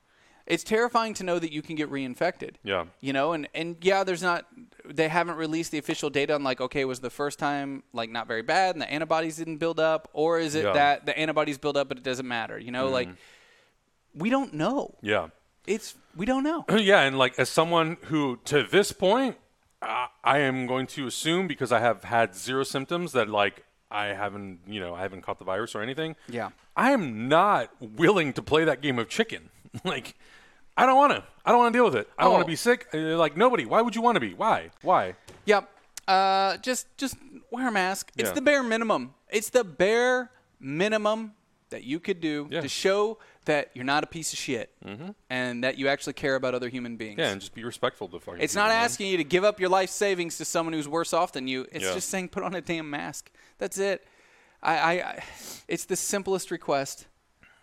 It's 0.49 0.63
terrifying 0.63 1.13
to 1.13 1.23
know 1.23 1.37
that 1.39 1.51
you 1.53 1.61
can 1.61 1.75
get 1.75 1.89
reinfected. 1.91 2.55
Yeah. 2.63 2.85
You 2.99 3.13
know, 3.13 3.33
and 3.33 3.47
and 3.53 3.77
yeah, 3.81 4.03
there's 4.03 4.23
not. 4.23 4.45
They 4.83 5.07
haven't 5.07 5.35
released 5.35 5.71
the 5.71 5.77
official 5.77 6.09
data 6.09 6.33
on 6.33 6.43
like, 6.43 6.59
okay, 6.59 6.83
was 6.85 6.99
the 6.99 7.11
first 7.11 7.37
time 7.39 7.83
like 7.93 8.09
not 8.09 8.27
very 8.27 8.41
bad 8.41 8.73
and 8.75 8.81
the 8.81 8.91
antibodies 8.91 9.37
didn't 9.37 9.57
build 9.57 9.79
up, 9.79 10.09
or 10.11 10.39
is 10.39 10.55
it 10.55 10.65
Yeah. 10.65 10.73
that 10.73 11.05
the 11.05 11.17
antibodies 11.17 11.57
build 11.59 11.77
up 11.77 11.87
but 11.87 11.97
it 11.97 12.03
doesn't 12.03 12.27
matter? 12.27 12.57
You 12.57 12.71
know, 12.71 12.89
like 12.89 13.09
we 14.15 14.29
don't 14.29 14.53
know. 14.53 14.95
Yeah. 15.01 15.27
It's 15.67 15.93
we 16.15 16.25
don't 16.25 16.43
know. 16.43 16.65
yeah, 16.77 17.01
and 17.01 17.17
like 17.17 17.37
as 17.37 17.49
someone 17.49 17.97
who 18.05 18.39
to 18.45 18.63
this 18.63 18.91
point, 18.91 19.37
uh, 19.83 20.07
I 20.23 20.39
am 20.39 20.65
going 20.65 20.87
to 20.87 21.05
assume 21.05 21.47
because 21.47 21.71
I 21.71 21.79
have 21.79 22.03
had 22.05 22.35
zero 22.35 22.63
symptoms 22.63 23.11
that 23.11 23.29
like 23.29 23.65
I 23.91 24.07
haven't, 24.07 24.61
you 24.67 24.79
know, 24.79 24.95
I 24.95 25.01
haven't 25.01 25.21
caught 25.21 25.37
the 25.39 25.45
virus 25.45 25.75
or 25.75 25.81
anything. 25.81 26.15
Yeah. 26.27 26.49
I 26.75 26.91
am 26.91 27.27
not 27.27 27.69
willing 27.79 28.33
to 28.33 28.41
play 28.41 28.63
that 28.63 28.81
game 28.81 28.97
of 28.99 29.09
chicken. 29.09 29.49
like, 29.83 30.15
I 30.79 30.85
don't 30.85 30.97
want 30.97 31.13
to. 31.13 31.23
I 31.45 31.51
don't 31.51 31.59
want 31.59 31.73
to 31.73 31.77
deal 31.77 31.85
with 31.85 31.95
it. 31.95 32.07
I 32.17 32.23
don't 32.23 32.31
want 32.33 32.41
Oh. 32.41 32.45
to 32.45 32.49
be 32.49 32.55
sick. 32.55 32.87
Uh, 32.93 32.97
Like 33.17 33.35
nobody. 33.37 33.65
Why 33.65 33.81
would 33.81 33.95
you 33.95 34.01
want 34.01 34.15
to 34.15 34.19
be? 34.19 34.33
Why? 34.33 34.71
Why? 34.81 35.15
Yep. 35.45 35.69
Uh, 36.07 36.57
just 36.57 36.87
just 36.97 37.15
wear 37.51 37.67
a 37.67 37.71
mask. 37.71 38.11
It's 38.17 38.29
Yeah. 38.29 38.33
the 38.33 38.41
bare 38.41 38.63
minimum. 38.63 39.13
It's 39.29 39.49
the 39.49 39.63
bare 39.63 40.31
minimum 40.59 41.33
that 41.69 41.83
you 41.83 41.99
could 41.99 42.19
do 42.21 42.47
Yeah. 42.49 42.61
to 42.61 42.67
show 42.67 43.19
that 43.45 43.69
you're 43.75 43.85
not 43.85 44.03
a 44.03 44.07
piece 44.07 44.33
of 44.33 44.39
shit 44.39 44.69
and 45.29 45.63
that 45.63 45.77
you 45.77 45.87
actually 45.87 46.13
care 46.13 46.35
about 46.35 46.53
other 46.55 46.69
human 46.69 46.97
beings. 46.97 47.17
Yeah, 47.19 47.29
and 47.31 47.39
just 47.41 47.53
be 47.53 47.63
respectful 47.63 48.07
to 48.09 48.19
fucking. 48.19 48.41
It's 48.41 48.55
not 48.55 48.69
man. 48.69 48.83
asking 48.83 49.07
you 49.11 49.17
to 49.17 49.23
give 49.23 49.43
up 49.43 49.59
your 49.59 49.69
life 49.69 49.89
savings 49.89 50.37
to 50.37 50.45
someone 50.45 50.73
who's 50.73 50.87
worse 50.87 51.13
off 51.13 51.31
than 51.33 51.47
you. 51.47 51.67
It's 51.71 51.85
Yeah. 51.85 51.93
just 51.93 52.09
saying 52.09 52.29
put 52.29 52.43
on 52.43 52.55
a 52.55 52.61
damn 52.61 52.89
mask. 52.89 53.31
That's 53.59 53.77
it. 53.77 54.05
I, 54.63 54.77
I, 54.77 54.91
I 55.09 55.23
it's 55.67 55.85
the 55.85 55.95
simplest 55.95 56.51
request. 56.51 57.07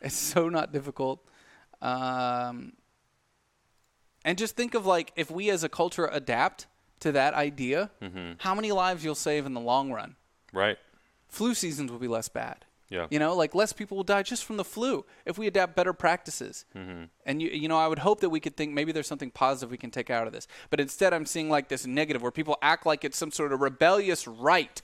It's 0.00 0.16
so 0.16 0.48
not 0.48 0.72
difficult. 0.72 1.20
Um, 1.82 2.72
and 4.26 4.36
just 4.36 4.56
think 4.56 4.74
of 4.74 4.84
like 4.84 5.12
if 5.16 5.30
we 5.30 5.48
as 5.48 5.64
a 5.64 5.68
culture 5.70 6.06
adapt 6.12 6.66
to 7.00 7.12
that 7.12 7.32
idea, 7.32 7.90
Mm-hmm. 8.02 8.32
how 8.38 8.54
many 8.54 8.72
lives 8.72 9.02
you'll 9.04 9.14
save 9.14 9.46
in 9.46 9.54
the 9.54 9.60
long 9.60 9.90
run. 9.92 10.16
Right. 10.52 10.76
Flu 11.28 11.54
seasons 11.54 11.90
will 11.90 11.98
be 11.98 12.08
less 12.08 12.28
bad. 12.28 12.64
Yeah. 12.88 13.06
You 13.10 13.18
know, 13.18 13.34
like 13.34 13.54
less 13.54 13.72
people 13.72 13.96
will 13.96 14.04
die 14.04 14.22
just 14.22 14.44
from 14.44 14.56
the 14.58 14.64
flu 14.64 15.04
if 15.24 15.36
we 15.38 15.46
adapt 15.48 15.74
better 15.74 15.92
practices. 15.92 16.64
Mm-hmm. 16.76 17.04
And 17.24 17.42
you, 17.42 17.48
you 17.50 17.68
know, 17.68 17.76
I 17.78 17.88
would 17.88 17.98
hope 17.98 18.20
that 18.20 18.30
we 18.30 18.38
could 18.38 18.56
think 18.56 18.72
maybe 18.72 18.92
there's 18.92 19.08
something 19.08 19.30
positive 19.32 19.70
we 19.72 19.76
can 19.76 19.90
take 19.90 20.08
out 20.08 20.26
of 20.28 20.32
this. 20.32 20.46
But 20.70 20.78
instead, 20.80 21.12
I'm 21.12 21.26
seeing 21.26 21.50
like 21.50 21.68
this 21.68 21.84
negative 21.84 22.22
where 22.22 22.30
people 22.30 22.56
act 22.62 22.86
like 22.86 23.04
it's 23.04 23.18
some 23.18 23.32
sort 23.32 23.52
of 23.52 23.60
rebellious 23.60 24.26
right 24.28 24.80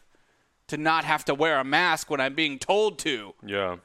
to 0.67 0.77
not 0.77 1.05
have 1.05 1.25
to 1.27 1.35
wear 1.35 1.61
a 1.61 1.65
mask 1.65 2.11
when 2.11 2.21
I'm 2.21 2.35
being 2.35 2.59
told 2.59 2.99
to. 3.01 3.35
Yeah. 3.47 3.77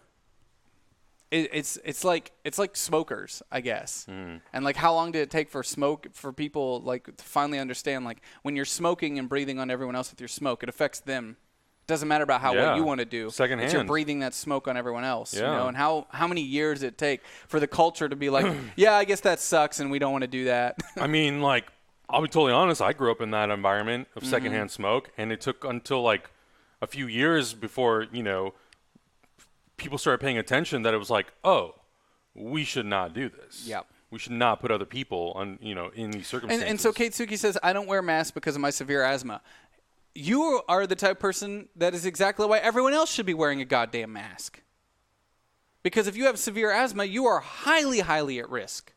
It, 1.30 1.50
it's 1.54 1.78
it's 1.84 2.04
like 2.06 2.32
it's 2.46 2.58
like 2.58 2.76
smokers, 2.78 3.42
I 3.52 3.60
guess. 3.62 4.06
Hmm. 4.06 4.38
And 4.54 4.64
like, 4.64 4.78
how 4.78 4.94
long 4.94 5.12
did 5.12 5.22
it 5.24 5.30
take 5.30 5.50
for 5.50 5.62
smoke 5.62 6.08
for 6.14 6.32
people 6.32 6.82
like 6.82 7.04
to 7.18 7.24
finally 7.24 7.60
understand 7.60 8.06
like 8.06 8.22
when 8.44 8.56
you're 8.56 8.64
smoking 8.66 9.20
and 9.20 9.28
breathing 9.28 9.60
on 9.60 9.70
everyone 9.70 9.96
else 9.96 10.10
with 10.10 10.22
your 10.22 10.30
smoke, 10.30 10.64
it 10.64 10.70
affects 10.70 11.02
them. 11.02 11.36
It 11.82 11.88
doesn't 11.88 12.08
matter 12.08 12.24
about 12.24 12.40
how 12.42 12.54
Yeah. 12.54 12.68
what 12.70 12.78
you 12.78 12.84
want 12.84 13.00
to 13.00 13.06
do. 13.06 13.30
Secondhand. 13.30 13.66
It's 13.66 13.74
you're 13.74 13.84
breathing 13.84 14.20
that 14.20 14.34
smoke 14.34 14.68
on 14.70 14.78
everyone 14.78 15.04
else. 15.04 15.34
You 15.34 15.42
Yeah. 15.42 15.58
know, 15.58 15.68
and 15.68 15.76
how 15.76 16.08
how 16.12 16.28
many 16.28 16.42
years 16.42 16.82
it 16.82 16.98
take 16.98 17.22
for 17.50 17.60
the 17.60 17.68
culture 17.68 18.08
to 18.08 18.16
be 18.16 18.30
like, 18.30 18.46
yeah, 18.78 18.94
I 18.94 19.04
guess 19.04 19.20
that 19.22 19.42
sucks, 19.42 19.82
and 19.82 19.92
we 19.92 20.00
don't 20.00 20.14
want 20.14 20.22
to 20.24 20.28
do 20.30 20.46
that. 20.46 20.78
I 20.98 21.08
mean, 21.08 21.42
like, 21.42 21.66
I'll 22.10 22.22
be 22.22 22.30
totally 22.30 22.54
honest. 22.54 22.82
I 22.82 22.94
grew 22.94 23.12
up 23.12 23.20
in 23.20 23.32
that 23.32 23.50
environment 23.50 24.08
of 24.16 24.26
secondhand 24.26 24.72
smoke, 24.72 25.10
and 25.18 25.34
it 25.34 25.42
took 25.42 25.66
until 25.66 26.02
like 26.02 26.30
a 26.82 26.88
few 26.88 27.08
years 27.08 27.54
before 27.54 28.06
you 28.14 28.24
know 28.24 28.54
people 29.78 29.98
started 29.98 30.20
paying 30.20 30.38
attention 30.38 30.82
that 30.84 30.94
it 30.94 30.98
was 30.98 31.10
like, 31.10 31.28
oh, 31.44 31.76
we 32.34 32.64
should 32.64 32.86
not 32.86 33.14
do 33.14 33.30
this. 33.30 33.66
Yep. 33.68 33.88
We 34.10 34.20
should 34.20 34.34
not 34.34 34.62
put 34.62 34.72
other 34.72 34.86
people 34.86 35.34
on, 35.36 35.60
you 35.62 35.76
know, 35.76 35.92
in 35.94 36.12
these 36.12 36.28
circumstances. 36.28 36.70
and 36.70 36.80
so 36.80 36.92
Kate 36.94 37.12
Suki 37.12 37.38
says, 37.38 37.58
I 37.62 37.74
don't 37.74 37.88
wear 37.88 38.02
masks 38.02 38.32
because 38.32 38.56
of 38.56 38.62
my 38.62 38.70
severe 38.70 39.04
asthma. 39.04 39.42
You 40.16 40.62
are 40.68 40.88
the 40.88 40.96
type 40.96 41.12
of 41.12 41.20
person 41.20 41.68
that 41.76 41.94
is 41.94 42.06
exactly 42.06 42.46
why 42.46 42.60
everyone 42.60 42.94
else 42.94 43.12
should 43.12 43.26
be 43.26 43.34
wearing 43.34 43.62
a 43.62 43.66
goddamn 43.66 44.14
mask. 44.14 44.62
Because 45.84 46.08
if 46.08 46.18
you 46.18 46.26
have 46.26 46.40
severe 46.40 46.72
asthma, 46.72 47.04
you 47.06 47.26
are 47.26 47.40
highly, 47.40 48.00
highly 48.00 48.40
at 48.40 48.50
risk 48.50 48.94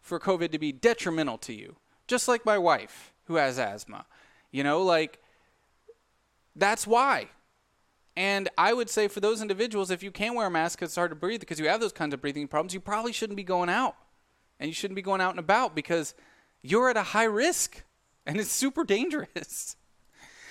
for 0.00 0.20
COVID 0.20 0.52
to 0.52 0.58
be 0.58 0.72
detrimental 0.72 1.38
to 1.38 1.52
you. 1.52 1.76
Just 2.06 2.28
like 2.28 2.46
my 2.46 2.56
wife, 2.56 3.12
who 3.24 3.34
has 3.36 3.58
asthma. 3.58 4.06
You 4.50 4.62
know, 4.62 4.82
like, 4.82 5.20
that's 6.54 6.86
why. 6.86 7.28
And 8.18 8.48
I 8.58 8.72
would 8.72 8.90
say 8.90 9.06
for 9.06 9.20
those 9.20 9.40
individuals, 9.40 9.92
if 9.92 10.02
you 10.02 10.10
can't 10.10 10.34
wear 10.34 10.48
a 10.48 10.50
mask 10.50 10.80
'cause 10.80 10.88
it's 10.88 10.96
hard 10.96 11.12
to 11.12 11.14
breathe 11.14 11.38
because 11.38 11.60
you 11.60 11.68
have 11.68 11.78
those 11.78 11.92
kinds 11.92 12.12
of 12.12 12.20
breathing 12.20 12.48
problems, 12.48 12.74
you 12.74 12.80
probably 12.80 13.12
shouldn't 13.12 13.36
be 13.36 13.44
going 13.44 13.68
out. 13.68 13.94
And 14.58 14.66
you 14.66 14.74
shouldn't 14.74 14.96
be 14.96 15.02
going 15.02 15.20
out 15.20 15.30
and 15.30 15.38
about 15.38 15.76
because 15.76 16.16
you're 16.60 16.90
at 16.90 16.96
a 16.96 17.04
high 17.14 17.22
risk 17.22 17.84
and 18.26 18.40
it's 18.40 18.50
super 18.50 18.82
dangerous. 18.84 19.76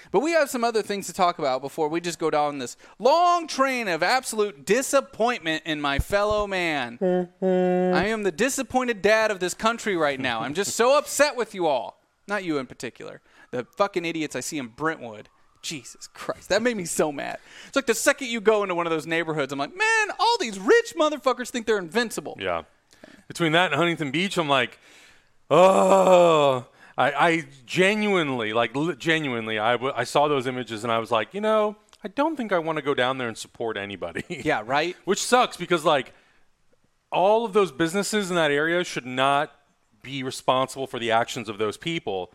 But 0.09 0.21
we 0.21 0.31
have 0.31 0.49
some 0.49 0.63
other 0.63 0.81
things 0.81 1.05
to 1.07 1.13
talk 1.13 1.37
about 1.37 1.61
before 1.61 1.89
we 1.89 1.99
just 1.99 2.17
go 2.17 2.29
down 2.29 2.59
this 2.59 2.77
long 2.97 3.45
train 3.45 3.89
of 3.89 4.01
absolute 4.01 4.65
disappointment 4.65 5.63
in 5.65 5.81
my 5.81 5.99
fellow 5.99 6.47
man. 6.47 6.97
Mm-hmm. 6.97 7.93
I 7.93 8.05
am 8.05 8.23
the 8.23 8.31
disappointed 8.31 9.01
dad 9.01 9.31
of 9.31 9.41
this 9.41 9.53
country 9.53 9.97
right 9.97 10.17
now. 10.17 10.39
I'm 10.39 10.53
just 10.53 10.77
so 10.77 10.97
upset 10.97 11.35
with 11.35 11.53
you 11.53 11.67
all. 11.67 12.01
Not 12.25 12.45
you 12.45 12.57
in 12.57 12.67
particular. 12.67 13.19
The 13.51 13.67
fucking 13.75 14.05
idiots 14.05 14.33
I 14.33 14.39
see 14.39 14.57
in 14.57 14.67
Brentwood. 14.67 15.27
Jesus 15.67 16.07
Christ. 16.07 16.49
That 16.49 16.61
made 16.61 16.77
me 16.77 16.85
so 16.85 17.11
mad. 17.11 17.37
It's 17.67 17.75
like 17.75 17.85
the 17.85 17.93
second 17.93 18.27
you 18.27 18.41
go 18.41 18.63
into 18.63 18.75
one 18.75 18.87
of 18.87 18.91
those 18.91 19.05
neighborhoods, 19.05 19.51
I'm 19.51 19.59
like, 19.59 19.75
man, 19.75 20.07
all 20.19 20.37
these 20.39 20.57
rich 20.59 20.93
motherfuckers 20.97 21.49
think 21.49 21.65
they're 21.65 21.77
invincible. 21.77 22.37
Yeah. 22.39 22.63
Between 23.27 23.51
that 23.51 23.71
and 23.71 23.75
Huntington 23.75 24.11
Beach, 24.11 24.37
I'm 24.37 24.49
like, 24.49 24.79
oh. 25.49 26.65
I, 26.97 27.11
I 27.11 27.45
genuinely, 27.65 28.53
like, 28.53 28.75
li- 28.75 28.95
genuinely, 28.97 29.59
I, 29.59 29.73
w- 29.73 29.93
I 29.95 30.03
saw 30.03 30.27
those 30.27 30.47
images 30.47 30.83
and 30.83 30.91
I 30.91 30.97
was 30.97 31.11
like, 31.11 31.33
you 31.33 31.41
know, 31.41 31.75
I 32.03 32.07
don't 32.07 32.35
think 32.35 32.51
I 32.51 32.57
want 32.57 32.77
to 32.77 32.81
go 32.81 32.95
down 32.95 33.19
there 33.19 33.27
and 33.27 33.37
support 33.37 33.77
anybody. 33.77 34.23
Yeah, 34.43 34.63
right? 34.65 34.95
Which 35.05 35.23
sucks 35.23 35.57
because, 35.57 35.85
like, 35.85 36.13
all 37.11 37.45
of 37.45 37.53
those 37.53 37.71
businesses 37.71 38.29
in 38.29 38.35
that 38.35 38.49
area 38.49 38.83
should 38.83 39.05
not 39.05 39.51
be 40.01 40.23
responsible 40.23 40.87
for 40.87 40.99
the 40.99 41.11
actions 41.11 41.49
of 41.49 41.57
those 41.57 41.77
people. 41.77 42.31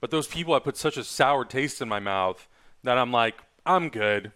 But 0.00 0.10
those 0.10 0.26
people 0.26 0.54
have 0.54 0.64
put 0.64 0.76
such 0.76 0.96
a 0.96 1.04
sour 1.04 1.44
taste 1.44 1.80
in 1.82 1.88
my 1.88 1.98
mouth 1.98 2.46
that 2.86 2.98
I'm 2.98 3.10
like, 3.10 3.34
I'm 3.66 3.88
good. 3.88 4.30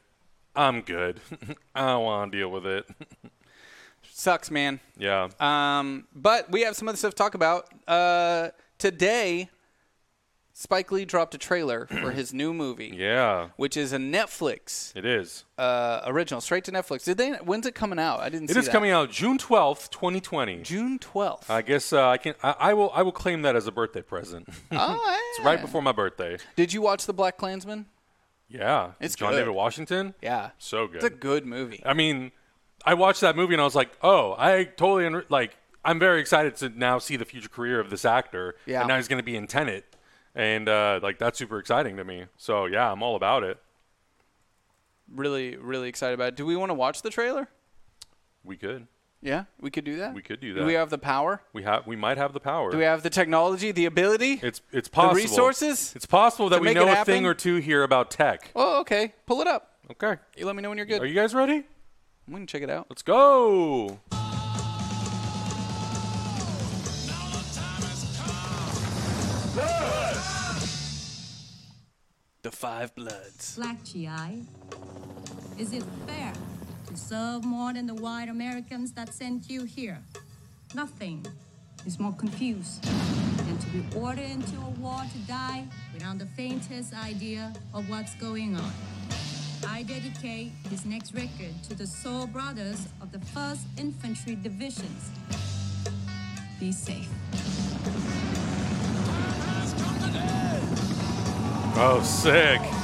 I'm 0.56 0.80
good. 0.82 1.20
I 1.74 1.86
don't 1.86 2.04
want 2.04 2.32
to 2.32 2.38
deal 2.38 2.50
with 2.50 2.66
it. 2.66 2.84
Sucks, 4.12 4.50
man. 4.50 4.80
yeah. 4.98 5.28
Um, 5.38 6.08
but 6.14 6.50
we 6.50 6.62
have 6.62 6.74
some 6.76 6.88
other 6.88 6.98
stuff 6.98 7.12
to 7.12 7.16
talk 7.16 7.34
about. 7.34 7.68
Uh, 7.86 8.48
today, 8.76 9.50
Spike 10.52 10.90
Lee 10.90 11.04
dropped 11.04 11.32
a 11.36 11.38
trailer 11.38 11.86
for 11.86 12.10
his 12.10 12.34
new 12.34 12.52
movie, 12.52 12.92
yeah. 12.92 13.50
which 13.56 13.76
is 13.76 13.92
a 13.92 13.98
Netflix 13.98 14.94
It 14.96 15.06
is. 15.06 15.44
uh, 15.56 16.00
original, 16.06 16.40
straight 16.40 16.64
to 16.64 16.72
Netflix. 16.72 17.04
Did 17.04 17.18
they? 17.18 17.30
When's 17.34 17.66
it 17.66 17.76
coming 17.76 18.00
out? 18.00 18.18
I 18.18 18.30
didn't. 18.30 18.50
It 18.50 18.56
is 18.56 18.66
that. 18.66 18.72
coming 18.72 18.90
out 18.90 19.10
June 19.12 19.38
twelfth, 19.38 19.90
twenty 19.90 20.20
twenty. 20.20 20.60
June 20.62 20.98
twelfth. 20.98 21.48
I 21.48 21.62
guess 21.62 21.92
uh, 21.92 22.08
I 22.08 22.18
can. 22.18 22.34
I, 22.42 22.56
I 22.58 22.74
will. 22.74 22.90
I 22.92 23.02
will 23.02 23.12
claim 23.12 23.42
that 23.42 23.54
as 23.54 23.68
a 23.68 23.72
birthday 23.72 24.02
present. 24.02 24.48
oh, 24.72 25.18
it's 25.36 25.46
right 25.46 25.60
before 25.60 25.82
my 25.82 25.92
birthday. 25.92 26.36
Did 26.56 26.72
you 26.72 26.82
watch 26.82 27.06
the 27.06 27.14
Black 27.14 27.36
Klansman? 27.38 27.86
Yeah. 28.50 28.92
It's 29.00 29.14
John 29.14 29.30
good. 29.32 29.38
David 29.38 29.52
Washington. 29.54 30.14
Yeah, 30.20 30.50
So 30.58 30.86
good. 30.86 30.96
it's 30.96 31.04
a 31.04 31.10
good 31.10 31.46
movie. 31.46 31.80
I 31.86 31.94
mean, 31.94 32.32
I 32.84 32.94
watched 32.94 33.20
that 33.20 33.36
movie 33.36 33.54
and 33.54 33.60
I 33.60 33.64
was 33.64 33.74
like, 33.76 33.90
oh, 34.02 34.34
I 34.38 34.64
totally 34.64 35.06
under- 35.06 35.24
like. 35.28 35.56
I'm 35.82 35.98
very 35.98 36.20
excited 36.20 36.56
to 36.56 36.68
now 36.68 36.98
see 36.98 37.16
the 37.16 37.24
future 37.24 37.48
career 37.48 37.80
of 37.80 37.88
this 37.88 38.04
actor. 38.04 38.54
Yeah. 38.66 38.80
And 38.80 38.88
now 38.88 38.96
he's 38.96 39.08
going 39.08 39.18
to 39.18 39.24
be 39.24 39.34
in 39.34 39.46
Tenet, 39.46 39.96
and 40.34 40.68
uh, 40.68 41.00
like 41.02 41.18
that's 41.18 41.38
super 41.38 41.58
exciting 41.58 41.96
to 41.96 42.04
me. 42.04 42.26
So 42.36 42.66
yeah, 42.66 42.92
I'm 42.92 43.02
all 43.02 43.16
about 43.16 43.44
it. 43.44 43.56
Really, 45.10 45.56
really 45.56 45.88
excited 45.88 46.12
about 46.14 46.28
it. 46.28 46.36
Do 46.36 46.44
we 46.44 46.54
want 46.54 46.68
to 46.68 46.74
watch 46.74 47.00
the 47.00 47.08
trailer? 47.08 47.48
We 48.44 48.56
could. 48.58 48.86
Yeah, 49.22 49.44
we 49.60 49.70
could 49.70 49.84
do 49.84 49.96
that. 49.98 50.14
We 50.14 50.22
could 50.22 50.40
do 50.40 50.54
that. 50.54 50.60
Do 50.60 50.60
that. 50.60 50.66
we 50.66 50.72
have 50.74 50.88
the 50.88 50.96
power? 50.96 51.42
We 51.52 51.62
have. 51.62 51.86
We 51.86 51.94
might 51.94 52.16
have 52.16 52.32
the 52.32 52.40
power. 52.40 52.70
Do 52.70 52.78
we 52.78 52.84
have 52.84 53.02
the 53.02 53.10
technology, 53.10 53.70
the 53.70 53.84
ability? 53.84 54.40
It's 54.42 54.62
it's 54.72 54.88
possible. 54.88 55.14
The 55.14 55.22
resources 55.22 55.92
It's 55.94 56.06
possible 56.06 56.48
that 56.48 56.60
we 56.60 56.68
make 56.68 56.76
know 56.76 56.90
a 56.90 57.04
thing 57.04 57.26
or 57.26 57.34
two 57.34 57.56
here 57.56 57.82
about 57.82 58.10
tech. 58.10 58.50
oh, 58.56 58.80
okay. 58.80 59.12
Pull 59.26 59.42
it 59.42 59.46
up. 59.46 59.74
Okay. 59.90 60.16
You 60.36 60.46
let 60.46 60.56
me 60.56 60.62
know 60.62 60.70
when 60.70 60.78
you're 60.78 60.86
good. 60.86 61.02
Are 61.02 61.06
you 61.06 61.14
guys 61.14 61.34
ready? 61.34 61.64
we 62.26 62.34
can 62.34 62.46
check 62.46 62.62
it 62.62 62.70
out. 62.70 62.86
Let's 62.88 63.02
go. 63.02 63.98
The 72.42 72.50
Five 72.50 72.94
Bloods. 72.94 73.56
Black 73.56 73.84
GI. 73.84 74.46
Is 75.58 75.74
it 75.74 75.82
fair 76.06 76.32
to 76.90 76.96
serve 76.96 77.44
more 77.44 77.72
than 77.72 77.86
the 77.86 77.94
white 77.94 78.28
Americans 78.28 78.90
that 78.92 79.14
sent 79.14 79.48
you 79.48 79.62
here? 79.62 79.98
Nothing 80.74 81.24
is 81.86 82.00
more 82.00 82.12
confused 82.12 82.82
than 82.82 83.56
to 83.58 83.66
be 83.68 83.84
ordered 83.96 84.24
into 84.24 84.56
a 84.56 84.70
war 84.80 85.00
to 85.12 85.18
die 85.20 85.68
without 85.94 86.18
the 86.18 86.26
faintest 86.26 86.92
idea 86.92 87.52
of 87.72 87.88
what's 87.88 88.14
going 88.16 88.56
on. 88.56 88.72
I 89.68 89.84
dedicate 89.84 90.50
this 90.64 90.84
next 90.84 91.14
record 91.14 91.54
to 91.68 91.76
the 91.76 91.86
soul 91.86 92.26
brothers 92.26 92.88
of 93.00 93.12
the 93.12 93.18
1st 93.18 93.60
Infantry 93.78 94.34
Divisions. 94.34 95.10
Be 96.58 96.72
safe. 96.72 97.08
Oh, 101.76 102.02
sick. 102.02 102.79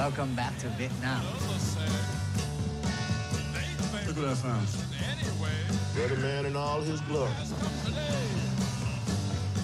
Welcome 0.00 0.34
back 0.34 0.56
to 0.58 0.66
Vietnam. 0.78 1.22
Look 4.06 4.16
what 4.16 4.28
I 4.28 4.34
found. 4.34 4.66
Better 5.94 6.16
man 6.22 6.46
in 6.46 6.56
all 6.56 6.80
his 6.80 7.02
glory. 7.02 7.30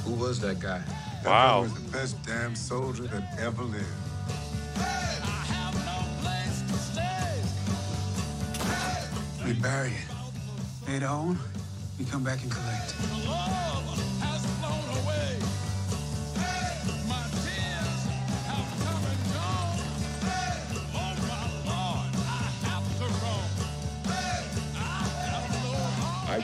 Who 0.05 0.13
was 0.13 0.39
that 0.41 0.61
guy? 0.61 0.83
That 1.23 1.31
Wow. 1.31 1.57
boy 1.57 1.63
was 1.63 1.75
the 1.75 1.91
best 1.91 2.23
damn 2.27 2.55
soldier 2.55 3.05
that 3.05 3.41
ever 3.41 3.63
lived. 3.63 3.87
We 9.47 9.55
bury 9.55 9.93
it. 9.93 10.87
Later 10.87 11.07
on, 11.07 11.39
we 11.99 12.05
come 12.05 12.23
back 12.23 12.43
and 12.43 12.53
collect. 12.53 12.95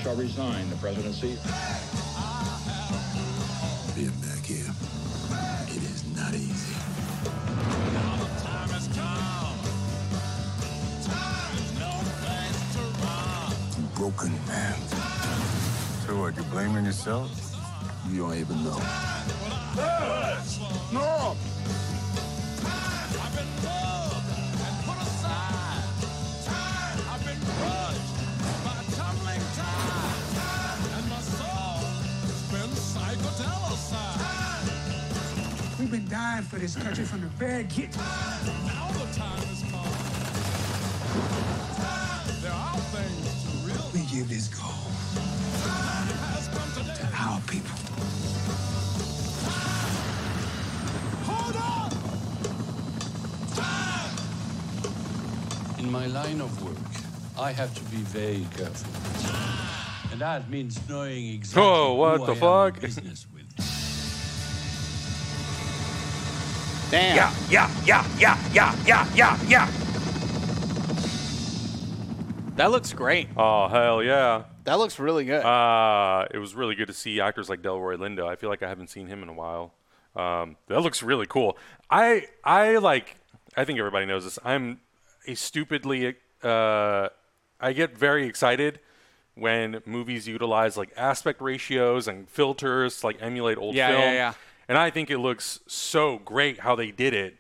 Shall 0.03 0.17
resign 0.17 0.69
the 0.69 0.75
presidency. 0.77 1.39
Being 3.95 4.11
back 4.19 4.45
here, 4.45 4.67
it 5.69 5.83
is 5.85 6.03
not 6.17 6.35
easy. 6.35 6.75
You 13.79 13.87
broken 13.95 14.33
man. 14.49 14.75
So 16.05 16.19
what, 16.19 16.37
you 16.37 16.43
blaming 16.51 16.85
yourself? 16.85 17.31
You 18.11 18.23
don't 18.23 18.35
even 18.35 18.65
know. 18.65 18.79
No! 20.93 21.37
Been 35.93 36.09
dying 36.09 36.43
for 36.43 36.57
this 36.57 36.75
country 36.75 37.05
from 37.05 37.21
the 37.21 37.27
very 37.27 37.65
get. 37.65 37.93
time. 37.93 38.03
We 43.93 44.01
give 44.11 44.27
this 44.27 44.49
gold 44.49 44.73
to 46.97 47.09
our 47.15 47.41
people. 47.43 47.77
Hold 51.29 51.57
on. 51.57 51.93
In 55.79 55.93
my 55.93 56.07
line 56.07 56.41
of 56.41 56.65
work, 56.65 56.79
I 57.39 57.53
have 57.53 57.75
to 57.75 57.85
be 57.91 57.99
very 57.99 58.47
careful. 58.57 58.91
And 60.11 60.23
that 60.23 60.49
means 60.49 60.81
knowing 60.89 61.35
exactly 61.35 61.63
Oh, 61.63 61.93
what 61.95 62.21
who 62.21 62.27
the 62.27 62.33
I 62.33 62.35
am 62.35 62.41
fuck? 62.41 62.81
Damn. 66.93 67.17
Yeah, 67.17 67.33
yeah, 67.51 67.71
yeah, 67.87 68.07
yeah, 68.19 68.53
yeah, 68.53 68.77
yeah, 68.87 69.09
yeah, 69.17 69.39
yeah. 69.49 69.71
That 72.57 72.71
looks 72.71 72.93
great. 72.93 73.29
Oh 73.37 73.67
hell 73.69 74.03
yeah. 74.03 74.45
That 74.65 74.75
looks 74.75 74.99
really 74.99 75.25
good. 75.25 75.43
Uh, 75.43 76.27
it 76.33 76.39
was 76.39 76.55
really 76.55 76.75
good 76.75 76.89
to 76.89 76.93
see 76.93 77.19
actors 77.21 77.49
like 77.49 77.63
Delroy 77.63 77.97
Lindo. 77.97 78.29
I 78.29 78.37
feel 78.37 78.51
like 78.51 78.63
I 78.63 78.69
haven't 78.69 78.91
seen 78.91 79.07
him 79.07 79.23
in 79.23 79.29
a 79.29 79.33
while. 79.33 79.73
Um, 80.15 80.57
that 80.69 80.81
looks 80.83 81.03
really 81.03 81.27
cool. 81.27 81.57
I 81.91 82.27
I 82.45 82.77
like. 82.77 83.17
I 83.57 83.65
think 83.65 83.79
everybody 83.79 84.05
knows 84.07 84.25
this. 84.25 84.39
I'm 84.45 84.81
a 85.27 85.35
stupidly. 85.35 86.15
Uh, 86.43 87.09
I 87.59 87.73
get 87.73 87.97
very 87.97 88.27
excited 88.27 88.81
when 89.35 89.81
movies 89.87 90.29
utilize 90.29 90.77
like 90.77 90.93
aspect 90.97 91.41
ratios 91.41 92.07
and 92.07 92.29
filters 92.29 93.01
to 93.01 93.07
like 93.07 93.17
emulate 93.23 93.57
old 93.57 93.75
Yeah, 93.75 93.89
film. 93.89 94.03
yeah, 94.03 94.13
yeah. 94.13 94.33
And 94.69 94.79
I 94.79 94.91
think 94.91 95.11
it 95.11 95.19
looks 95.19 95.61
so 95.67 96.19
great 96.19 96.61
how 96.61 96.75
they 96.75 96.91
did 96.91 97.15
it. 97.15 97.37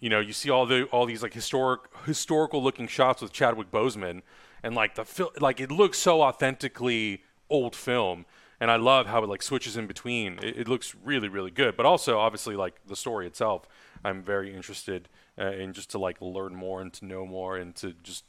You 0.00 0.08
know, 0.08 0.20
you 0.20 0.32
see 0.32 0.50
all 0.50 0.66
the 0.66 0.84
all 0.86 1.06
these 1.06 1.22
like 1.22 1.32
historic 1.32 1.82
historical 2.06 2.62
looking 2.62 2.88
shots 2.88 3.22
with 3.22 3.32
Chadwick 3.32 3.70
Boseman, 3.70 4.22
and 4.62 4.74
like 4.74 4.96
the 4.96 5.04
fil- 5.04 5.32
like 5.40 5.60
it 5.60 5.70
looks 5.70 5.98
so 5.98 6.22
authentically 6.22 7.22
old 7.48 7.76
film. 7.76 8.26
And 8.60 8.70
I 8.70 8.76
love 8.76 9.06
how 9.06 9.24
it 9.24 9.28
like 9.28 9.42
switches 9.42 9.76
in 9.76 9.88
between. 9.88 10.38
It, 10.42 10.60
it 10.60 10.68
looks 10.68 10.94
really 11.04 11.28
really 11.28 11.50
good. 11.50 11.76
But 11.76 11.86
also 11.86 12.18
obviously 12.18 12.56
like 12.56 12.74
the 12.86 12.96
story 12.96 13.26
itself, 13.26 13.66
I'm 14.04 14.22
very 14.22 14.54
interested 14.54 15.08
uh, 15.38 15.52
in 15.52 15.72
just 15.72 15.90
to 15.90 15.98
like 15.98 16.20
learn 16.20 16.54
more 16.54 16.80
and 16.80 16.92
to 16.94 17.04
know 17.04 17.26
more 17.26 17.56
and 17.56 17.74
to 17.76 17.94
just 18.02 18.24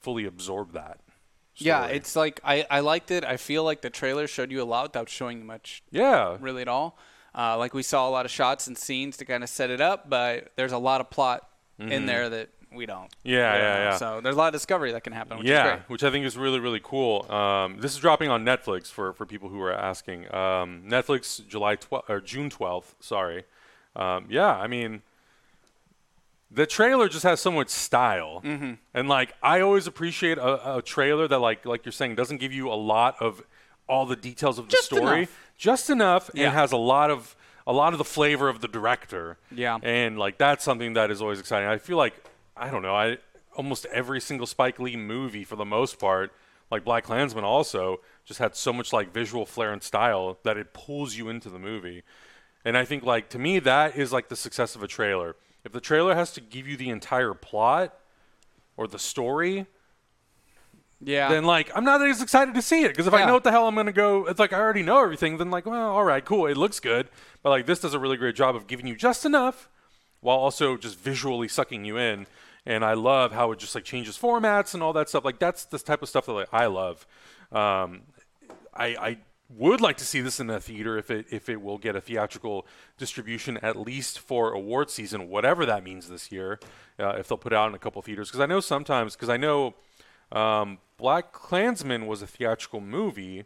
fully 0.00 0.24
absorb 0.24 0.72
that. 0.72 1.00
yeah, 1.56 1.86
it's 1.86 2.16
like 2.16 2.40
I, 2.44 2.66
I 2.70 2.80
liked 2.80 3.10
it. 3.10 3.24
I 3.24 3.36
feel 3.36 3.64
like 3.64 3.82
the 3.82 3.90
trailer 3.90 4.26
showed 4.26 4.50
you 4.50 4.62
a 4.62 4.64
lot 4.64 4.84
without 4.84 5.08
showing 5.08 5.38
you 5.38 5.44
much 5.44 5.82
yeah. 5.90 6.36
really 6.40 6.62
at 6.62 6.68
all. 6.68 6.98
Uh, 7.38 7.56
like 7.56 7.72
we 7.72 7.84
saw 7.84 8.08
a 8.08 8.10
lot 8.10 8.24
of 8.24 8.32
shots 8.32 8.66
and 8.66 8.76
scenes 8.76 9.16
to 9.18 9.24
kind 9.24 9.44
of 9.44 9.48
set 9.48 9.70
it 9.70 9.80
up, 9.80 10.10
but 10.10 10.50
there's 10.56 10.72
a 10.72 10.78
lot 10.78 11.00
of 11.00 11.08
plot 11.08 11.48
in 11.78 12.06
there 12.06 12.28
that 12.28 12.48
we 12.74 12.84
don't. 12.84 13.04
Mm-hmm. 13.04 13.28
Yeah, 13.28 13.52
we 13.52 13.58
don't 13.58 13.62
yeah, 13.68 13.78
know. 13.78 13.84
yeah. 13.90 13.96
So 13.96 14.20
there's 14.20 14.34
a 14.34 14.38
lot 14.38 14.48
of 14.48 14.52
discovery 14.54 14.90
that 14.92 15.04
can 15.04 15.12
happen, 15.12 15.38
which 15.38 15.46
is 15.46 15.50
yeah, 15.52 15.62
great. 15.76 15.88
which 15.88 16.02
I 16.02 16.10
think 16.10 16.26
is 16.26 16.36
really 16.36 16.58
really 16.58 16.80
cool. 16.82 17.30
Um, 17.30 17.78
this 17.80 17.92
is 17.94 17.98
dropping 17.98 18.28
on 18.28 18.44
Netflix 18.44 18.88
for, 18.88 19.12
for 19.12 19.24
people 19.24 19.48
who 19.48 19.60
are 19.62 19.72
asking. 19.72 20.24
Um, 20.34 20.82
Netflix 20.88 21.46
July 21.46 21.76
12th 21.76 22.10
or 22.10 22.20
June 22.20 22.50
12th. 22.50 22.94
Sorry. 23.00 23.44
Um, 23.94 24.26
yeah, 24.28 24.54
I 24.56 24.66
mean, 24.66 25.02
the 26.50 26.66
trailer 26.66 27.08
just 27.08 27.22
has 27.24 27.40
so 27.40 27.50
much 27.50 27.68
style, 27.68 28.40
Mm-hmm. 28.44 28.72
and 28.94 29.08
like 29.08 29.34
I 29.42 29.60
always 29.60 29.86
appreciate 29.86 30.38
a, 30.38 30.76
a 30.78 30.82
trailer 30.82 31.28
that 31.28 31.38
like 31.38 31.64
like 31.66 31.84
you're 31.84 31.92
saying 31.92 32.14
doesn't 32.16 32.38
give 32.38 32.52
you 32.52 32.68
a 32.68 32.74
lot 32.74 33.16
of 33.20 33.42
all 33.88 34.04
the 34.06 34.16
details 34.16 34.58
of 34.58 34.66
the 34.66 34.72
Just 34.72 34.84
story, 34.86 35.18
enough. 35.18 35.47
Just 35.58 35.90
enough, 35.90 36.30
Yeah. 36.32 36.46
and 36.46 36.54
has 36.54 36.72
a 36.72 36.76
lot 36.78 37.10
of 37.10 37.36
a 37.66 37.72
lot 37.72 37.92
of 37.92 37.98
the 37.98 38.04
flavor 38.04 38.48
of 38.48 38.60
the 38.62 38.68
director. 38.68 39.36
Yeah. 39.50 39.76
and 39.82 40.18
like 40.18 40.38
that's 40.38 40.64
something 40.64 40.94
that 40.94 41.10
is 41.10 41.20
always 41.20 41.38
exciting. 41.40 41.68
I 41.68 41.76
feel 41.76 41.98
like 41.98 42.14
I 42.56 42.70
don't 42.70 42.80
know. 42.82 42.94
I 42.94 43.18
almost 43.56 43.84
every 43.86 44.20
single 44.20 44.46
Spike 44.46 44.78
Lee 44.80 44.96
movie 44.96 45.44
for 45.44 45.56
the 45.56 45.64
most 45.66 45.98
part, 45.98 46.32
like 46.70 46.84
Black 46.84 47.04
Klansman, 47.04 47.44
also 47.44 48.00
just 48.24 48.38
had 48.40 48.54
so 48.56 48.72
much 48.72 48.92
like 48.92 49.12
visual 49.12 49.44
flair 49.44 49.72
and 49.72 49.82
style 49.82 50.38
that 50.44 50.56
it 50.56 50.72
pulls 50.72 51.16
you 51.16 51.28
into 51.28 51.50
the 51.50 51.58
movie. 51.58 52.02
And 52.64 52.76
I 52.76 52.84
think 52.84 53.02
like 53.04 53.28
to 53.30 53.38
me 53.38 53.58
that 53.58 53.96
is 53.96 54.12
like 54.12 54.28
the 54.28 54.36
success 54.36 54.74
of 54.76 54.82
a 54.82 54.88
trailer. 54.88 55.36
If 55.64 55.72
the 55.72 55.80
trailer 55.80 56.14
has 56.14 56.32
to 56.34 56.40
give 56.40 56.66
you 56.68 56.76
the 56.76 56.88
entire 56.88 57.34
plot 57.34 57.94
or 58.76 58.86
the 58.86 58.98
story, 58.98 59.66
Yeah. 61.00 61.28
then 61.28 61.44
like 61.44 61.70
I'm 61.76 61.84
not 61.84 62.02
as 62.02 62.20
excited 62.20 62.54
to 62.54 62.62
see 62.62 62.82
it 62.82 62.88
because 62.88 63.06
if 63.06 63.14
I 63.14 63.20
Yeah. 63.20 63.26
know 63.26 63.34
what 63.34 63.44
the 63.44 63.50
hell 63.52 63.68
I'm 63.68 63.74
gonna 63.74 63.92
go, 63.92 64.26
it's 64.26 64.40
like 64.40 64.52
I 64.52 64.58
already 64.58 64.82
know 64.82 65.02
everything. 65.02 65.38
Then 65.38 65.50
like, 65.50 65.64
well, 65.66 65.90
all 65.92 66.04
right, 66.04 66.24
cool, 66.24 66.46
it 66.46 66.56
looks 66.56 66.80
good, 66.80 67.08
but 67.42 67.50
like 67.50 67.66
this 67.66 67.80
does 67.80 67.94
a 67.94 67.98
really 67.98 68.16
great 68.16 68.34
job 68.34 68.56
of 68.56 68.66
giving 68.66 68.86
you 68.86 68.96
just 68.96 69.24
enough 69.24 69.68
while 70.20 70.38
also 70.38 70.76
just 70.76 70.98
visually 70.98 71.46
sucking 71.48 71.84
you 71.84 71.96
in. 71.96 72.26
And 72.66 72.84
I 72.84 72.94
love 72.94 73.32
how 73.32 73.52
it 73.52 73.58
just 73.58 73.74
like 73.74 73.84
changes 73.84 74.18
formats 74.18 74.74
and 74.74 74.82
all 74.82 74.92
that 74.94 75.08
stuff. 75.08 75.24
Like 75.24 75.38
that's 75.38 75.64
the 75.64 75.78
type 75.78 76.02
of 76.02 76.08
stuff 76.08 76.26
that 76.26 76.32
like, 76.32 76.48
I 76.52 76.66
love. 76.66 77.06
Um, 77.52 78.02
I, 78.74 78.86
I 78.96 79.18
would 79.48 79.80
like 79.80 79.96
to 79.98 80.04
see 80.04 80.20
this 80.20 80.40
in 80.40 80.50
a 80.50 80.60
theater 80.60 80.98
if 80.98 81.10
it 81.10 81.24
if 81.30 81.48
it 81.48 81.62
will 81.62 81.78
get 81.78 81.96
a 81.96 82.00
theatrical 82.02 82.66
distribution 82.98 83.56
at 83.58 83.76
least 83.76 84.18
for 84.18 84.52
award 84.52 84.90
season, 84.90 85.28
whatever 85.30 85.64
that 85.64 85.82
means 85.82 86.08
this 86.08 86.30
year. 86.30 86.58
Uh, 86.98 87.10
if 87.10 87.28
they'll 87.28 87.38
put 87.38 87.52
it 87.52 87.56
out 87.56 87.68
in 87.68 87.74
a 87.74 87.78
couple 87.78 88.02
theaters, 88.02 88.28
because 88.28 88.40
I 88.40 88.46
know 88.46 88.60
sometimes 88.60 89.14
because 89.14 89.30
I 89.30 89.36
know 89.38 89.74
um, 90.32 90.78
Black 90.98 91.32
Klansman 91.32 92.06
was 92.06 92.20
a 92.20 92.26
theatrical 92.26 92.80
movie, 92.80 93.44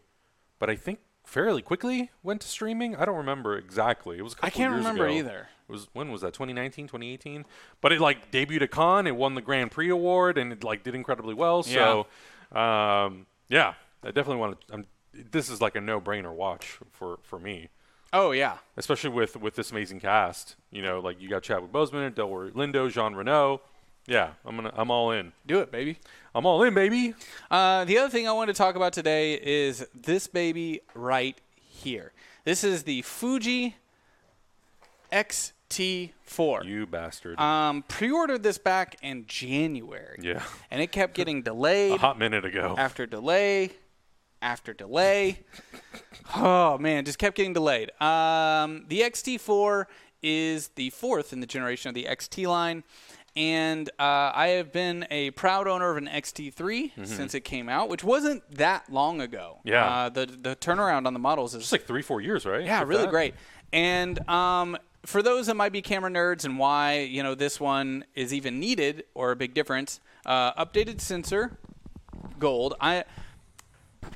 but 0.59 0.69
I 0.69 0.75
think 0.75 0.99
fairly 1.23 1.61
quickly 1.61 2.11
went 2.21 2.41
to 2.41 2.47
streaming. 2.47 2.95
I 2.95 3.05
don't 3.05 3.15
remember 3.15 3.57
exactly. 3.57 4.17
It 4.17 4.23
was 4.23 4.33
a 4.33 4.35
couple 4.37 4.47
I 4.47 4.49
can't 4.49 4.73
remember 4.73 5.05
ago. 5.05 5.13
either. 5.13 5.47
It 5.69 5.71
was 5.71 5.87
when 5.93 6.11
was 6.11 6.21
that? 6.21 6.33
2019, 6.33 6.87
2018. 6.87 7.45
But 7.79 7.93
it 7.93 8.01
like 8.01 8.31
debuted 8.31 8.63
at 8.63 8.71
Cannes. 8.71 9.07
It 9.07 9.15
won 9.15 9.35
the 9.35 9.41
Grand 9.41 9.71
Prix 9.71 9.89
award 9.89 10.37
and 10.37 10.51
it 10.51 10.63
like 10.63 10.83
did 10.83 10.95
incredibly 10.95 11.33
well. 11.33 11.63
So, 11.63 12.07
um, 12.51 13.27
yeah, 13.49 13.75
I 14.03 14.07
definitely 14.07 14.37
want 14.37 14.59
to. 14.67 14.73
I'm, 14.73 14.85
this 15.13 15.49
is 15.49 15.61
like 15.61 15.75
a 15.75 15.81
no-brainer 15.81 16.33
watch 16.33 16.79
for 16.91 17.19
for 17.21 17.37
me, 17.37 17.69
oh 18.11 18.31
yeah. 18.31 18.57
especially 18.77 19.11
with 19.11 19.37
with 19.37 19.55
this 19.55 19.71
amazing 19.71 19.99
cast. 19.99 20.55
You 20.71 20.81
know, 20.81 20.99
like 20.99 21.21
you 21.21 21.29
got 21.29 21.43
Chadwick 21.43 21.71
Boseman, 21.71 22.15
Delroy 22.15 22.51
Lindo, 22.51 22.91
Jean 22.91 23.13
Reno. 23.13 23.61
Yeah, 24.07 24.31
I'm 24.45 24.55
gonna 24.55 24.71
I'm 24.75 24.91
all 24.91 25.11
in. 25.11 25.31
Do 25.45 25.59
it, 25.59 25.71
baby. 25.71 25.97
I'm 26.35 26.45
all 26.45 26.61
in, 26.63 26.73
baby. 26.73 27.13
Uh, 27.49 27.85
the 27.85 27.97
other 27.99 28.09
thing 28.09 28.27
I 28.27 28.31
want 28.33 28.49
to 28.49 28.53
talk 28.53 28.75
about 28.75 28.91
today 28.93 29.35
is 29.35 29.87
this 29.93 30.27
baby 30.27 30.81
right 30.93 31.37
here. 31.55 32.11
This 32.43 32.63
is 32.63 32.83
the 32.83 33.01
Fuji 33.03 33.75
XT4. 35.11 36.65
You 36.65 36.85
bastard. 36.85 37.39
Um, 37.39 37.83
pre-ordered 37.87 38.43
this 38.43 38.57
back 38.57 38.97
in 39.01 39.25
January. 39.27 40.17
yeah, 40.21 40.43
And 40.71 40.81
it 40.81 40.91
kept 40.91 41.13
getting 41.15 41.41
delayed. 41.41 41.93
a 41.93 41.97
hot 41.97 42.17
minute 42.19 42.45
ago. 42.45 42.75
after 42.77 43.05
delay 43.05 43.71
after 44.41 44.73
delay. 44.73 45.39
oh 46.35 46.77
man, 46.77 47.05
just 47.05 47.17
kept 47.17 47.37
getting 47.37 47.53
delayed. 47.53 47.89
Um, 48.01 48.85
the 48.89 48.99
XT4 49.01 49.85
is 50.21 50.69
the 50.75 50.89
fourth 50.89 51.31
in 51.31 51.39
the 51.39 51.47
generation 51.47 51.87
of 51.89 51.95
the 51.95 52.03
XT 52.05 52.45
line. 52.47 52.83
And 53.35 53.89
uh, 53.99 54.31
I 54.35 54.49
have 54.57 54.71
been 54.71 55.07
a 55.09 55.31
proud 55.31 55.67
owner 55.67 55.89
of 55.89 55.97
an 55.97 56.07
XT3 56.07 57.07
since 57.07 57.33
it 57.33 57.41
came 57.41 57.67
out, 57.67 57.89
which 57.89 58.03
wasn't 58.03 58.43
that 58.57 58.91
long 58.91 59.21
ago. 59.21 59.55
Mm-hmm. 59.59 59.67
Yeah. 59.69 59.85
Uh, 59.87 60.09
the 60.09 60.25
the 60.27 60.55
turnaround 60.55 61.07
on 61.07 61.13
the 61.13 61.19
models 61.19 61.55
is 61.55 61.61
Just 61.63 61.71
like 61.71 61.85
three, 61.85 62.03
four 62.03 62.21
years, 62.21 62.45
right? 62.45 62.63
yeah, 62.63 62.83
really 62.83 63.03
that? 63.03 63.09
great. 63.09 63.33
And 63.71 64.19
um, 64.29 64.77
for 65.03 65.23
those 65.23 65.47
that 65.47 65.55
might 65.55 65.71
be 65.71 65.81
camera 65.81 66.11
nerds 66.11 66.45
and 66.45 66.59
why 66.59 66.99
you 66.99 67.23
know 67.23 67.33
this 67.33 67.59
one 67.59 68.05
is 68.13 68.33
even 68.35 68.59
needed 68.59 69.03
or 69.15 69.31
a 69.31 69.35
big 69.35 69.55
difference, 69.55 69.99
uh, 70.27 70.53
updated 70.63 71.01
sensor, 71.01 71.57
gold. 72.39 72.75
I 72.79 73.03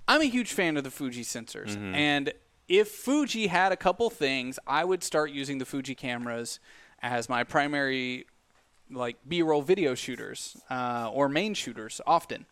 I'm 0.08 0.22
a 0.22 0.26
huge 0.26 0.52
fan 0.54 0.78
of 0.78 0.84
the 0.84 0.92
Fuji 0.92 1.24
sensors, 1.24 1.70
Mm-hmm. 1.76 1.96
and 1.96 2.34
if 2.68 2.90
Fuji 2.90 3.48
had 3.48 3.72
a 3.72 3.78
couple 3.78 4.10
things, 4.10 4.60
I 4.68 4.84
would 4.84 5.02
start 5.04 5.32
using 5.32 5.58
the 5.58 5.66
Fuji 5.66 5.96
cameras 5.96 6.60
as 7.02 7.30
my 7.30 7.44
primary 7.46 8.26
like 8.92 9.18
B-roll 9.28 9.62
video 9.62 9.96
shooters 9.96 10.58
uh, 10.70 11.10
or 11.14 11.30
main 11.30 11.54
shooters 11.54 12.02
often. 12.06 12.46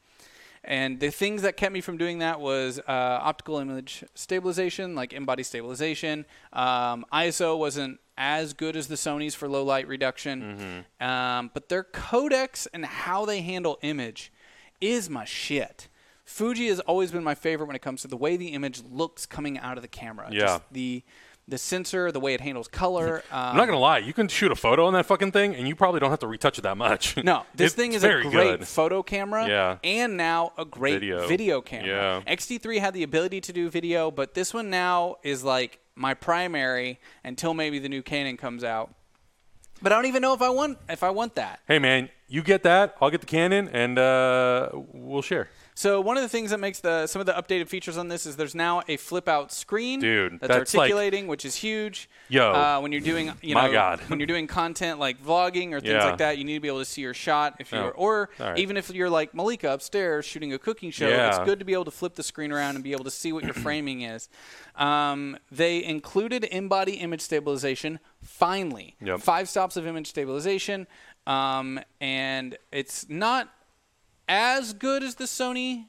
And 0.64 1.00
the 1.00 1.12
things 1.12 1.44
that 1.44 1.58
kept 1.58 1.74
me 1.74 1.82
from 1.82 1.98
doing 1.98 2.20
that 2.20 2.40
was 2.40 2.80
uh, 2.80 2.84
optical 2.88 3.60
image 3.60 4.04
stabilization, 4.16 4.96
like 4.96 5.14
in-body 5.14 5.44
stabilization. 5.44 6.26
Um, 6.54 7.06
ISO 7.14 7.58
wasn't 7.58 8.00
as 8.18 8.54
good 8.54 8.76
as 8.76 8.88
the 8.88 8.96
Sony's 8.96 9.36
for 9.36 9.48
low 9.48 9.64
light 9.64 9.88
reduction, 9.88 10.86
um, 11.00 11.52
but 11.54 11.70
their 11.70 11.84
codecs 11.84 12.66
and 12.74 12.84
how 12.84 13.26
they 13.26 13.42
handle 13.42 13.78
image 13.84 14.32
is 14.82 15.08
my 15.10 15.26
shit. 15.26 15.88
Fuji 16.24 16.68
has 16.70 16.80
always 16.80 17.12
been 17.12 17.24
my 17.24 17.36
favorite 17.36 17.68
when 17.68 17.76
it 17.76 17.84
comes 17.84 18.02
to 18.02 18.08
the 18.08 18.18
way 18.18 18.36
the 18.36 18.48
image 18.48 18.82
looks 18.92 19.28
coming 19.28 19.60
out 19.60 19.78
of 19.78 19.84
the 19.84 19.88
camera. 19.88 20.30
Yeah. 20.32 20.40
Just 20.40 20.64
the 20.72 21.04
the 21.48 21.58
sensor, 21.58 22.12
the 22.12 22.20
way 22.20 22.34
it 22.34 22.42
handles 22.42 22.68
color. 22.68 23.18
Um, 23.32 23.50
I'm 23.50 23.58
not 23.58 23.66
gonna 23.68 23.78
lie. 23.80 24.00
You 24.00 24.14
can 24.14 24.28
shoot 24.28 24.52
a 24.52 24.56
photo 24.56 24.86
on 24.86 24.94
that 24.94 25.06
fucking 25.06 25.32
thing, 25.32 25.56
and 25.56 25.68
you 25.68 25.76
probably 25.76 26.00
don't 26.00 26.10
have 26.10 26.20
to 26.20 26.28
retouch 26.28 26.58
it 26.58 26.62
that 26.62 26.78
much. 26.78 27.18
No, 27.24 27.44
this 27.56 27.74
thing 27.74 27.94
is 27.94 28.04
a 28.04 28.22
great 28.24 28.32
good. 28.32 28.68
photo 28.68 29.04
camera. 29.04 29.48
Yeah. 29.48 29.78
And 29.84 30.18
now 30.18 30.54
a 30.58 30.66
great 30.66 30.96
Video. 30.96 31.28
video, 31.28 31.62
camera. 31.62 32.24
Yeah. 32.28 32.34
XT3 32.34 32.80
had 32.80 32.94
the 32.94 33.04
ability 33.04 33.42
to 33.42 33.54
do 33.54 33.70
video, 33.70 34.10
but 34.10 34.34
this 34.34 34.54
one 34.54 34.70
now 34.70 35.18
is 35.24 35.44
like 35.44 35.80
my 35.96 36.14
primary 36.14 37.00
until 37.24 37.54
maybe 37.54 37.80
the 37.80 37.90
new 37.90 38.02
Canon 38.02 38.38
comes 38.38 38.64
out. 38.64 38.94
But 39.82 39.92
I 39.92 39.96
don't 39.96 40.06
even 40.06 40.22
know 40.22 40.34
if 40.34 40.42
I 40.42 40.50
want 40.50 40.78
if 40.90 41.04
I 41.04 41.10
want 41.10 41.36
that. 41.36 41.60
Hey 41.68 41.80
man, 41.80 42.10
you 42.28 42.42
get 42.42 42.64
that. 42.64 42.96
I'll 43.02 43.12
get 43.12 43.22
the 43.22 43.28
Canon, 43.28 43.68
and 43.70 44.00
uh, 44.00 44.70
we'll 44.74 45.22
share. 45.22 45.50
So 45.78 46.00
one 46.00 46.16
of 46.16 46.24
the 46.24 46.30
things 46.30 46.52
that 46.52 46.60
makes 46.62 46.80
the 46.80 47.06
some 47.06 47.20
of 47.20 47.26
the 47.26 47.34
updated 47.34 47.68
features 47.68 47.98
on 47.98 48.08
this 48.08 48.26
is 48.26 48.38
there's 48.38 48.56
now 48.56 48.82
a 48.88 48.96
flip 48.96 49.28
out 49.28 49.52
screen 49.52 50.00
Dude, 50.00 50.40
that's, 50.40 50.48
that's 50.48 50.74
like- 50.74 50.84
articulating, 50.84 51.28
which 51.28 51.44
is 51.44 51.58
huge. 51.58 52.10
Yo. 52.30 52.50
uh, 52.54 52.80
when 52.80 52.94
you're 52.94 53.02
doing 53.02 53.34
you 53.42 53.56
My 53.56 53.68
know 53.68 53.74
God. 53.74 54.00
when 54.08 54.20
you're 54.20 54.26
doing 54.28 54.48
content 54.48 55.00
like 55.00 55.22
vlogging 55.22 55.74
or 55.74 55.82
things 55.82 55.92
Yeah. 55.92 56.06
like 56.06 56.18
that, 56.20 56.38
you 56.38 56.46
need 56.46 56.54
to 56.54 56.60
be 56.62 56.70
able 56.70 56.80
to 56.80 56.86
see 56.86 57.02
your 57.02 57.14
shot. 57.14 57.56
If 57.60 57.74
Oh, 57.74 57.78
you're 57.78 57.92
or 57.92 58.30
all 58.40 58.48
right. 58.52 58.58
even 58.58 58.78
if 58.78 58.90
you're 58.90 59.10
like 59.10 59.34
Malika 59.36 59.70
upstairs 59.74 60.24
shooting 60.24 60.54
a 60.54 60.58
cooking 60.58 60.92
show, 60.92 61.10
Yeah. 61.10 61.28
it's 61.30 61.40
good 61.40 61.60
to 61.60 61.66
be 61.66 61.74
able 61.74 61.86
to 61.86 61.92
flip 61.92 62.16
the 62.16 62.24
screen 62.24 62.54
around 62.54 62.76
and 62.76 62.84
be 62.84 62.94
able 62.94 63.04
to 63.04 63.12
see 63.12 63.34
what 63.34 63.44
your 63.44 63.54
framing 63.54 64.02
is. 64.02 64.30
Um, 64.78 65.38
they 65.52 65.84
included 65.84 66.46
in-body 66.46 66.94
image 66.94 67.22
stabilization. 67.22 68.00
Finally, 68.24 68.96
Yep. 69.02 69.20
five 69.20 69.50
stops 69.50 69.76
of 69.76 69.86
image 69.86 70.08
stabilization, 70.08 70.88
um, 71.28 71.82
and 72.00 72.58
it's 72.72 73.08
not 73.10 73.50
as 74.28 74.74
good 74.74 75.04
as 75.04 75.16
the 75.16 75.26
Sony 75.26 75.86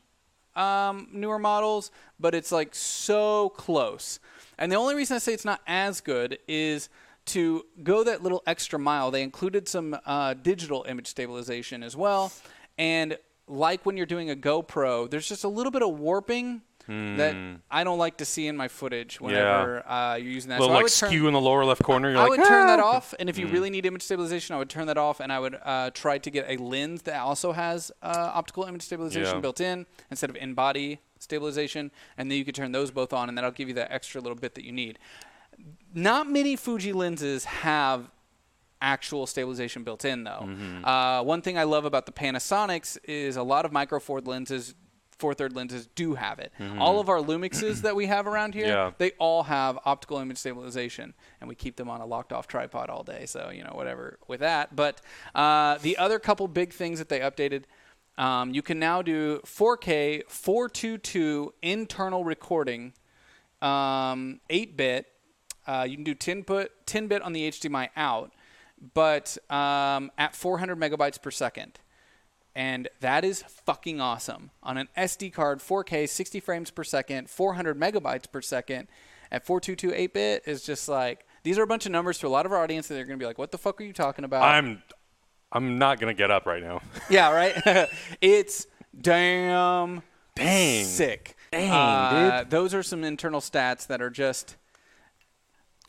um, 0.55 1.09
newer 1.13 1.39
models, 1.39 1.91
but 2.19 2.35
it's 2.35 2.51
like 2.51 2.75
so 2.75 3.51
close. 3.51 4.19
And 4.59 4.73
the 4.73 4.77
only 4.77 4.95
reason 4.95 5.17
I 5.17 5.19
say 5.19 5.35
it's 5.35 5.45
not 5.45 5.61
as 5.67 6.01
good 6.01 6.39
is 6.49 6.89
to 7.27 7.67
go 7.83 8.05
that 8.05 8.23
little 8.23 8.43
extra 8.47 8.79
mile. 8.79 9.11
They 9.11 9.23
included 9.23 9.69
some 9.69 9.99
uh, 10.07 10.35
digital 10.35 10.85
image 10.89 11.09
stabilization 11.09 11.83
as 11.83 11.97
well. 11.97 12.33
And 12.79 13.19
like 13.47 13.85
when 13.85 13.97
you're 13.97 14.07
doing 14.07 14.31
a 14.31 14.37
GoPro, 14.37 15.11
there's 15.11 15.29
just 15.29 15.45
a 15.45 15.49
little 15.49 15.73
bit 15.73 15.83
of 15.83 15.99
warping 15.99 16.63
that 16.89 17.35
I 17.71 17.85
don't 17.85 17.99
like 17.99 18.19
to 18.19 18.25
see 18.25 18.47
in 18.47 18.57
my 18.57 18.69
footage 18.69 19.21
whenever 19.21 19.87
uh, 19.89 20.15
you're 20.17 20.31
using 20.33 20.51
that. 20.51 20.61
A 20.61 20.63
little 20.63 20.69
so 20.69 20.73
I 20.73 20.77
like 20.77 20.83
would 20.85 20.93
turn- 20.93 21.09
skew 21.11 21.27
in 21.27 21.33
the 21.35 21.41
lower 21.41 21.65
left 21.65 21.83
corner. 21.83 22.11
You're 22.11 22.19
I 22.19 22.23
like, 22.23 22.31
would 22.39 22.47
turn 22.47 22.67
that 22.69 22.81
"Ah." 22.81 22.85
off, 22.97 23.15
and 23.19 23.29
if 23.29 23.39
you 23.39 23.47
really 23.49 23.71
need 23.71 23.87
image 23.87 24.03
stabilization, 24.03 24.55
I 24.55 24.59
would 24.59 24.71
turn 24.71 24.87
that 24.87 24.99
off, 24.99 25.21
and 25.21 25.33
I 25.33 25.39
would 25.41 25.59
uh, 25.65 25.91
try 25.91 26.19
to 26.19 26.31
get 26.31 26.47
a 26.49 26.57
lens 26.63 27.03
that 27.03 27.19
also 27.21 27.53
has 27.53 27.91
uh, 28.03 28.31
optical 28.35 28.65
image 28.65 28.83
stabilization 28.83 29.35
Yeah. 29.35 29.41
built 29.41 29.61
in 29.61 29.87
instead 30.11 30.31
of 30.31 30.37
in-body 30.37 31.01
stabilization, 31.19 31.91
and 32.19 32.31
then 32.31 32.39
you 32.39 32.45
could 32.45 32.55
turn 32.55 32.73
those 32.73 32.91
both 32.91 33.13
on, 33.13 33.29
and 33.29 33.37
that'll 33.37 33.51
give 33.51 33.69
you 33.69 33.75
that 33.75 33.91
extra 33.91 34.21
little 34.21 34.37
bit 34.37 34.55
that 34.55 34.65
you 34.65 34.73
need. 34.73 34.99
Not 35.95 36.29
many 36.31 36.57
Fuji 36.57 36.93
lenses 36.93 37.45
have 37.47 38.11
actual 38.83 39.27
stabilization 39.27 39.83
built 39.85 40.05
in, 40.05 40.25
though. 40.25 40.43
Mm-hmm. 40.45 40.85
Uh, 40.85 41.23
one 41.23 41.41
thing 41.41 41.57
I 41.57 41.63
love 41.65 41.87
about 41.87 42.05
the 42.07 42.13
Panasonics 42.13 42.99
is 43.05 43.37
a 43.37 43.43
lot 43.43 43.65
of 43.65 43.73
micro 43.73 43.99
four 43.99 44.21
lenses. 44.21 44.75
Four 45.19 45.33
third 45.35 45.57
lenses 45.57 45.87
do 45.95 46.15
have 46.15 46.39
it. 46.39 46.53
All 46.79 47.01
of 47.01 47.09
our 47.09 47.19
Lumixes 47.19 47.81
that 47.83 47.97
we 47.97 48.07
have 48.07 48.27
around 48.27 48.53
here, 48.55 48.67
Mm-hmm. 48.67 48.89
Yeah. 48.89 48.91
they 48.99 49.13
all 49.19 49.45
have 49.45 49.79
optical 49.85 50.19
image 50.19 50.37
stabilization, 50.39 51.15
and 51.41 51.49
we 51.49 51.55
keep 51.55 51.77
them 51.77 51.89
on 51.89 52.01
a 52.03 52.07
locked 52.07 52.33
off 52.35 52.47
tripod 52.47 52.91
all 52.91 53.03
day. 53.03 53.25
So 53.27 53.51
you 53.51 53.65
know 53.65 53.73
whatever 53.75 54.19
with 54.29 54.41
that. 54.41 54.77
But 54.77 55.01
uh, 55.35 55.79
the 55.79 55.97
other 55.97 56.19
couple 56.19 56.47
big 56.49 56.73
things 56.73 56.99
that 56.99 57.09
they 57.09 57.21
updated, 57.21 57.65
um, 58.19 58.53
you 58.53 58.61
can 58.63 58.79
now 58.79 59.01
do 59.03 59.41
4K 59.47 60.23
422 60.29 61.55
internal 61.63 62.25
recording, 62.25 62.93
um, 63.63 64.41
8 64.51 64.77
bit. 64.77 65.07
Uh, 65.67 65.87
you 65.89 65.97
can 65.97 66.05
do 66.05 66.15
10 66.15 66.43
bit 66.43 66.73
10 66.87 67.07
bit 67.09 67.23
on 67.23 67.33
the 67.33 67.49
HDMI 67.51 67.89
out, 67.97 68.33
but 68.95 69.37
um, 69.51 70.11
at 70.19 70.35
400 70.35 70.79
megabytes 70.79 71.21
per 71.21 71.31
second 71.31 71.79
and 72.57 72.89
that 73.01 73.23
is 73.23 73.43
fucking 73.43 74.01
awesome. 74.01 74.51
On 74.63 74.79
an 74.79 74.89
SD 74.97 75.31
card, 75.31 75.59
4K, 75.61 76.09
60 76.09 76.41
frames 76.41 76.71
per 76.71 76.83
second, 76.83 77.29
400 77.29 77.79
megabytes 77.79 78.33
per 78.33 78.41
second, 78.41 78.89
at 79.31 79.45
422 79.45 79.91
8-bit 80.09 80.45
is 80.47 80.63
just 80.63 80.89
like 80.89 81.27
these 81.43 81.59
are 81.59 81.63
a 81.63 81.67
bunch 81.67 81.85
of 81.85 81.93
numbers 81.93 82.19
to 82.19 82.27
a 82.27 82.29
lot 82.29 82.47
of 82.47 82.53
our 82.53 82.59
audience 82.63 82.89
that 82.89 82.95
they're 82.95 83.05
going 83.05 83.19
to 83.19 83.23
be 83.23 83.27
like, 83.27 83.39
"What 83.39 83.51
the 83.53 83.59
fuck 83.59 83.79
are 83.81 83.85
you 83.85 83.93
talking 83.93 84.25
about?" 84.25 84.43
I'm, 84.43 84.83
I'm 85.53 85.79
not 85.79 86.01
gonna 86.01 86.15
get 86.15 86.31
up 86.31 86.47
right 86.47 86.63
now. 86.63 86.81
yeah, 87.11 87.31
right. 87.31 87.89
it's 88.21 88.67
damn 88.99 90.03
Dang. 90.35 90.85
sick. 90.85 91.37
Dang, 91.53 91.71
Uh, 91.71 92.45
Those 92.49 92.75
are 92.75 92.83
some 92.83 93.05
internal 93.05 93.41
stats 93.41 93.87
that 93.89 94.01
are 94.01 94.11
just. 94.11 94.57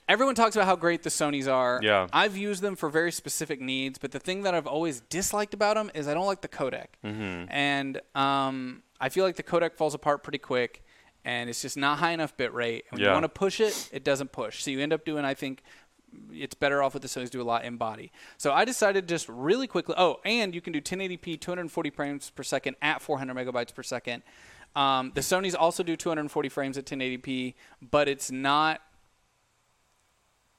Everyone 0.07 0.35
talks 0.35 0.55
about 0.55 0.65
how 0.65 0.75
great 0.77 1.03
the 1.03 1.09
Sony's 1.09 1.47
are. 1.47 1.79
Yeah. 1.83 2.07
I've 2.13 2.37
used 2.37 2.61
them 2.61 2.75
for 2.77 2.89
very 2.89 3.11
specific 3.11 3.59
needs, 3.59 3.97
but 3.97 4.11
the 4.11 4.19
thing 4.19 4.43
that 4.43 4.53
I've 4.55 4.67
always 4.67 5.01
disliked 5.01 5.53
about 5.53 5.75
them 5.75 5.91
is 5.93 6.07
I 6.07 6.13
don't 6.13 6.25
like 6.25 6.41
the 6.41 6.47
codec. 6.47 6.87
Mm-hmm. 7.03 7.45
And 7.49 8.01
um, 8.15 8.83
I 9.01 9.09
feel 9.09 9.25
like 9.25 9.35
the 9.35 9.43
codec 9.43 9.75
falls 9.75 9.93
apart 9.93 10.23
pretty 10.23 10.37
quick, 10.37 10.83
and 11.25 11.49
it's 11.49 11.61
just 11.61 11.75
not 11.75 11.99
high 11.99 12.11
enough 12.11 12.37
bit 12.37 12.53
rate. 12.53 12.85
And 12.89 12.99
when 12.99 13.01
Yeah. 13.01 13.07
you 13.09 13.13
want 13.13 13.25
to 13.25 13.29
push 13.29 13.59
it, 13.59 13.89
it 13.91 14.05
doesn't 14.05 14.31
push. 14.31 14.63
So 14.63 14.71
you 14.71 14.79
end 14.79 14.93
up 14.93 15.03
doing, 15.03 15.25
I 15.25 15.33
think, 15.33 15.61
it's 16.31 16.55
better 16.55 16.81
off 16.81 16.93
with 16.93 17.01
the 17.03 17.09
Sony's 17.09 17.29
do 17.29 17.41
a 17.41 17.43
lot 17.43 17.65
in 17.65 17.75
body. 17.75 18.13
So 18.37 18.53
I 18.53 18.63
decided 18.63 19.09
just 19.09 19.27
really 19.27 19.67
quickly. 19.67 19.93
Oh, 19.97 20.21
and 20.23 20.55
you 20.55 20.61
can 20.61 20.71
do 20.71 20.79
1080p, 20.79 21.39
240 21.41 21.89
frames 21.89 22.29
per 22.29 22.43
second 22.43 22.77
at 22.81 23.01
400 23.01 23.35
megabytes 23.35 23.75
per 23.75 23.83
second. 23.83 24.23
Um, 24.73 25.11
the 25.15 25.21
Sony's 25.21 25.53
also 25.53 25.83
do 25.83 25.97
240 25.97 26.47
frames 26.49 26.77
at 26.77 26.85
1080p, 26.85 27.55
but 27.81 28.07
it's 28.07 28.31
not. 28.31 28.81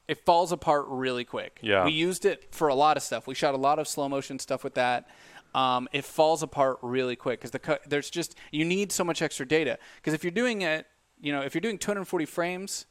It 0.09 0.25
falls 0.25 0.51
apart 0.53 0.87
really 0.89 1.25
quick. 1.25 1.59
Yeah. 1.63 1.85
We 1.85 1.93
used 1.93 2.25
it 2.25 2.49
for 2.55 2.69
a 2.69 2.75
lot 2.75 2.97
of 2.97 3.03
stuff. 3.03 3.27
We 3.27 3.35
shot 3.35 3.55
a 3.55 3.59
lot 3.59 3.79
of 3.79 3.87
slow 3.87 4.09
motion 4.09 4.39
stuff 4.39 4.65
with 4.65 4.75
that. 4.75 5.09
Um, 5.55 5.89
it 5.93 6.05
falls 6.05 6.43
apart 6.43 6.79
really 6.83 7.15
quick 7.17 7.41
because 7.41 7.51
the 7.53 7.59
co- 7.59 7.79
there's 7.87 8.11
just 8.11 8.35
you 8.51 8.65
need 8.65 8.91
so 8.91 9.05
much 9.05 9.23
extra 9.23 9.47
data. 9.47 9.79
Because 9.97 10.15
if 10.15 10.25
you're 10.25 10.31
doing 10.31 10.63
it, 10.63 10.87
you 11.21 11.33
know, 11.33 11.43
if 11.43 11.55
you're 11.55 11.61
doing 11.61 11.79
240 11.79 12.25
frames 12.25 12.87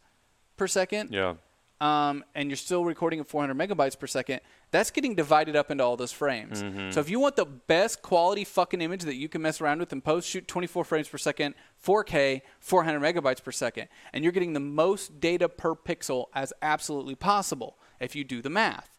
per 0.57 0.67
second, 0.67 1.11
Yeah. 1.13 1.35
Um, 1.79 2.23
and 2.33 2.49
you're 2.49 2.57
still 2.57 2.83
recording 2.85 3.19
at 3.19 3.27
400 3.27 3.55
megabytes 3.55 3.97
per 3.97 4.07
second, 4.07 4.41
that's 4.71 4.91
getting 4.91 5.15
divided 5.15 5.55
up 5.55 5.71
into 5.71 5.83
all 5.83 5.95
those 5.95 6.11
frames. 6.11 6.63
Mm-hmm. 6.63 6.91
So 6.91 6.99
if 6.99 7.09
you 7.09 7.19
want 7.19 7.35
the 7.35 7.45
best 7.45 8.01
quality 8.01 8.43
fucking 8.43 8.81
image 8.81 9.03
that 9.03 9.15
you 9.15 9.29
can 9.29 9.41
mess 9.41 9.61
around 9.61 9.79
with 9.79 9.93
in 9.93 10.01
post, 10.01 10.27
shoot 10.27 10.47
24 10.47 10.83
frames 10.83 11.07
per 11.07 11.17
second, 11.17 11.55
4K, 11.83 12.41
400 12.59 12.99
megabytes 12.99 13.43
per 13.43 13.51
second, 13.51 13.87
and 14.11 14.23
you're 14.23 14.33
getting 14.33 14.53
the 14.53 14.59
most 14.59 15.19
data 15.19 15.47
per 15.47 15.75
pixel 15.75 16.25
as 16.33 16.51
absolutely 16.61 17.15
possible 17.15 17.77
if 17.99 18.15
you 18.15 18.23
do 18.23 18.41
the 18.41 18.49
math. 18.49 18.89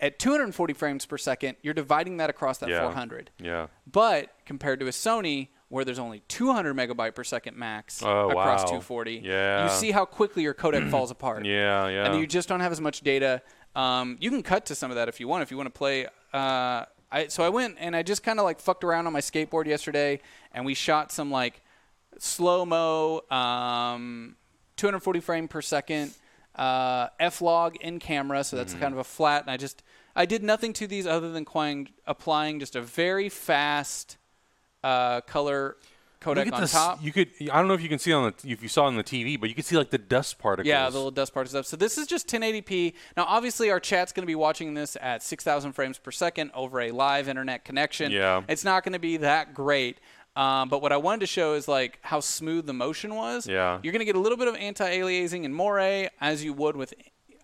At 0.00 0.20
240 0.20 0.74
frames 0.74 1.06
per 1.06 1.18
second, 1.18 1.56
you're 1.60 1.74
dividing 1.74 2.18
that 2.18 2.30
across 2.30 2.58
that 2.58 2.68
Yeah. 2.68 2.82
400. 2.82 3.30
Yeah. 3.38 3.66
But 3.90 4.32
compared 4.46 4.78
to 4.80 4.86
a 4.86 4.90
Sony, 4.90 5.48
where 5.68 5.84
there's 5.84 5.98
only 5.98 6.20
200 6.28 6.74
megabyte 6.74 7.14
per 7.14 7.22
second 7.24 7.56
max 7.56 8.02
Oh, 8.02 8.30
across 8.30 8.60
wow. 8.62 8.78
240, 8.80 9.20
Yeah. 9.24 9.64
you 9.64 9.70
see 9.70 9.90
how 9.90 10.04
quickly 10.04 10.42
your 10.42 10.54
codec 10.54 10.90
falls 10.90 11.10
apart 11.10 11.44
Yeah. 11.44 11.88
Yeah. 11.88 12.06
and 12.06 12.18
you 12.20 12.26
just 12.26 12.48
don't 12.48 12.60
have 12.60 12.72
as 12.72 12.80
much 12.80 13.02
data. 13.02 13.42
Um, 13.76 14.16
you 14.20 14.30
can 14.30 14.42
cut 14.42 14.66
to 14.66 14.74
some 14.74 14.90
of 14.90 14.96
that 14.96 15.08
if 15.08 15.20
you 15.20 15.28
want. 15.28 15.42
If 15.42 15.50
you 15.50 15.56
want 15.56 15.66
to 15.72 15.78
play, 15.78 16.06
uh, 16.32 16.84
I 17.10 17.26
so 17.28 17.42
I 17.44 17.48
went 17.50 17.76
and 17.78 17.94
I 17.94 18.02
just 18.02 18.22
kind 18.22 18.38
of 18.38 18.44
like 18.44 18.60
fucked 18.60 18.82
around 18.84 19.06
on 19.06 19.12
my 19.12 19.20
skateboard 19.20 19.66
yesterday, 19.66 20.20
and 20.52 20.64
we 20.66 20.74
shot 20.74 21.12
some 21.12 21.30
like 21.30 21.62
slow 22.18 22.64
mo, 22.66 23.22
um, 23.30 24.36
240 24.76 25.20
frame 25.20 25.48
per 25.48 25.60
second, 25.62 26.12
uh, 26.56 27.08
f 27.20 27.40
log 27.40 27.76
in 27.76 27.98
camera. 27.98 28.42
So 28.42 28.56
Mm-hmm. 28.56 28.64
that's 28.64 28.74
kind 28.80 28.92
of 28.94 28.98
a 28.98 29.04
flat. 29.04 29.42
And 29.42 29.50
I 29.50 29.56
just 29.56 29.82
I 30.16 30.26
did 30.26 30.42
nothing 30.42 30.72
to 30.74 30.86
these 30.86 31.06
other 31.06 31.30
than 31.30 31.42
applying, 31.44 31.90
applying 32.06 32.58
just 32.58 32.74
a 32.74 32.80
very 32.82 33.28
fast 33.28 34.16
uh, 34.84 35.20
color 35.22 35.76
codec 36.20 36.52
on 36.52 36.60
this. 36.60 36.72
top. 36.72 37.02
You 37.02 37.12
could. 37.12 37.28
I 37.40 37.58
don't 37.58 37.68
know 37.68 37.74
if 37.74 37.82
you 37.82 37.88
can 37.88 37.98
see 37.98 38.12
on 38.12 38.32
the 38.32 38.50
if 38.50 38.62
you 38.62 38.68
saw 38.68 38.84
on 38.84 38.96
the 38.96 39.04
TV, 39.04 39.38
but 39.38 39.48
you 39.48 39.54
can 39.54 39.64
see 39.64 39.76
like 39.76 39.90
the 39.90 39.98
dust 39.98 40.38
particles. 40.38 40.68
Yeah, 40.68 40.88
the 40.88 40.96
little 40.96 41.10
dust 41.10 41.32
particles 41.32 41.52
stuff. 41.52 41.66
So 41.66 41.76
this 41.76 41.98
is 41.98 42.06
just 42.06 42.28
1080p. 42.28 42.94
Now, 43.16 43.24
obviously, 43.26 43.70
our 43.70 43.80
chat's 43.80 44.12
going 44.12 44.22
to 44.22 44.26
be 44.26 44.34
watching 44.34 44.74
this 44.74 44.96
at 45.00 45.22
6,000 45.22 45.72
frames 45.72 45.98
per 45.98 46.10
second 46.10 46.50
over 46.54 46.80
a 46.80 46.90
live 46.90 47.28
internet 47.28 47.64
connection. 47.64 48.12
Yeah. 48.12 48.42
It's 48.48 48.64
not 48.64 48.84
going 48.84 48.94
to 48.94 48.98
be 48.98 49.18
that 49.18 49.54
great. 49.54 49.98
Um, 50.36 50.68
but 50.68 50.82
what 50.82 50.92
I 50.92 50.96
wanted 50.98 51.20
to 51.20 51.26
show 51.26 51.54
is 51.54 51.66
like 51.66 51.98
how 52.02 52.20
smooth 52.20 52.66
the 52.66 52.72
motion 52.72 53.14
was. 53.16 53.46
Yeah. 53.46 53.80
You're 53.82 53.92
going 53.92 54.00
to 54.00 54.04
get 54.06 54.14
a 54.14 54.20
little 54.20 54.38
bit 54.38 54.46
of 54.46 54.54
anti-aliasing 54.54 55.42
in 55.42 55.52
moiré 55.52 56.08
as 56.20 56.44
you 56.44 56.52
would 56.52 56.76
with. 56.76 56.94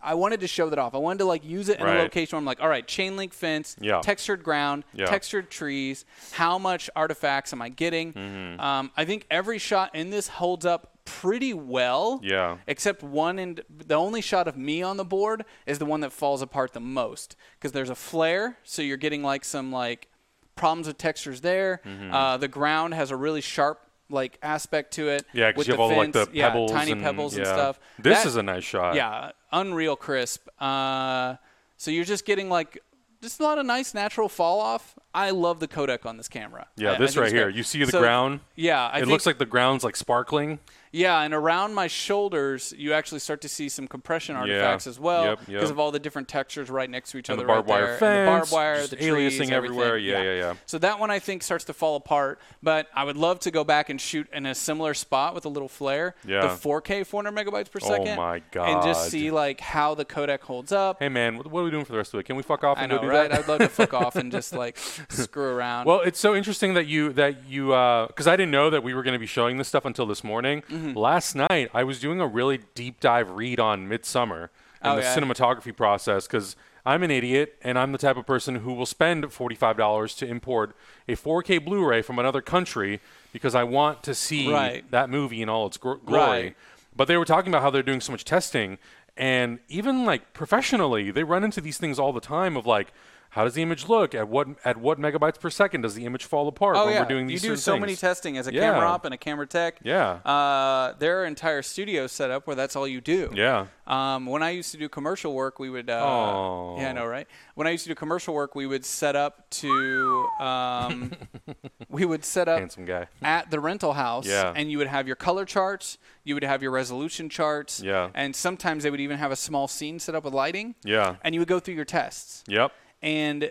I 0.05 0.15
wanted 0.15 0.41
to 0.41 0.47
show 0.47 0.69
that 0.71 0.79
off. 0.79 0.95
I 0.95 0.99
wanted 0.99 1.19
to 1.19 1.25
like 1.25 1.45
use 1.45 1.69
it 1.69 1.79
in 1.81 1.85
Right. 1.87 1.97
a 1.99 2.03
location 2.03 2.37
where 2.37 2.41
I'm 2.41 2.45
like, 2.45 2.61
all 2.61 2.69
right, 2.69 2.87
chain 2.87 3.17
link 3.17 3.33
fence, 3.33 3.77
Yeah. 3.81 4.01
textured 4.01 4.43
ground, 4.45 4.85
Yeah. 4.93 5.07
textured 5.07 5.51
trees. 5.51 6.05
How 6.33 6.59
much 6.59 6.91
artifacts 6.95 7.53
am 7.53 7.63
I 7.63 7.69
getting? 7.71 8.13
Mm-hmm. 8.13 8.61
Um, 8.61 8.93
I 8.97 9.05
think 9.05 9.27
every 9.31 9.59
shot 9.59 9.95
in 9.95 10.11
this 10.11 10.29
holds 10.29 10.67
up 10.67 10.91
pretty 11.05 11.53
well 11.53 12.21
Yeah. 12.23 12.57
except 12.67 13.03
one 13.03 13.39
and 13.39 13.63
the 13.69 13.95
only 13.95 14.21
shot 14.23 14.49
of 14.49 14.57
me 14.57 14.83
on 14.83 14.97
the 14.97 15.05
board 15.05 15.45
is 15.67 15.79
the 15.79 15.85
one 15.85 16.01
that 16.01 16.13
falls 16.13 16.41
apart 16.41 16.73
the 16.73 16.81
most 16.81 17.37
because 17.59 17.73
there's 17.73 17.91
a 17.91 17.95
flare 17.95 18.57
so 18.65 18.81
you're 18.81 18.97
getting 18.97 19.23
like 19.23 19.45
some 19.45 19.71
like 19.71 20.09
problems 20.57 20.87
with 20.87 20.97
textures 20.97 21.43
there 21.43 21.83
Mm-hmm. 21.85 22.15
uh, 22.15 22.37
the 22.39 22.49
ground 22.49 22.95
has 22.95 23.11
a 23.11 23.17
really 23.17 23.43
sharp 23.43 23.81
like 24.15 24.39
aspect 24.43 24.95
to 24.95 25.09
it. 25.09 25.27
Yeah, 25.35 25.53
'cause 25.53 25.59
with 25.59 25.69
you 25.69 25.73
have 25.75 25.79
the 25.79 25.83
all 25.95 25.97
like, 25.97 26.13
the 26.13 26.29
yeah, 26.33 26.67
tiny 26.69 26.93
and- 26.93 27.03
pebbles 27.03 27.37
and 27.37 27.45
yeah. 27.45 27.53
stuff. 27.53 27.79
This 27.99 28.19
That- 28.23 28.27
is 28.29 28.37
a 28.37 28.43
nice 28.43 28.65
shot. 28.65 28.95
Yeah, 28.95 29.33
unreal 29.53 29.97
crisp. 29.97 30.49
Uh, 30.61 31.37
so 31.77 31.91
you're 31.91 32.05
just 32.07 32.25
getting 32.25 32.49
like 32.49 32.83
just 33.21 33.41
a 33.41 33.43
lot 33.43 33.59
of 33.59 33.67
nice 33.67 33.93
natural 33.93 34.29
fall 34.29 34.61
off. 34.61 34.95
I 35.15 35.31
love 35.31 35.61
the 35.61 35.69
codec 35.69 36.05
on 36.07 36.17
this 36.17 36.29
camera. 36.29 36.67
Yeah, 36.77 36.91
I- 36.91 36.95
I 36.95 36.99
this 36.99 37.15
think 37.15 37.23
right 37.25 37.33
here. 37.33 37.45
great. 37.45 37.55
You 37.57 37.63
see 37.63 37.85
the 37.85 37.93
So, 37.93 38.01
ground? 38.01 38.41
Yeah, 38.57 38.85
I 38.87 38.97
it 38.97 39.01
think- 39.01 39.11
looks 39.13 39.27
like 39.27 39.39
the 39.39 39.47
ground's 39.47 39.85
like 39.85 39.95
sparkling. 39.97 40.59
yeah, 40.91 41.21
and 41.23 41.33
around 41.35 41.75
my 41.75 41.87
shoulders, 41.89 42.73
you 42.77 42.93
actually 42.93 43.19
start 43.21 43.41
to 43.43 43.49
see 43.49 43.69
some 43.69 43.87
compression 43.89 44.37
artifacts 44.37 44.87
as 44.87 44.99
well 45.01 45.35
because 45.37 45.49
yep. 45.49 45.63
of 45.71 45.79
all 45.79 45.91
the 45.91 45.99
different 45.99 46.29
textures 46.29 46.71
right 46.71 46.89
next 46.89 47.11
to 47.13 47.19
each 47.19 47.29
And 47.29 47.39
the 47.41 47.45
barbed 47.45 47.69
right 47.69 47.83
wire 47.83 47.99
there. 47.99 48.11
And 48.21 48.27
the 48.29 48.31
barbed 48.31 48.45
fence, 48.47 48.53
wire, 48.53 48.87
the 48.87 48.97
trees, 48.97 49.39
aliasing 49.41 49.51
everywhere. 49.51 49.87
everything. 49.89 50.11
Yeah, 50.11 50.23
yeah, 50.23 50.35
yeah. 50.39 50.55
So 50.67 50.79
that 50.79 50.99
one 51.01 51.11
I 51.11 51.19
think 51.19 51.43
starts 51.43 51.65
to 51.65 51.73
fall 51.73 51.97
apart, 51.97 52.41
but 52.63 52.89
I 52.95 53.05
would 53.05 53.17
love 53.17 53.41
to 53.41 53.51
go 53.51 53.65
back 53.65 53.91
and 53.91 54.01
shoot 54.01 54.29
in 54.33 54.47
a 54.47 54.55
similar 54.55 54.95
spot 54.95 55.35
with 55.35 55.45
a 55.45 55.49
little 55.49 55.69
flare. 55.69 56.15
Yeah. 56.27 56.43
The 56.43 56.49
4K 56.49 57.05
400 57.07 57.33
megabytes 57.33 57.71
per 57.71 57.81
second. 57.81 58.03
Oh 58.03 58.05
second. 58.05 58.17
my 58.17 58.43
And 58.65 58.83
just 58.85 59.11
see 59.11 59.31
like 59.33 59.61
how 59.61 59.95
the 59.95 60.05
codec 60.05 60.41
holds 60.43 60.71
up. 60.73 60.99
Hey 61.01 61.09
man, 61.09 61.37
what 61.39 61.47
are 61.47 61.65
we 61.65 61.71
doing 61.71 61.85
for 61.85 61.93
the 61.93 61.99
rest 61.99 62.09
of 62.09 62.13
the 62.13 62.17
week? 62.19 62.27
Can 62.27 62.37
we 62.37 62.43
fuck 62.43 62.63
off 62.65 62.79
I 62.79 62.83
and 62.83 62.91
know, 62.91 62.97
go 62.99 63.03
do 63.05 63.09
right? 63.09 63.31
that? 63.31 63.41
I'd 63.41 63.49
love 63.49 63.59
to 63.61 63.69
fuck 63.69 63.95
off 63.95 64.15
and 64.17 64.31
just 64.39 64.53
like 64.53 64.79
screw 65.09 65.45
around. 65.57 65.87
Well, 65.87 66.01
it's 66.01 66.19
so 66.19 66.35
interesting 66.35 66.75
that 66.75 66.87
you 66.87 67.13
that 67.15 67.47
you 67.49 67.67
because 68.09 68.27
I 68.27 68.37
didn't 68.37 68.53
know 68.53 68.71
that 68.71 68.83
we 68.83 68.95
were 68.95 69.03
going 69.03 69.15
to 69.15 69.19
be 69.19 69.27
showing 69.27 69.57
this 69.57 69.69
stuff 69.69 69.85
until 69.85 70.07
this 70.07 70.23
morning. 70.25 70.63
Mm-hmm. 70.71 70.97
Last 70.97 71.35
night, 71.35 71.71
I 71.75 71.85
was 71.85 72.01
doing 72.01 72.21
a 72.21 72.27
really 72.27 72.61
deep 72.75 73.01
dive 73.01 73.31
read 73.31 73.61
on 73.61 73.89
Midsommar 73.89 74.49
and 74.83 74.93
Oh, 74.93 74.97
the 74.97 75.03
yeah? 75.03 75.17
cinematography 75.17 75.75
process 75.77 76.27
because 76.27 76.57
I'm 76.87 77.03
an 77.03 77.11
idiot 77.11 77.57
and 77.63 77.79
I'm 77.79 77.93
the 77.93 77.99
type 77.99 78.17
of 78.19 78.27
person 78.27 78.57
who 78.57 78.73
will 78.75 78.87
spend 78.87 79.33
forty 79.33 79.55
five 79.55 79.77
dollars 79.77 80.15
to 80.17 80.27
import 80.27 80.77
a 81.09 81.13
4K 81.17 81.65
Blu-ray 81.65 82.03
from 82.03 82.19
another 82.19 82.43
country 82.43 83.01
because 83.33 83.55
I 83.55 83.65
want 83.65 84.03
to 84.05 84.15
see 84.15 84.53
Right. 84.53 84.91
that 84.91 85.09
movie 85.11 85.41
in 85.43 85.49
all 85.49 85.67
its 85.67 85.77
gr- 85.79 85.95
glory. 85.95 86.43
Right. 86.43 86.57
But 86.97 87.09
they 87.09 87.17
were 87.17 87.25
talking 87.25 87.51
about 87.51 87.63
how 87.63 87.71
they're 87.71 87.83
doing 87.83 88.01
so 88.01 88.13
much 88.13 88.25
testing, 88.25 88.79
and 89.17 89.59
even 89.69 90.05
like 90.05 90.33
professionally, 90.35 91.11
they 91.11 91.25
run 91.25 91.43
into 91.45 91.61
these 91.61 91.79
things 91.79 91.99
all 91.99 92.13
the 92.13 92.21
time 92.21 92.57
of 92.57 92.67
like. 92.67 92.93
How 93.35 93.43
does 93.43 93.55
the 93.55 93.63
image 93.63 93.89
look? 93.89 94.15
At 94.15 94.29
what 94.29 94.47
at 94.65 94.77
what 94.77 95.01
megabytes 95.01 95.41
per 95.41 95.51
second 95.51 95.81
does 95.81 95.95
the 95.95 96.05
image 96.05 96.25
fall 96.25 96.47
apart 96.47 96.77
Oh 96.77 96.85
when 96.85 96.95
yeah, 96.95 97.03
we're 97.03 97.09
doing 97.09 97.29
you 97.29 97.39
do 97.41 97.57
so 97.57 97.77
many 97.77 97.97
testing 97.97 98.39
as 98.39 98.47
a 98.47 98.55
Yeah. 98.55 98.61
camera 98.71 98.87
op 98.89 99.05
and 99.05 99.13
a 99.13 99.17
camera 99.19 99.45
tech. 99.47 99.79
Yeah. 99.83 100.21
Uh, 100.25 100.95
there 101.01 101.21
are 101.21 101.25
entire 101.25 101.61
studios 101.63 102.13
set 102.13 102.31
up 102.31 102.47
where 102.47 102.55
that's 102.55 102.77
all 102.77 102.87
you 102.87 103.01
do. 103.01 103.31
Yeah. 103.35 103.67
Um, 103.89 104.27
when 104.27 104.43
I 104.45 104.51
used 104.51 104.71
to 104.71 104.79
do 104.79 104.89
commercial 104.89 105.35
work, 105.35 105.59
we 105.59 105.69
would. 105.69 105.91
Uh, 105.91 106.03
Oh. 106.05 106.77
Yeah, 106.79 106.91
I 106.91 106.93
know, 106.93 107.07
right? 107.07 107.27
When 107.57 107.67
I 107.67 107.71
used 107.71 107.83
to 107.85 107.91
do 107.91 107.95
commercial 107.97 108.35
work, 108.35 108.55
we 108.55 108.67
would 108.67 108.85
set 108.85 109.17
up 109.17 109.51
to. 109.51 110.29
Um, 110.41 111.11
we 111.89 112.05
would 112.05 112.25
set 112.25 112.47
up 112.49 112.61
Handsome 112.61 112.85
guy. 112.85 113.09
at 113.23 113.51
the 113.51 113.59
rental 113.59 113.95
house, 113.95 114.27
Yeah. 114.27 114.53
and 114.55 114.71
you 114.71 114.79
would 114.79 114.87
have 114.87 115.07
your 115.09 115.17
color 115.17 115.45
charts, 115.45 115.99
you 116.23 116.35
would 116.35 116.45
have 116.45 116.63
your 116.63 116.71
resolution 116.71 117.29
charts, 117.29 117.81
Yeah. 117.83 118.11
and 118.15 118.35
sometimes 118.35 118.85
they 118.85 118.91
would 118.91 119.01
even 119.01 119.19
have 119.19 119.33
a 119.33 119.37
small 119.37 119.67
scene 119.69 119.99
set 119.99 120.15
up 120.15 120.25
with 120.25 120.35
lighting, 120.35 120.77
Yeah. 120.85 121.17
and 121.23 121.35
you 121.35 121.41
would 121.41 121.49
go 121.49 121.59
through 121.61 121.75
your 121.75 121.85
tests. 121.85 122.45
Yep. 122.47 122.73
And 123.05 123.51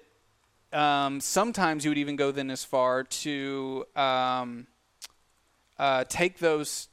um, 0.74 1.22
sometimes 1.22 1.86
you 1.86 1.92
would 1.92 1.98
even 2.00 2.16
go 2.16 2.32
then 2.32 2.50
as 2.50 2.64
far 2.66 3.04
to 3.04 3.86
um, 3.96 4.66
uh, 5.78 6.04
take 6.10 6.40
those 6.40 6.88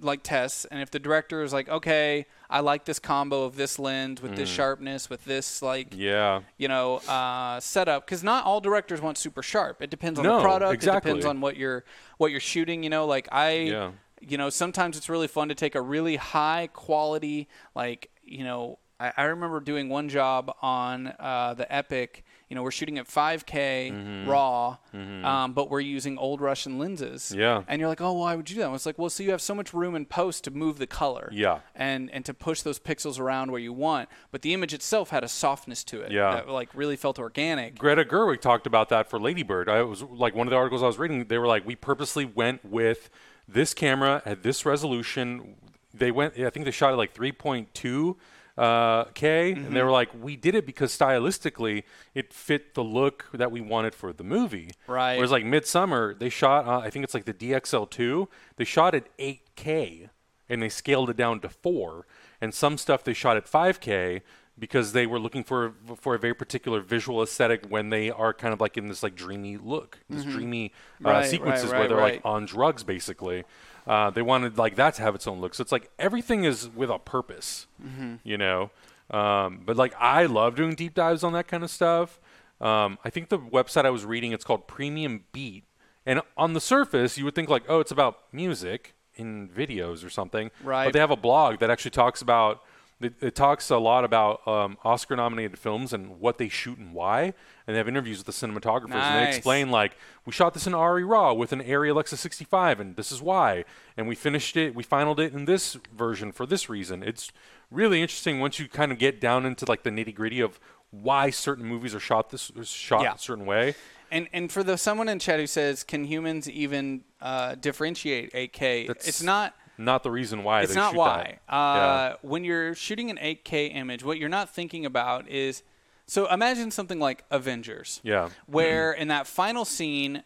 like 0.00 0.22
tests, 0.22 0.64
and 0.66 0.80
if 0.82 0.90
the 0.90 0.98
director 0.98 1.42
is 1.42 1.52
like, 1.52 1.68
okay, 1.68 2.26
I 2.50 2.60
like 2.60 2.84
this 2.84 2.98
combo 2.98 3.44
of 3.44 3.54
this 3.56 3.78
lens 3.78 4.20
with 4.20 4.34
this 4.36 4.48
sharpness, 4.48 5.08
with 5.08 5.24
this 5.24 5.62
like 5.62 5.90
Mm. 5.90 5.98
Yeah. 5.98 6.40
you 6.56 6.68
know 6.68 6.96
uh, 7.08 7.60
setup, 7.60 8.04
because 8.06 8.22
not 8.24 8.44
all 8.44 8.60
directors 8.60 9.00
want 9.00 9.18
super 9.18 9.42
sharp. 9.42 9.80
It 9.82 9.90
depends 9.90 10.18
on 10.18 10.24
No, 10.24 10.36
the 10.36 10.42
product. 10.42 10.72
exactly. 10.74 11.10
It 11.10 11.14
depends 11.14 11.26
on 11.26 11.40
what 11.40 11.56
you're 11.56 11.84
what 12.18 12.30
you're 12.32 12.40
shooting. 12.40 12.82
You 12.84 12.90
know, 12.90 13.06
like 13.06 13.28
I. 13.32 13.50
Yeah. 13.52 13.90
You 14.26 14.38
know, 14.38 14.48
sometimes 14.48 14.96
it's 14.96 15.10
really 15.10 15.28
fun 15.28 15.48
to 15.50 15.54
take 15.54 15.74
a 15.74 15.82
really 15.82 16.16
high 16.16 16.70
quality, 16.72 17.46
like, 17.74 18.08
you 18.22 18.42
know, 18.42 18.78
I, 19.00 19.12
I 19.16 19.22
remember 19.24 19.60
doing 19.60 19.88
one 19.88 20.08
job 20.08 20.54
on 20.62 21.08
uh, 21.18 21.54
the 21.54 21.72
Epic. 21.74 22.24
You 22.48 22.54
know, 22.54 22.62
we're 22.62 22.70
shooting 22.70 22.98
at 22.98 23.08
5K 23.08 23.90
Mm-hmm. 23.92 24.30
raw, 24.30 24.76
um, 24.92 25.52
but 25.54 25.68
we're 25.70 25.80
using 25.80 26.16
old 26.18 26.40
Russian 26.40 26.78
lenses. 26.78 27.32
Yeah. 27.36 27.62
And 27.66 27.80
you're 27.80 27.88
like, 27.88 28.00
oh, 28.00 28.12
why 28.12 28.36
would 28.36 28.48
you 28.48 28.54
do 28.56 28.60
that? 28.60 28.66
And 28.66 28.74
it's 28.74 28.86
like, 28.86 28.98
well, 28.98 29.10
so 29.10 29.22
you 29.22 29.30
have 29.32 29.40
so 29.40 29.54
much 29.54 29.74
room 29.74 29.94
in 29.96 30.04
post 30.06 30.44
to 30.44 30.50
move 30.50 30.78
the 30.78 30.86
color. 30.86 31.28
Yeah. 31.32 31.60
And 31.74 32.10
and 32.12 32.24
to 32.26 32.34
push 32.34 32.62
those 32.62 32.78
pixels 32.78 33.18
around 33.18 33.50
where 33.50 33.60
you 33.60 33.72
want, 33.72 34.08
but 34.30 34.42
the 34.42 34.54
image 34.54 34.72
itself 34.72 35.10
had 35.10 35.24
a 35.24 35.28
softness 35.28 35.82
to 35.84 36.02
it. 36.02 36.12
Yeah. 36.12 36.34
That 36.34 36.48
like 36.48 36.68
really 36.74 36.96
felt 36.96 37.18
organic. 37.18 37.78
Greta 37.78 38.04
Gerwig 38.04 38.40
talked 38.40 38.66
about 38.66 38.88
that 38.90 39.10
for 39.10 39.18
Ladybird. 39.18 39.68
I 39.68 39.82
was 39.82 40.02
like 40.02 40.34
one 40.34 40.46
of 40.46 40.50
the 40.50 40.56
articles 40.56 40.82
I 40.82 40.86
was 40.86 40.98
reading. 40.98 41.24
They 41.24 41.38
were 41.38 41.48
like, 41.48 41.66
we 41.66 41.74
purposely 41.74 42.24
went 42.24 42.64
with 42.64 43.10
this 43.48 43.74
camera 43.74 44.22
at 44.24 44.42
this 44.42 44.64
resolution. 44.64 45.56
They 45.92 46.10
went. 46.10 46.38
I 46.38 46.50
think 46.50 46.64
they 46.66 46.70
shot 46.70 46.92
at 46.92 46.98
like 46.98 47.14
3.2 47.14 48.16
uh, 48.56 49.04
k, 49.14 49.52
and 49.52 49.64
Mm-hmm. 49.66 49.74
they 49.74 49.82
were 49.82 49.90
like, 49.90 50.10
we 50.18 50.36
did 50.36 50.54
it 50.54 50.64
because 50.66 50.96
stylistically 50.96 51.82
it 52.14 52.32
fit 52.32 52.74
the 52.74 52.84
look 52.84 53.26
that 53.34 53.50
we 53.50 53.60
wanted 53.60 53.94
for 53.94 54.12
the 54.12 54.24
movie. 54.24 54.70
Right. 54.86 55.16
Whereas 55.16 55.30
like 55.32 55.44
Midsommar, 55.44 56.18
they 56.18 56.28
shot. 56.28 56.66
Uh, 56.66 56.78
I 56.78 56.90
think 56.90 57.04
it's 57.04 57.14
like 57.14 57.24
the 57.24 57.34
DXL2. 57.34 58.28
They 58.56 58.64
shot 58.64 58.94
at 58.94 59.06
8K, 59.18 60.08
and 60.48 60.62
they 60.62 60.68
scaled 60.68 61.10
it 61.10 61.16
down 61.16 61.40
to 61.40 61.48
four. 61.48 62.06
And 62.40 62.52
some 62.54 62.78
stuff 62.78 63.02
they 63.04 63.12
shot 63.14 63.36
at 63.36 63.46
5K 63.46 64.20
because 64.56 64.92
they 64.92 65.04
were 65.06 65.18
looking 65.18 65.42
for 65.42 65.74
for 66.00 66.14
a 66.14 66.18
very 66.18 66.34
particular 66.34 66.80
visual 66.80 67.22
aesthetic 67.22 67.66
when 67.68 67.90
they 67.90 68.08
are 68.10 68.32
kind 68.32 68.52
of 68.54 68.60
like 68.60 68.76
in 68.76 68.86
this 68.86 69.02
like 69.02 69.16
dreamy 69.16 69.56
look, 69.56 69.98
this 70.08 70.24
dreamy 70.24 70.66
uh, 70.66 70.68
Mm-hmm. 70.68 71.06
Right, 71.08 71.26
sequences 71.26 71.70
right, 71.72 71.78
where 71.80 71.88
they're 71.88 71.96
right. 71.96 72.14
like 72.14 72.22
on 72.24 72.44
drugs 72.46 72.84
basically. 72.84 73.42
Uh, 73.86 74.10
they 74.10 74.22
wanted 74.22 74.56
like 74.58 74.76
that 74.76 74.94
to 74.94 75.02
have 75.02 75.14
its 75.14 75.26
own 75.26 75.40
look. 75.40 75.54
So 75.54 75.62
it's 75.62 75.72
like 75.72 75.90
everything 75.98 76.44
is 76.44 76.68
with 76.68 76.90
a 76.90 76.98
purpose, 76.98 77.66
Mm-hmm. 77.84 78.14
you 78.24 78.38
know. 78.38 78.70
Um, 79.10 79.60
but 79.64 79.76
like 79.76 79.94
I 80.00 80.24
love 80.26 80.56
doing 80.56 80.74
deep 80.74 80.94
dives 80.94 81.22
on 81.22 81.32
that 81.34 81.46
kind 81.48 81.62
of 81.62 81.70
stuff. 81.70 82.18
Um, 82.60 82.98
I 83.04 83.10
think 83.10 83.28
the 83.28 83.38
website 83.38 83.84
I 83.84 83.90
was 83.90 84.04
reading 84.06 84.32
it's 84.32 84.44
called 84.44 84.66
Premium 84.66 85.24
Beat, 85.32 85.64
and 86.06 86.22
on 86.36 86.54
the 86.54 86.60
surface 86.60 87.18
you 87.18 87.24
would 87.26 87.34
think 87.34 87.48
like 87.50 87.64
oh 87.68 87.80
it's 87.80 87.90
about 87.92 88.20
music 88.32 88.94
in 89.16 89.48
videos 89.48 90.04
or 90.04 90.08
something. 90.10 90.50
Right. 90.62 90.84
But 90.86 90.92
they 90.94 90.98
have 91.00 91.10
a 91.10 91.16
blog 91.16 91.58
that 91.58 91.68
actually 91.70 91.90
talks 91.90 92.22
about 92.22 92.62
it, 93.00 93.12
it 93.20 93.34
talks 93.34 93.68
a 93.70 93.76
lot 93.76 94.04
about 94.04 94.46
um, 94.48 94.78
Oscar 94.84 95.16
nominated 95.16 95.58
films 95.58 95.92
and 95.92 96.18
what 96.20 96.38
they 96.38 96.48
shoot 96.48 96.78
and 96.78 96.94
why. 96.94 97.34
And 97.66 97.74
they 97.74 97.78
have 97.78 97.88
interviews 97.88 98.18
with 98.18 98.26
the 98.26 98.32
cinematographers 98.46 98.92
and 98.94 99.26
they 99.26 99.28
explain 99.36 99.70
like 99.70 99.96
we 100.26 100.32
shot 100.32 100.52
this 100.52 100.66
in 100.66 100.74
ARRIRAW 100.74 101.34
with 101.34 101.50
an 101.52 101.62
Arri 101.62 101.90
Alexa 101.90 102.16
65 102.18 102.78
and 102.78 102.96
this 102.96 103.10
is 103.10 103.22
why. 103.22 103.64
And 103.96 104.06
we 104.06 104.14
finished 104.14 104.54
it, 104.58 104.74
we 104.74 104.84
finaled 104.84 105.18
it 105.18 105.32
in 105.32 105.46
this 105.46 105.78
version 105.96 106.30
for 106.30 106.44
this 106.44 106.68
reason. 106.68 107.02
It's 107.02 107.32
really 107.70 108.02
interesting 108.02 108.38
once 108.38 108.58
you 108.58 108.68
kind 108.68 108.92
of 108.92 108.98
get 108.98 109.18
down 109.18 109.46
into 109.46 109.64
like 109.66 109.82
the 109.82 109.88
nitty 109.90 110.14
gritty 110.14 110.40
of 110.40 110.60
why 110.90 111.30
certain 111.30 111.64
movies 111.64 111.94
are 111.94 112.00
shot 112.00 112.28
this 112.30 112.52
shot 112.64 113.02
Yeah. 113.02 113.14
a 113.14 113.18
certain 113.18 113.46
way. 113.46 113.74
And 114.10 114.28
and 114.34 114.52
for 114.52 114.62
the 114.62 114.76
someone 114.76 115.08
in 115.08 115.18
chat 115.18 115.40
who 115.40 115.46
says, 115.46 115.82
can 115.84 116.04
humans 116.04 116.48
even 116.50 117.02
uh, 117.22 117.54
differentiate 117.54 118.32
8K? 118.34 118.86
That's 118.88 119.08
it's 119.08 119.22
not. 119.22 119.54
Not 119.78 120.02
the 120.04 120.10
reason 120.10 120.44
why 120.44 120.60
It's 120.62 120.74
they 120.74 120.78
not 120.78 120.92
shoot 120.92 120.98
why. 120.98 121.38
that. 121.48 121.52
Uh, 121.52 122.16
When 122.20 122.44
you're 122.44 122.74
shooting 122.76 123.10
an 123.10 123.16
8K 123.16 123.74
image, 123.74 124.04
what 124.04 124.18
you're 124.18 124.28
not 124.28 124.50
thinking 124.54 124.84
about 124.84 125.28
is. 125.30 125.62
So 126.06 126.30
imagine 126.30 126.70
something 126.70 126.98
like 126.98 127.24
Avengers. 127.30 128.00
Yeah. 128.04 128.28
Where 128.46 128.92
in 128.92 129.08
that 129.08 129.26
final 129.26 129.64
scene, 129.64 130.22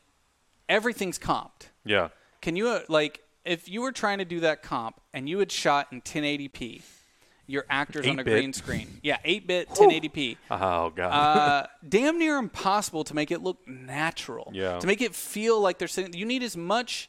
everything's 0.68 1.18
comped. 1.18 1.68
Yeah. 1.84 2.08
Can 2.40 2.56
you 2.56 2.68
uh, 2.68 2.80
like 2.88 3.22
if 3.44 3.68
you 3.68 3.80
were 3.82 3.92
trying 3.92 4.18
to 4.18 4.24
do 4.24 4.40
that 4.40 4.62
comp 4.62 5.00
and 5.14 5.28
you 5.28 5.38
had 5.38 5.50
shot 5.52 5.88
in 5.92 6.02
1080p, 6.02 6.82
your 7.46 7.64
actors 7.70 8.06
on 8.06 8.18
a 8.18 8.22
8-bit. 8.22 8.30
green 8.32 8.52
screen, 8.52 9.00
yeah, 9.02 9.16
8-bit 9.24 9.70
1080p, 9.70 10.36
Oh 10.50 10.90
god. 10.90 11.00
uh, 11.10 11.66
damn 11.88 12.18
near 12.18 12.36
impossible 12.36 13.04
to 13.04 13.14
make 13.14 13.30
it 13.30 13.42
look 13.42 13.66
natural. 13.66 14.50
Yeah. 14.52 14.78
To 14.78 14.86
make 14.86 15.00
it 15.00 15.14
feel 15.14 15.58
like 15.60 15.78
they're 15.78 15.88
sitting. 15.88 16.12
You 16.12 16.26
need 16.26 16.42
as 16.42 16.56
much 16.56 17.08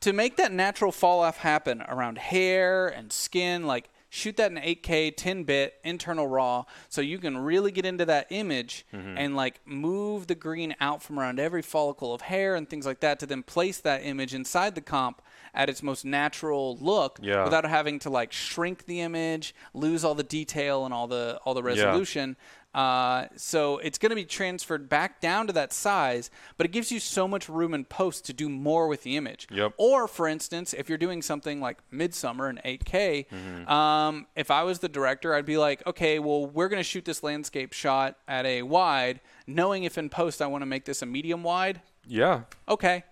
to 0.00 0.12
make 0.12 0.36
that 0.36 0.52
natural 0.52 0.92
fall 0.92 1.20
off 1.20 1.38
happen 1.38 1.82
around 1.88 2.18
hair 2.18 2.88
and 2.88 3.10
skin. 3.10 3.66
Like 3.66 3.88
shoot 4.16 4.36
that 4.38 4.50
in 4.50 4.56
8K, 4.56 5.12
10 5.14 5.44
bit, 5.44 5.74
internal 5.84 6.26
raw, 6.26 6.64
so 6.88 7.00
you 7.02 7.18
can 7.18 7.36
really 7.36 7.70
get 7.70 7.84
into 7.84 8.04
that 8.06 8.26
image 8.30 8.84
Mm-hmm. 8.94 9.18
and 9.18 9.36
like 9.36 9.60
move 9.66 10.26
the 10.26 10.34
green 10.34 10.74
out 10.80 11.02
from 11.02 11.18
around 11.20 11.38
every 11.38 11.60
follicle 11.62 12.14
of 12.14 12.22
hair 12.22 12.54
and 12.54 12.68
things 12.70 12.86
like 12.86 13.00
that 13.00 13.18
to 13.20 13.26
then 13.26 13.42
place 13.42 13.78
that 13.80 14.02
image 14.04 14.32
inside 14.34 14.74
the 14.74 14.80
comp 14.80 15.20
at 15.54 15.68
its 15.68 15.82
most 15.82 16.04
natural 16.04 16.76
look 16.80 17.18
Yeah. 17.22 17.44
without 17.44 17.64
having 17.64 17.98
to 18.00 18.10
like 18.10 18.32
shrink 18.32 18.86
the 18.86 19.00
image, 19.00 19.54
lose 19.74 20.02
all 20.04 20.14
the 20.14 20.22
detail 20.38 20.84
and 20.86 20.92
all 20.94 21.06
the 21.06 21.38
all 21.44 21.54
the 21.54 21.62
resolution. 21.62 22.36
Uh, 22.76 23.26
so 23.36 23.78
it's 23.78 23.96
going 23.96 24.10
to 24.10 24.16
be 24.16 24.24
transferred 24.24 24.88
back 24.88 25.20
down 25.20 25.46
to 25.46 25.52
that 25.54 25.72
size, 25.72 26.30
but 26.58 26.66
it 26.66 26.72
gives 26.72 26.92
you 26.92 27.00
so 27.00 27.26
much 27.26 27.48
room 27.48 27.72
in 27.72 27.84
post 27.86 28.26
to 28.26 28.32
do 28.34 28.48
more 28.50 28.86
with 28.86 29.02
the 29.02 29.16
image. 29.16 29.46
Yep. 29.50 29.72
Or, 29.78 30.06
for 30.06 30.28
instance, 30.28 30.74
if 30.74 30.88
you're 30.88 30.98
doing 30.98 31.22
something 31.22 31.60
like 31.60 31.78
Midsommar 31.90 32.50
in 32.50 32.56
8K, 32.64 33.26
Mm-hmm. 33.26 33.68
um, 33.72 34.26
if 34.36 34.50
I 34.50 34.62
was 34.64 34.80
the 34.80 34.88
director, 34.90 35.34
I'd 35.34 35.46
be 35.46 35.56
like, 35.56 35.86
okay, 35.86 36.18
well, 36.18 36.46
we're 36.46 36.68
going 36.68 36.80
to 36.80 36.84
shoot 36.84 37.04
this 37.06 37.22
landscape 37.22 37.72
shot 37.72 38.16
at 38.28 38.44
a 38.44 38.62
wide, 38.62 39.20
knowing 39.46 39.84
if 39.84 39.96
in 39.96 40.08
post 40.10 40.42
I 40.42 40.46
want 40.46 40.62
to 40.62 40.66
make 40.66 40.84
this 40.84 41.00
a 41.02 41.06
medium 41.06 41.42
wide. 41.42 41.80
yeah. 42.06 42.42
Okay. 42.68 43.04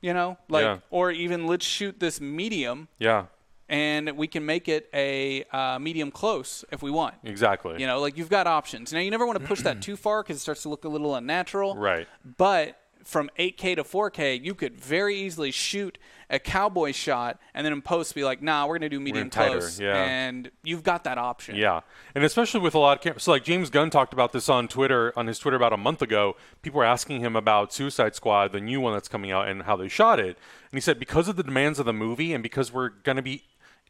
You 0.00 0.14
know, 0.14 0.36
like, 0.48 0.64
Yeah. 0.64 0.78
or 0.90 1.10
even 1.12 1.46
let's 1.46 1.64
shoot 1.64 2.00
this 2.00 2.20
medium 2.20 2.88
Yeah, 2.98 3.26
and 3.72 4.10
we 4.18 4.26
can 4.26 4.44
make 4.44 4.68
it 4.68 4.90
a 4.92 5.44
uh, 5.50 5.78
medium 5.78 6.10
close 6.10 6.62
if 6.70 6.82
we 6.82 6.90
want. 6.90 7.14
exactly. 7.24 7.80
You 7.80 7.86
know, 7.86 8.00
like 8.00 8.18
you've 8.18 8.28
got 8.28 8.46
options. 8.46 8.92
Now 8.92 9.00
you 9.00 9.10
never 9.10 9.26
want 9.26 9.40
to 9.40 9.46
push 9.46 9.62
that 9.62 9.80
too 9.82 9.96
far 9.96 10.22
because 10.22 10.36
it 10.36 10.40
starts 10.40 10.62
to 10.62 10.68
look 10.68 10.84
a 10.84 10.88
little 10.88 11.14
unnatural. 11.14 11.74
Right. 11.74 12.06
But 12.36 12.78
from 13.02 13.30
8K 13.38 13.76
to 13.76 13.82
4K, 13.82 14.44
you 14.44 14.54
could 14.54 14.78
very 14.78 15.16
easily 15.16 15.50
shoot 15.50 15.96
a 16.28 16.38
cowboy 16.38 16.92
shot 16.92 17.40
and 17.54 17.64
then 17.64 17.72
in 17.72 17.80
post 17.82 18.14
be 18.14 18.24
like, 18.24 18.42
nah, 18.42 18.66
we're 18.66 18.78
gonna 18.78 18.90
do 18.90 19.00
medium 19.00 19.30
tighter, 19.30 19.58
close, 19.58 19.80
yeah. 19.80 20.04
and 20.04 20.50
you've 20.62 20.82
got 20.82 21.04
that 21.04 21.16
option. 21.16 21.56
Yeah, 21.56 21.80
and 22.14 22.24
especially 22.24 22.60
with 22.60 22.74
a 22.74 22.78
lot 22.78 22.98
of 22.98 23.02
cameras. 23.02 23.22
So, 23.22 23.32
like 23.32 23.44
James 23.44 23.70
Gunn 23.70 23.90
talked 23.90 24.12
about 24.12 24.32
this 24.32 24.48
on 24.48 24.68
Twitter, 24.68 25.12
on 25.16 25.26
his 25.26 25.38
Twitter 25.38 25.56
about 25.56 25.72
a 25.72 25.78
month 25.78 26.00
ago. 26.00 26.36
People 26.60 26.78
were 26.78 26.84
asking 26.84 27.20
him 27.20 27.36
about 27.36 27.72
Suicide 27.72 28.14
Squad, 28.14 28.52
the 28.52 28.60
new 28.60 28.80
one 28.80 28.92
that's 28.92 29.08
coming 29.08 29.30
out, 29.30 29.48
and 29.48 29.62
how 29.62 29.76
they 29.76 29.88
shot 29.88 30.20
it. 30.20 30.38
And 30.72 30.78
he 30.78 30.80
said 30.80 30.98
because 30.98 31.28
of 31.28 31.36
the 31.36 31.42
demands 31.42 31.78
of 31.78 31.86
the 31.86 31.92
movie 31.92 32.32
and 32.32 32.42
because 32.42 32.72
we're 32.72 32.88
going 32.88 33.16
to 33.16 33.22
be 33.22 33.42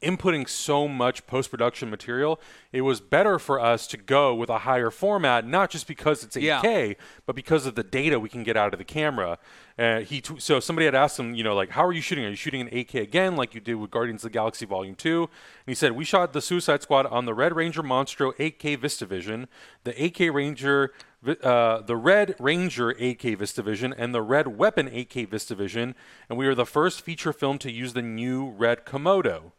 inputting 0.03 0.49
so 0.49 0.87
much 0.89 1.27
post-production 1.27 1.89
material, 1.91 2.41
it 2.73 2.83
was 2.83 3.01
better 3.01 3.39
for 3.39 3.61
us 3.61 3.87
to 3.89 3.97
go 3.97 4.35
with 4.35 4.51
a 4.51 4.59
higher 4.61 4.91
format, 4.91 5.47
not 5.47 5.71
just 5.71 5.87
because 5.87 6.23
it's 6.25 6.37
8K, 6.37 6.89
Yeah. 6.89 6.95
but 7.27 7.35
because 7.37 7.67
of 7.67 7.75
the 7.75 7.83
data 7.85 8.19
we 8.21 8.29
can 8.29 8.43
get 8.43 8.57
out 8.57 8.73
of 8.75 8.79
the 8.79 8.85
camera. 8.85 9.39
Uh, 9.79 10.01
he 10.01 10.21
t- 10.21 10.39
so 10.39 10.61
somebody 10.61 10.85
had 10.85 10.95
asked 10.95 11.19
him, 11.19 11.35
you 11.35 11.43
know, 11.43 11.55
like, 11.55 11.71
how 11.71 11.85
are 11.85 11.93
you 11.93 12.03
shooting? 12.03 12.25
Are 12.27 12.31
you 12.31 12.37
shooting 12.37 12.61
in 12.61 12.69
8K 12.69 13.01
again, 13.01 13.37
like 13.37 13.55
you 13.55 13.61
did 13.61 13.75
with 13.77 13.91
Guardians 13.91 14.23
of 14.25 14.31
the 14.31 14.35
Galaxy 14.35 14.67
Volume 14.67 14.95
Two? 14.95 15.23
And 15.23 15.31
he 15.67 15.75
said 15.75 15.93
we 15.93 16.05
shot 16.05 16.33
the 16.35 16.43
Suicide 16.43 16.83
Squad 16.83 17.07
on 17.07 17.25
the 17.25 17.33
Red 17.35 17.57
Ranger 17.57 17.83
Monstro 17.83 18.35
8K 18.37 18.77
VistaVision, 18.77 19.47
the 19.85 19.93
8K 19.93 20.33
Ranger. 20.33 20.93
Uh, 21.25 21.81
the 21.81 21.95
Red 21.95 22.35
Ranger 22.41 22.93
8K 22.95 23.37
VistaVision 23.37 23.95
and 23.97 24.13
the 24.13 24.21
Red 24.21 24.59
Weapon 24.59 24.89
8K 24.89 25.29
VistaVision, 25.29 25.95
and 26.29 26.37
we 26.37 26.49
were 26.49 26.55
the 26.57 26.67
first 26.67 27.01
feature 27.01 27.33
film 27.33 27.59
to 27.59 27.71
use 27.71 27.93
the 27.93 28.03
new 28.03 28.49
Red 28.51 28.85
Komodo. 28.85 29.53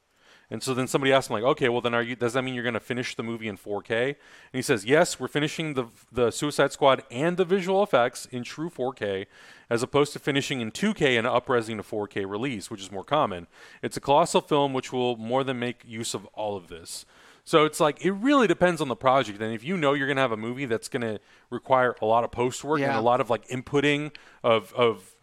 And 0.50 0.62
so 0.62 0.74
then 0.74 0.88
somebody 0.88 1.12
asked 1.12 1.30
him 1.30 1.36
like, 1.36 1.44
okay, 1.44 1.70
well 1.70 1.82
then 1.82 1.94
are 1.94 2.02
you? 2.02 2.16
Does 2.16 2.34
that 2.34 2.44
mean 2.44 2.54
you're 2.54 2.64
going 2.64 2.74
to 2.74 2.80
finish 2.80 3.16
the 3.16 3.24
movie 3.24 3.48
in 3.48 3.58
4K? 3.58 4.08
And 4.08 4.16
he 4.52 4.62
says, 4.62 4.86
yes, 4.86 5.20
we're 5.20 5.28
finishing 5.28 5.74
the 5.74 5.86
the 6.12 6.32
Suicide 6.32 6.72
Squad 6.72 7.04
and 7.10 7.38
the 7.38 7.46
visual 7.46 7.82
effects 7.82 8.28
in 8.28 8.44
true 8.44 8.70
4K, 8.70 9.26
as 9.70 9.82
opposed 9.82 10.14
to 10.14 10.20
finishing 10.20 10.62
in 10.62 10.72
2K 10.72 11.18
and 11.18 11.26
upresing 11.26 11.78
to 11.78 11.84
4K 11.84 12.30
release, 12.30 12.70
which 12.70 12.82
is 12.82 12.92
more 12.92 13.04
common. 13.04 13.48
It's 13.82 13.98
a 13.98 14.02
colossal 14.02 14.42
film 14.42 14.74
which 14.74 14.92
will 14.94 15.18
more 15.18 15.44
than 15.44 15.60
make 15.60 15.82
use 15.86 16.14
of 16.14 16.26
all 16.28 16.56
of 16.56 16.68
this. 16.68 17.06
So 17.46 17.66
it's 17.66 17.80
like 17.80 18.06
it 18.06 18.12
really 18.12 18.48
depends 18.48 18.80
on 18.80 18.88
the 18.88 18.96
project, 18.96 19.42
and 19.42 19.54
if 19.54 19.64
you 19.64 19.76
know 19.76 19.94
you're 19.94 20.08
going 20.08 20.18
to 20.18 20.22
have 20.22 20.32
a 20.32 20.38
movie 20.38 20.66
that's 20.66 20.88
going 20.88 21.02
to 21.02 21.20
require 21.50 21.96
a 22.02 22.06
lot 22.06 22.24
of 22.24 22.32
post 22.32 22.64
work 22.64 22.80
and 22.80 22.92
a 22.92 23.02
lot 23.02 23.20
of 23.20 23.30
like 23.30 23.48
inputting 23.48 24.12
of 24.44 24.74
of 24.74 25.16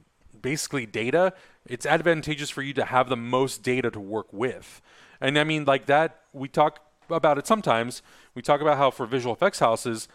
basically 0.42 0.86
data, 0.86 1.32
it's 1.66 1.86
advantageous 1.86 2.50
for 2.50 2.62
you 2.62 2.74
to 2.74 2.84
have 2.84 3.08
the 3.08 3.16
most 3.16 3.62
data 3.62 3.90
to 3.90 4.00
work 4.00 4.32
with. 4.32 4.82
And 5.20 5.38
I 5.38 5.44
mean, 5.44 5.64
like 5.64 5.86
that, 5.86 6.22
we 6.32 6.48
talk 6.48 6.80
about 7.08 7.38
it 7.38 7.46
sometimes. 7.46 8.02
We 8.34 8.42
talk 8.42 8.60
about 8.60 8.78
how 8.78 8.90
for 8.90 9.06
visual 9.06 9.34
effects 9.34 9.58
houses, 9.58 10.08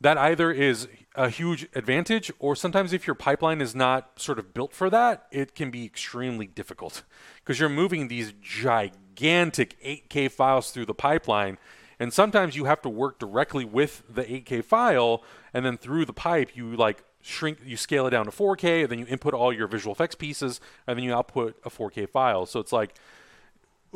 that 0.00 0.18
either 0.18 0.50
is 0.50 0.88
a 1.14 1.28
huge 1.28 1.68
advantage, 1.74 2.30
or 2.38 2.56
sometimes 2.56 2.92
if 2.92 3.06
your 3.06 3.14
pipeline 3.14 3.60
is 3.60 3.74
not 3.74 4.20
sort 4.20 4.38
of 4.38 4.52
built 4.52 4.72
for 4.72 4.90
that, 4.90 5.26
it 5.30 5.54
can 5.54 5.70
be 5.70 5.84
extremely 5.84 6.46
difficult 6.46 7.02
because 7.36 7.60
you're 7.60 7.68
moving 7.68 8.08
these 8.08 8.32
gigantic 8.42 9.80
8K 9.82 10.30
files 10.30 10.70
through 10.72 10.86
the 10.86 10.94
pipeline. 10.94 11.58
And 12.00 12.12
sometimes 12.12 12.56
you 12.56 12.64
have 12.64 12.82
to 12.82 12.88
work 12.88 13.20
directly 13.20 13.64
with 13.64 14.02
the 14.08 14.24
8K 14.24 14.64
file, 14.64 15.22
and 15.52 15.64
then 15.64 15.78
through 15.78 16.06
the 16.06 16.12
pipe, 16.12 16.56
you 16.56 16.74
like 16.74 17.04
shrink, 17.22 17.58
you 17.64 17.76
scale 17.76 18.06
it 18.06 18.10
down 18.10 18.24
to 18.24 18.32
4K, 18.32 18.82
and 18.82 18.90
then 18.90 18.98
you 18.98 19.06
input 19.06 19.32
all 19.32 19.52
your 19.52 19.68
visual 19.68 19.94
effects 19.94 20.16
pieces, 20.16 20.60
and 20.86 20.98
then 20.98 21.04
you 21.04 21.14
output 21.14 21.56
a 21.64 21.70
4K 21.70 22.08
file. 22.08 22.46
So 22.46 22.58
it's 22.58 22.72
like, 22.72 22.96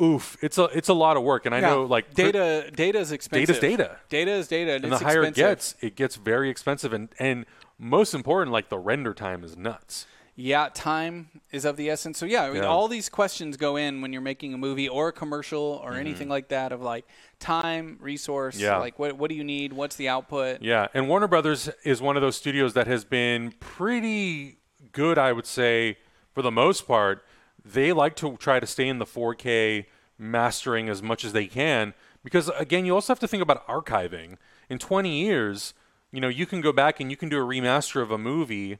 oof, 0.01 0.37
it's 0.41 0.57
a 0.57 0.65
it's 0.65 0.89
a 0.89 0.93
lot 0.93 1.17
of 1.17 1.23
work. 1.23 1.45
And 1.45 1.53
I 1.55 1.59
Yeah. 1.59 1.69
know 1.69 1.83
like 1.83 2.13
data 2.13 2.69
data 2.73 2.99
is 2.99 3.11
expensive. 3.11 3.59
Data 3.59 3.67
is 3.71 3.77
data. 3.77 3.97
Data 4.09 4.31
is 4.31 4.47
data, 4.47 4.73
and, 4.73 4.83
and 4.85 4.93
the 4.93 4.97
higher 4.99 5.23
expensive. 5.23 5.37
it 5.37 5.49
gets, 5.49 5.75
it 5.81 5.95
gets 5.95 6.15
very 6.15 6.49
expensive, 6.49 6.93
and 6.93 7.09
and 7.19 7.45
most 7.77 8.13
important, 8.13 8.51
like 8.51 8.69
the 8.69 8.77
render 8.79 9.13
time 9.13 9.43
is 9.43 9.55
nuts. 9.57 10.05
Yeah, 10.41 10.69
time 10.73 11.27
is 11.51 11.65
of 11.65 11.75
the 11.75 11.89
essence. 11.89 12.17
So 12.17 12.25
yeah, 12.25 12.43
I 12.43 12.47
mean, 12.47 12.63
Yeah. 12.63 12.69
all 12.69 12.87
these 12.87 13.09
questions 13.09 13.57
go 13.57 13.75
in 13.75 14.01
when 14.01 14.13
you're 14.13 14.21
making 14.21 14.53
a 14.53 14.57
movie 14.57 14.87
or 14.87 15.09
a 15.09 15.11
commercial 15.11 15.81
or 15.83 15.89
Mm-hmm. 15.91 15.99
anything 15.99 16.29
like 16.29 16.47
that 16.47 16.71
of 16.71 16.81
like 16.81 17.05
time, 17.39 17.97
resource, 17.99 18.57
Yeah. 18.57 18.77
like 18.77 18.97
what 18.97 19.17
what 19.17 19.29
do 19.29 19.35
you 19.35 19.43
need? 19.43 19.73
What's 19.73 19.97
the 19.97 20.07
output? 20.07 20.61
Yeah, 20.61 20.87
and 20.93 21.09
Warner 21.09 21.27
Brothers 21.27 21.69
is 21.83 22.01
one 22.01 22.15
of 22.15 22.21
those 22.21 22.37
studios 22.37 22.73
that 22.73 22.87
has 22.87 23.03
been 23.03 23.51
pretty 23.59 24.59
good, 24.93 25.17
I 25.17 25.33
would 25.33 25.45
say, 25.45 25.97
for 26.33 26.41
the 26.41 26.51
most 26.51 26.87
part. 26.87 27.25
They 27.63 27.91
like 27.93 28.15
to 28.17 28.37
try 28.37 28.59
to 28.59 28.67
stay 28.67 28.87
in 28.87 28.99
the 28.99 29.05
4K 29.05 29.85
mastering 30.17 30.89
as 30.89 31.01
much 31.01 31.23
as 31.23 31.33
they 31.33 31.47
can 31.47 31.93
because 32.23 32.49
again, 32.57 32.85
you 32.85 32.93
also 32.93 33.13
have 33.13 33.19
to 33.19 33.27
think 33.27 33.43
about 33.43 33.65
archiving. 33.67 34.37
In 34.69 34.77
20 34.77 35.09
years, 35.09 35.73
you 36.11 36.19
know, 36.19 36.27
you 36.27 36.45
can 36.45 36.61
go 36.61 36.71
back 36.71 36.99
and 36.99 37.09
you 37.09 37.17
can 37.17 37.29
do 37.29 37.39
a 37.39 37.45
remaster 37.45 38.01
of 38.01 38.11
a 38.11 38.17
movie. 38.17 38.79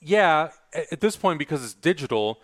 Yeah, 0.00 0.50
at 0.74 1.00
this 1.00 1.16
point 1.16 1.38
because 1.38 1.64
it's 1.64 1.74
digital, 1.74 2.40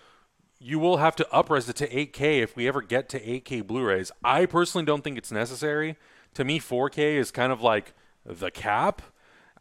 you 0.58 0.78
will 0.78 0.98
have 0.98 1.16
to 1.16 1.28
upres 1.32 1.68
it 1.68 1.76
to 1.76 1.88
8K 1.88 2.42
if 2.42 2.56
we 2.56 2.68
ever 2.68 2.82
get 2.82 3.08
to 3.10 3.20
8K 3.20 3.66
Blu-rays. 3.66 4.12
I 4.24 4.46
personally 4.46 4.84
don't 4.84 5.02
think 5.02 5.18
it's 5.18 5.32
necessary. 5.32 5.96
To 6.34 6.44
me, 6.44 6.60
4K 6.60 7.16
is 7.16 7.30
kind 7.30 7.52
of 7.52 7.60
like 7.62 7.94
the 8.24 8.50
cap. 8.50 9.02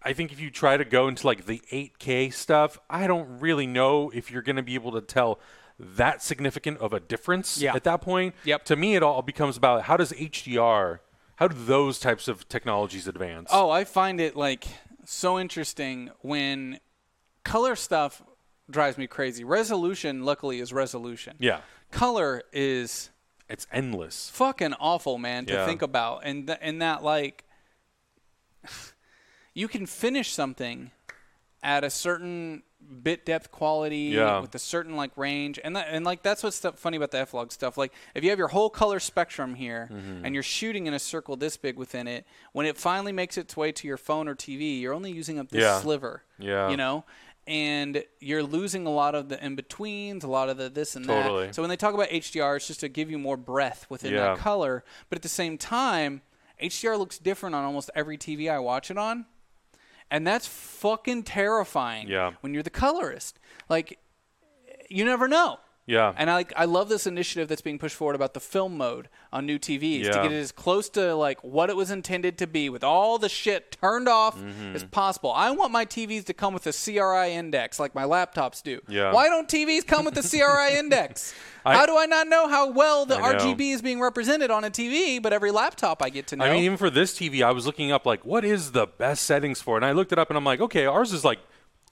I 0.03 0.13
think 0.13 0.31
if 0.31 0.39
you 0.39 0.51
try 0.51 0.77
to 0.77 0.85
go 0.85 1.07
into 1.07 1.25
like 1.25 1.45
the 1.45 1.61
8K 1.71 2.33
stuff, 2.33 2.77
I 2.89 3.07
don't 3.07 3.39
really 3.39 3.65
know 3.65 4.11
if 4.11 4.29
you're 4.29 4.41
going 4.41 4.55
to 4.57 4.63
be 4.63 4.75
able 4.75 4.91
to 4.91 5.01
tell 5.01 5.39
that 5.79 6.21
significant 6.21 6.77
of 6.79 6.93
a 6.93 6.99
difference 6.99 7.57
Yeah. 7.61 7.75
at 7.75 7.83
that 7.83 8.01
point. 8.01 8.33
Yep. 8.45 8.65
To 8.65 8.75
me, 8.75 8.95
it 8.95 9.03
all 9.03 9.21
becomes 9.21 9.57
about 9.57 9.83
how 9.83 9.97
does 9.97 10.11
HDR, 10.13 10.99
how 11.37 11.47
do 11.49 11.55
those 11.65 11.99
types 11.99 12.27
of 12.27 12.47
technologies 12.47 13.07
advance? 13.07 13.49
Oh, 13.51 13.69
I 13.69 13.83
find 13.83 14.21
it 14.21 14.35
like 14.35 14.65
so 15.03 15.37
interesting 15.39 16.11
when 16.21 16.79
color 17.43 17.75
stuff 17.75 18.21
drives 18.69 18.97
me 18.97 19.05
crazy. 19.07 19.43
Resolution, 19.43 20.23
luckily, 20.23 20.59
is 20.59 20.71
resolution. 20.73 21.35
yeah, 21.39 21.61
Color 21.91 22.41
is 22.51 23.09
it's 23.47 23.67
endless. 23.71 24.29
fucking 24.31 24.73
awful, 24.79 25.17
man, 25.19 25.45
to 25.45 25.53
Yeah. 25.53 25.65
think 25.67 25.81
about, 25.83 26.21
and 26.23 26.47
th- 26.47 26.59
and 26.61 26.81
that 26.81 27.03
like 27.03 27.43
you 29.53 29.67
can 29.67 29.85
finish 29.85 30.31
something 30.31 30.91
at 31.61 31.83
a 31.83 31.89
certain 31.89 32.63
bit 33.03 33.25
depth 33.25 33.51
quality 33.51 34.11
Yeah. 34.13 34.39
with 34.39 34.53
a 34.55 34.59
certain 34.59 34.95
like 34.95 35.11
range 35.17 35.59
and 35.63 35.75
that, 35.75 35.87
and 35.89 36.05
like 36.05 36.21
that's 36.23 36.43
what's 36.43 36.55
stuff 36.55 36.77
funny 36.79 36.97
about 36.97 37.11
the 37.11 37.19
f-log 37.19 37.51
stuff 37.51 37.77
like 37.77 37.91
if 38.13 38.23
you 38.23 38.29
have 38.29 38.39
your 38.39 38.47
whole 38.49 38.69
color 38.69 38.99
spectrum 38.99 39.55
here 39.55 39.89
Mm-hmm. 39.91 40.25
and 40.25 40.33
you're 40.33 40.43
shooting 40.43 40.87
in 40.87 40.93
a 40.93 40.99
circle 40.99 41.35
this 41.35 41.57
big 41.57 41.77
within 41.77 42.07
it 42.07 42.25
when 42.53 42.65
it 42.65 42.77
finally 42.77 43.11
makes 43.11 43.37
its 43.37 43.55
way 43.57 43.71
to 43.71 43.87
your 43.87 43.97
phone 43.97 44.27
or 44.27 44.35
tv 44.35 44.79
you're 44.81 44.93
only 44.93 45.11
using 45.11 45.39
up 45.39 45.49
this 45.49 45.61
Yeah. 45.61 45.79
sliver 45.81 46.23
Yeah. 46.39 46.69
you 46.69 46.77
know 46.77 47.05
and 47.47 48.03
you're 48.19 48.41
losing 48.43 48.87
a 48.87 48.89
lot 48.91 49.13
of 49.13 49.29
the 49.29 49.43
in-betweens 49.43 50.23
a 50.23 50.27
lot 50.27 50.49
of 50.49 50.57
the 50.57 50.69
this 50.69 50.95
and 50.95 51.05
Totally. 51.05 51.47
that 51.47 51.55
so 51.55 51.61
when 51.61 51.69
they 51.69 51.77
talk 51.77 51.93
about 51.93 52.09
hdr 52.09 52.55
it's 52.55 52.67
just 52.67 52.79
to 52.79 52.89
give 52.89 53.11
you 53.11 53.19
more 53.19 53.37
breadth 53.37 53.85
within 53.89 54.13
Yeah. 54.13 54.19
that 54.33 54.37
color 54.39 54.83
but 55.09 55.17
at 55.17 55.21
the 55.23 55.29
same 55.29 55.57
time 55.57 56.21
hdr 56.61 56.97
looks 56.97 57.17
different 57.19 57.55
on 57.55 57.63
almost 57.63 57.89
every 57.95 58.17
tv 58.17 58.49
i 58.49 58.57
watch 58.59 58.89
it 58.89 58.97
on 58.97 59.25
and 60.11 60.25
that's 60.25 60.47
fucking 60.47 61.23
terrifying 61.23 62.07
Yeah. 62.07 62.33
when 62.41 62.53
you're 62.53 62.63
the 62.63 62.69
colorist 62.69 63.39
like 63.69 63.99
you 64.89 65.03
never 65.05 65.27
know 65.27 65.59
Yeah. 65.87 66.13
and 66.17 66.31
I 66.31 66.33
like 66.33 66.51
I 66.57 66.65
love 66.65 66.89
this 66.89 67.05
initiative 67.05 67.47
that's 67.47 67.61
being 67.61 67.77
pushed 67.77 67.95
forward 67.95 68.15
about 68.15 68.33
the 68.33 68.39
film 68.39 68.75
mode 68.75 69.07
on 69.31 69.45
new 69.45 69.59
TVs 69.59 70.05
to 70.05 70.11
get 70.13 70.31
it 70.31 70.39
as 70.39 70.51
close 70.51 70.89
to 70.89 71.13
like 71.15 71.43
what 71.43 71.69
it 71.69 71.75
was 71.75 71.91
intended 71.91 72.39
to 72.39 72.47
be 72.47 72.69
with 72.69 72.83
all 72.83 73.19
the 73.19 73.29
shit 73.29 73.77
turned 73.81 74.07
off 74.09 74.35
Mm-hmm. 74.39 74.75
as 74.75 74.83
possible. 74.83 75.31
I 75.31 75.51
want 75.51 75.71
my 75.71 75.85
TVs 75.85 76.25
to 76.25 76.33
come 76.33 76.53
with 76.55 76.65
a 76.65 76.73
CRI 76.73 77.33
index 77.35 77.79
like 77.79 77.93
my 77.93 78.03
laptops 78.03 78.63
do. 78.63 78.81
Yeah. 78.87 79.11
Why 79.13 79.27
don't 79.27 79.47
TVs 79.47 79.85
come 79.85 80.05
with 80.05 80.17
a 80.17 80.23
CRI 80.27 80.75
index? 80.79 81.33
I- 81.63 81.75
How 81.75 81.85
do 81.85 81.95
I 81.97 82.05
not 82.07 82.27
know 82.27 82.47
how 82.47 82.71
well 82.71 83.05
the 83.05 83.15
RGB 83.17 83.71
is 83.73 83.81
being 83.81 83.99
represented 84.01 84.49
on 84.51 84.63
a 84.63 84.69
TV, 84.71 85.21
but 85.21 85.33
every 85.33 85.51
laptop 85.51 86.01
I 86.01 86.09
get 86.09 86.27
to 86.27 86.35
know? 86.35 86.45
I 86.45 86.53
mean, 86.53 86.63
even 86.63 86.77
for 86.77 86.89
this 86.89 87.13
TV, 87.17 87.43
I 87.43 87.51
was 87.51 87.65
looking 87.67 87.91
up 87.91 88.05
like 88.07 88.25
what 88.25 88.43
is 88.45 88.71
the 88.71 88.87
best 88.87 89.23
settings 89.23 89.61
for, 89.61 89.75
it? 89.75 89.77
and 89.77 89.85
I 89.85 89.91
looked 89.91 90.11
it 90.11 90.17
up, 90.19 90.29
and 90.29 90.37
I'm 90.37 90.43
like, 90.43 90.61
okay, 90.61 90.85
ours 90.85 91.11
is 91.13 91.23
like 91.25 91.39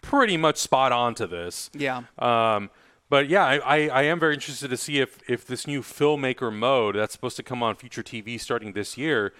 pretty 0.01 0.37
much 0.37 0.57
spot 0.57 0.91
on 0.91 1.15
to 1.15 1.27
this. 1.27 1.69
yeah. 1.73 2.03
Um, 2.19 2.69
but 3.09 3.27
yeah, 3.27 3.45
I, 3.45 3.57
I, 3.57 3.87
I 3.87 4.01
am 4.03 4.19
very 4.19 4.33
interested 4.33 4.69
to 4.69 4.77
see 4.77 4.99
if 4.99 5.19
if 5.29 5.45
this 5.45 5.67
new 5.67 5.81
filmmaker 5.81 6.53
mode 6.53 6.95
that's 6.95 7.13
supposed 7.13 7.37
to 7.37 7.43
come 7.43 7.61
on 7.61 7.75
future 7.75 8.03
TV 8.03 8.39
starting 8.39 8.73
this 8.73 8.97
year 8.97 9.33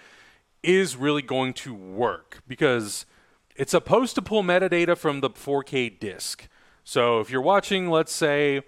is 0.62 0.96
really 0.96 1.22
going 1.22 1.52
to 1.52 1.74
work 1.74 2.42
because 2.48 3.06
it's 3.56 3.72
supposed 3.72 4.14
to 4.14 4.22
pull 4.22 4.42
metadata 4.42 4.96
from 4.96 5.20
the 5.20 5.30
4K 5.30 5.98
disc. 5.98 6.48
So 6.82 7.20
if 7.20 7.30
you're 7.30 7.42
watching, 7.42 7.90
let's 7.90 8.12
say, 8.12 8.62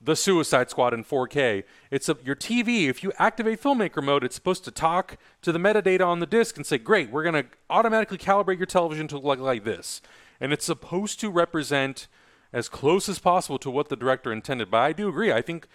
the 0.00 0.16
Suicide 0.16 0.70
Squad 0.70 0.94
in 0.94 1.04
4K. 1.04 1.64
It's 1.90 2.08
a, 2.08 2.16
your 2.24 2.36
TV. 2.36 2.88
If 2.88 3.02
you 3.02 3.12
activate 3.18 3.60
filmmaker 3.60 4.02
mode, 4.02 4.22
it's 4.22 4.34
supposed 4.34 4.64
to 4.64 4.70
talk 4.70 5.16
to 5.42 5.52
the 5.52 5.58
metadata 5.58 6.06
on 6.06 6.20
the 6.20 6.26
disc 6.26 6.56
and 6.56 6.64
say, 6.64 6.78
"Great, 6.78 7.10
we're 7.10 7.24
going 7.24 7.42
to 7.42 7.46
automatically 7.68 8.18
calibrate 8.18 8.58
your 8.58 8.66
television 8.66 9.08
to 9.08 9.18
look 9.18 9.40
like 9.40 9.64
this." 9.64 10.00
And 10.40 10.52
it's 10.52 10.64
supposed 10.64 11.18
to 11.20 11.30
represent 11.30 12.06
as 12.52 12.68
close 12.68 13.08
as 13.08 13.18
possible 13.18 13.58
to 13.58 13.70
what 13.70 13.88
the 13.88 13.96
director 13.96 14.32
intended. 14.32 14.70
But 14.70 14.78
I 14.78 14.92
do 14.92 15.08
agree. 15.08 15.32
I 15.32 15.42
think 15.42 15.66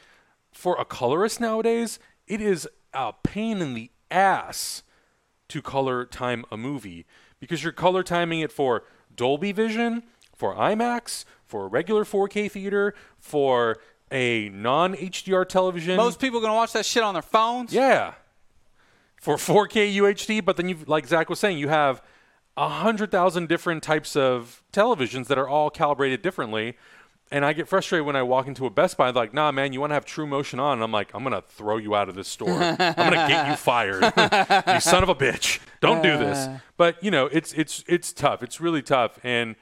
for 0.51 0.79
a 0.79 0.85
colorist 0.85 1.39
nowadays, 1.39 1.99
it 2.27 2.41
is 2.41 2.67
a 2.93 3.13
pain 3.23 3.61
in 3.61 3.73
the 3.73 3.91
ass 4.09 4.83
to 5.49 5.61
color 5.61 6.05
time 6.05 6.45
a 6.51 6.57
movie 6.57 7.05
because 7.39 7.63
you're 7.63 7.73
color 7.73 8.03
timing 8.03 8.39
it 8.39 8.51
for 8.51 8.83
Dolby 9.15 9.51
Vision, 9.51 10.03
for 10.35 10.55
IMAX, 10.55 11.25
for 11.45 11.65
a 11.65 11.67
regular 11.67 12.03
4K 12.03 12.49
theater, 12.49 12.95
for 13.17 13.77
a 14.11 14.49
non 14.49 14.95
HDR 14.95 15.47
television. 15.47 15.97
Most 15.97 16.19
people 16.19 16.39
are 16.39 16.41
gonna 16.41 16.53
watch 16.53 16.73
that 16.73 16.85
shit 16.85 17.03
on 17.03 17.13
their 17.13 17.21
phones. 17.21 17.73
Yeah. 17.73 18.13
For 19.19 19.35
4K 19.35 19.95
UHD, 19.95 20.43
but 20.43 20.57
then 20.57 20.69
you 20.69 20.77
like 20.85 21.07
Zach 21.07 21.29
was 21.29 21.39
saying, 21.39 21.57
you 21.57 21.69
have 21.69 22.01
a 22.55 22.69
hundred 22.69 23.11
thousand 23.11 23.49
different 23.49 23.81
types 23.83 24.15
of 24.15 24.61
televisions 24.71 25.27
that 25.27 25.37
are 25.37 25.47
all 25.47 25.69
calibrated 25.69 26.21
differently. 26.21 26.77
And 27.31 27.43
I 27.43 27.53
get 27.53 27.67
frustrated 27.67 28.05
when 28.05 28.15
I 28.15 28.21
walk 28.21 28.45
into 28.47 28.67
a 28.67 28.69
Best 28.69 28.95
Buy, 28.95 29.09
like, 29.09 29.33
nah, 29.33 29.51
man, 29.51 29.73
you 29.73 29.79
want 29.79 29.89
to 29.89 29.95
have 29.95 30.05
True 30.05 30.27
Motion 30.27 30.59
on? 30.59 30.73
And 30.73 30.83
I'm 30.83 30.91
like, 30.91 31.09
I'm 31.15 31.23
gonna 31.23 31.41
throw 31.41 31.77
you 31.77 31.95
out 31.95 32.07
of 32.07 32.13
this 32.13 32.27
store. 32.27 32.51
I'm 32.61 32.75
gonna 32.77 33.27
get 33.27 33.47
you 33.49 33.55
fired, 33.55 34.03
you 34.67 34.79
son 34.79 35.01
of 35.01 35.09
a 35.09 35.15
bitch. 35.15 35.59
Don't 35.81 36.03
do 36.03 36.17
this. 36.17 36.47
But 36.77 37.01
you 37.03 37.09
know, 37.11 37.25
it's 37.27 37.53
it's 37.53 37.83
it's 37.87 38.11
tough. 38.13 38.43
It's 38.43 38.59
really 38.59 38.81
tough, 38.81 39.17
and 39.23 39.55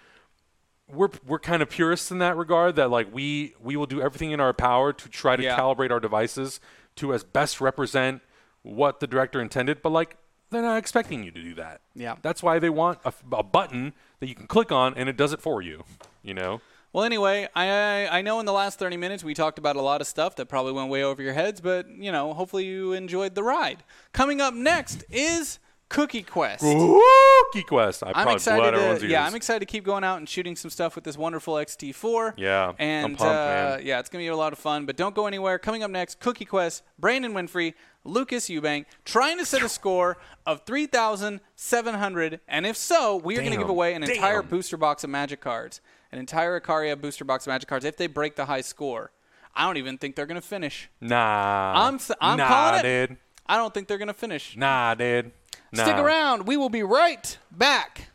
we're 0.92 1.10
we're 1.26 1.40
kind 1.40 1.62
of 1.62 1.70
purists 1.70 2.10
in 2.12 2.18
that 2.20 2.36
regard. 2.36 2.76
That 2.78 2.90
like 2.90 3.14
we 3.14 3.54
we 3.62 3.76
will 3.78 3.86
do 3.86 4.02
everything 4.02 4.32
in 4.32 4.40
our 4.40 4.54
power 4.54 4.92
to 4.92 5.10
try 5.10 5.36
to 5.36 5.44
Yeah. 5.44 5.58
calibrate 5.58 5.92
our 5.92 6.00
devices 6.00 6.60
to 6.96 7.14
as 7.14 7.24
best 7.24 7.62
represent 7.62 8.22
what 8.64 9.00
the 9.02 9.08
director 9.08 9.42
intended. 9.42 9.82
But 9.82 9.92
like 9.92 10.18
they're 10.52 10.62
not 10.62 10.78
expecting 10.78 11.24
you 11.24 11.32
to 11.32 11.42
do 11.42 11.56
that. 11.56 11.82
Yeah. 11.96 12.16
that's 12.22 12.44
why 12.44 12.60
they 12.60 12.70
want 12.70 13.00
a, 13.04 13.14
a 13.32 13.44
button 13.44 13.94
that 14.20 14.28
you 14.28 14.36
can 14.36 14.48
click 14.48 14.72
on 14.72 14.94
and 14.96 15.10
it 15.10 15.18
does 15.18 15.34
it 15.34 15.42
for 15.42 15.62
you. 15.62 15.84
You 16.22 16.34
know. 16.36 16.62
Well, 16.94 17.06
anyway, 17.06 17.48
I 17.56 18.08
I 18.12 18.22
know 18.22 18.40
in 18.42 18.46
the 18.46 18.52
last 18.52 18.78
30 18.78 18.98
minutes 18.98 19.24
we 19.24 19.34
talked 19.34 19.58
about 19.58 19.78
a 19.78 19.82
lot 19.82 20.02
of 20.02 20.08
stuff 20.08 20.36
that 20.36 20.48
probably 20.48 20.74
went 20.74 20.90
way 20.90 21.04
over 21.04 21.24
your 21.24 21.34
heads, 21.34 21.62
but 21.62 21.88
you 21.90 22.12
know, 22.12 22.34
hopefully 22.34 22.66
you 22.66 22.92
enjoyed 22.94 23.34
the 23.34 23.44
ride. 23.44 23.84
Coming 24.12 24.42
up 24.42 24.54
next 24.54 25.06
is 25.10 25.58
Cookie 25.92 26.24
Quest. 26.24 26.62
Cookie 26.62 27.64
Quest. 27.68 28.04
I 28.04 28.14
I'm 28.16 28.30
excited 28.30 28.72
to 28.72 28.78
ears. 28.78 29.04
yeah, 29.04 29.26
I'm 29.26 29.36
excited 29.36 29.60
to 29.60 29.66
keep 29.66 29.84
going 29.84 30.06
out 30.06 30.20
and 30.20 30.28
shooting 30.28 30.56
some 30.56 30.72
stuff 30.72 30.96
with 30.96 31.04
this 31.04 31.18
wonderful 31.18 31.56
XT4. 31.56 32.34
Yeah, 32.38 32.72
and 32.80 33.18
pumped, 33.18 33.22
uh, 33.22 33.78
yeah, 33.84 34.00
it's 34.00 34.10
gonna 34.10 34.24
be 34.24 34.28
a 34.28 34.36
lot 34.36 34.54
of 34.54 34.60
fun. 34.60 34.86
But 34.86 34.96
don't 34.96 35.14
go 35.14 35.28
anywhere. 35.28 35.60
Coming 35.60 35.84
up 35.84 35.92
next, 35.92 36.22
Cookie 36.22 36.46
Quest, 36.46 36.84
Brandon 36.98 37.34
Winfrey, 37.34 37.74
Lucas 38.06 38.48
Eubank, 38.48 38.86
trying 39.04 39.38
to 39.38 39.46
set 39.46 39.64
a 39.64 39.70
score 39.70 40.18
of 40.46 40.62
3,700, 40.66 42.40
and 42.48 42.66
if 42.66 42.78
so, 42.78 43.18
we 43.18 43.38
are 43.38 43.44
gonna 43.44 43.58
give 43.58 43.70
away 43.70 43.94
an 43.94 44.04
entire 44.04 44.42
booster 44.42 44.78
box 44.78 45.04
of 45.04 45.10
Magic 45.10 45.42
cards, 45.42 45.82
an 46.14 46.20
entire 46.20 46.60
Ikoria 46.60 47.00
booster 47.00 47.26
box 47.26 47.46
of 47.46 47.52
Magic 47.52 47.68
cards. 47.68 47.84
If 47.84 47.98
they 47.98 48.08
break 48.08 48.38
the 48.38 48.46
high 48.46 48.62
score, 48.62 49.12
I 49.54 49.66
don't 49.66 49.78
even 49.78 49.98
think 49.98 50.16
they're 50.16 50.26
gonna 50.26 50.40
finish. 50.40 50.90
Nah. 51.02 51.74
I'm 51.76 52.00
I'm 52.22 52.38
nah, 52.38 52.48
calling 52.48 52.80
it. 52.86 53.08
dude. 53.10 53.18
I 53.46 53.58
don't 53.58 53.74
think 53.74 53.90
they're 53.90 53.98
gonna 53.98 54.14
finish. 54.14 54.56
Nah, 54.56 54.96
dude. 54.96 55.32
Stick 55.74 55.96
around. 55.96 56.48
We 56.48 56.58
will 56.58 56.70
be 56.70 56.84
right 56.84 57.38
back. 57.52 58.10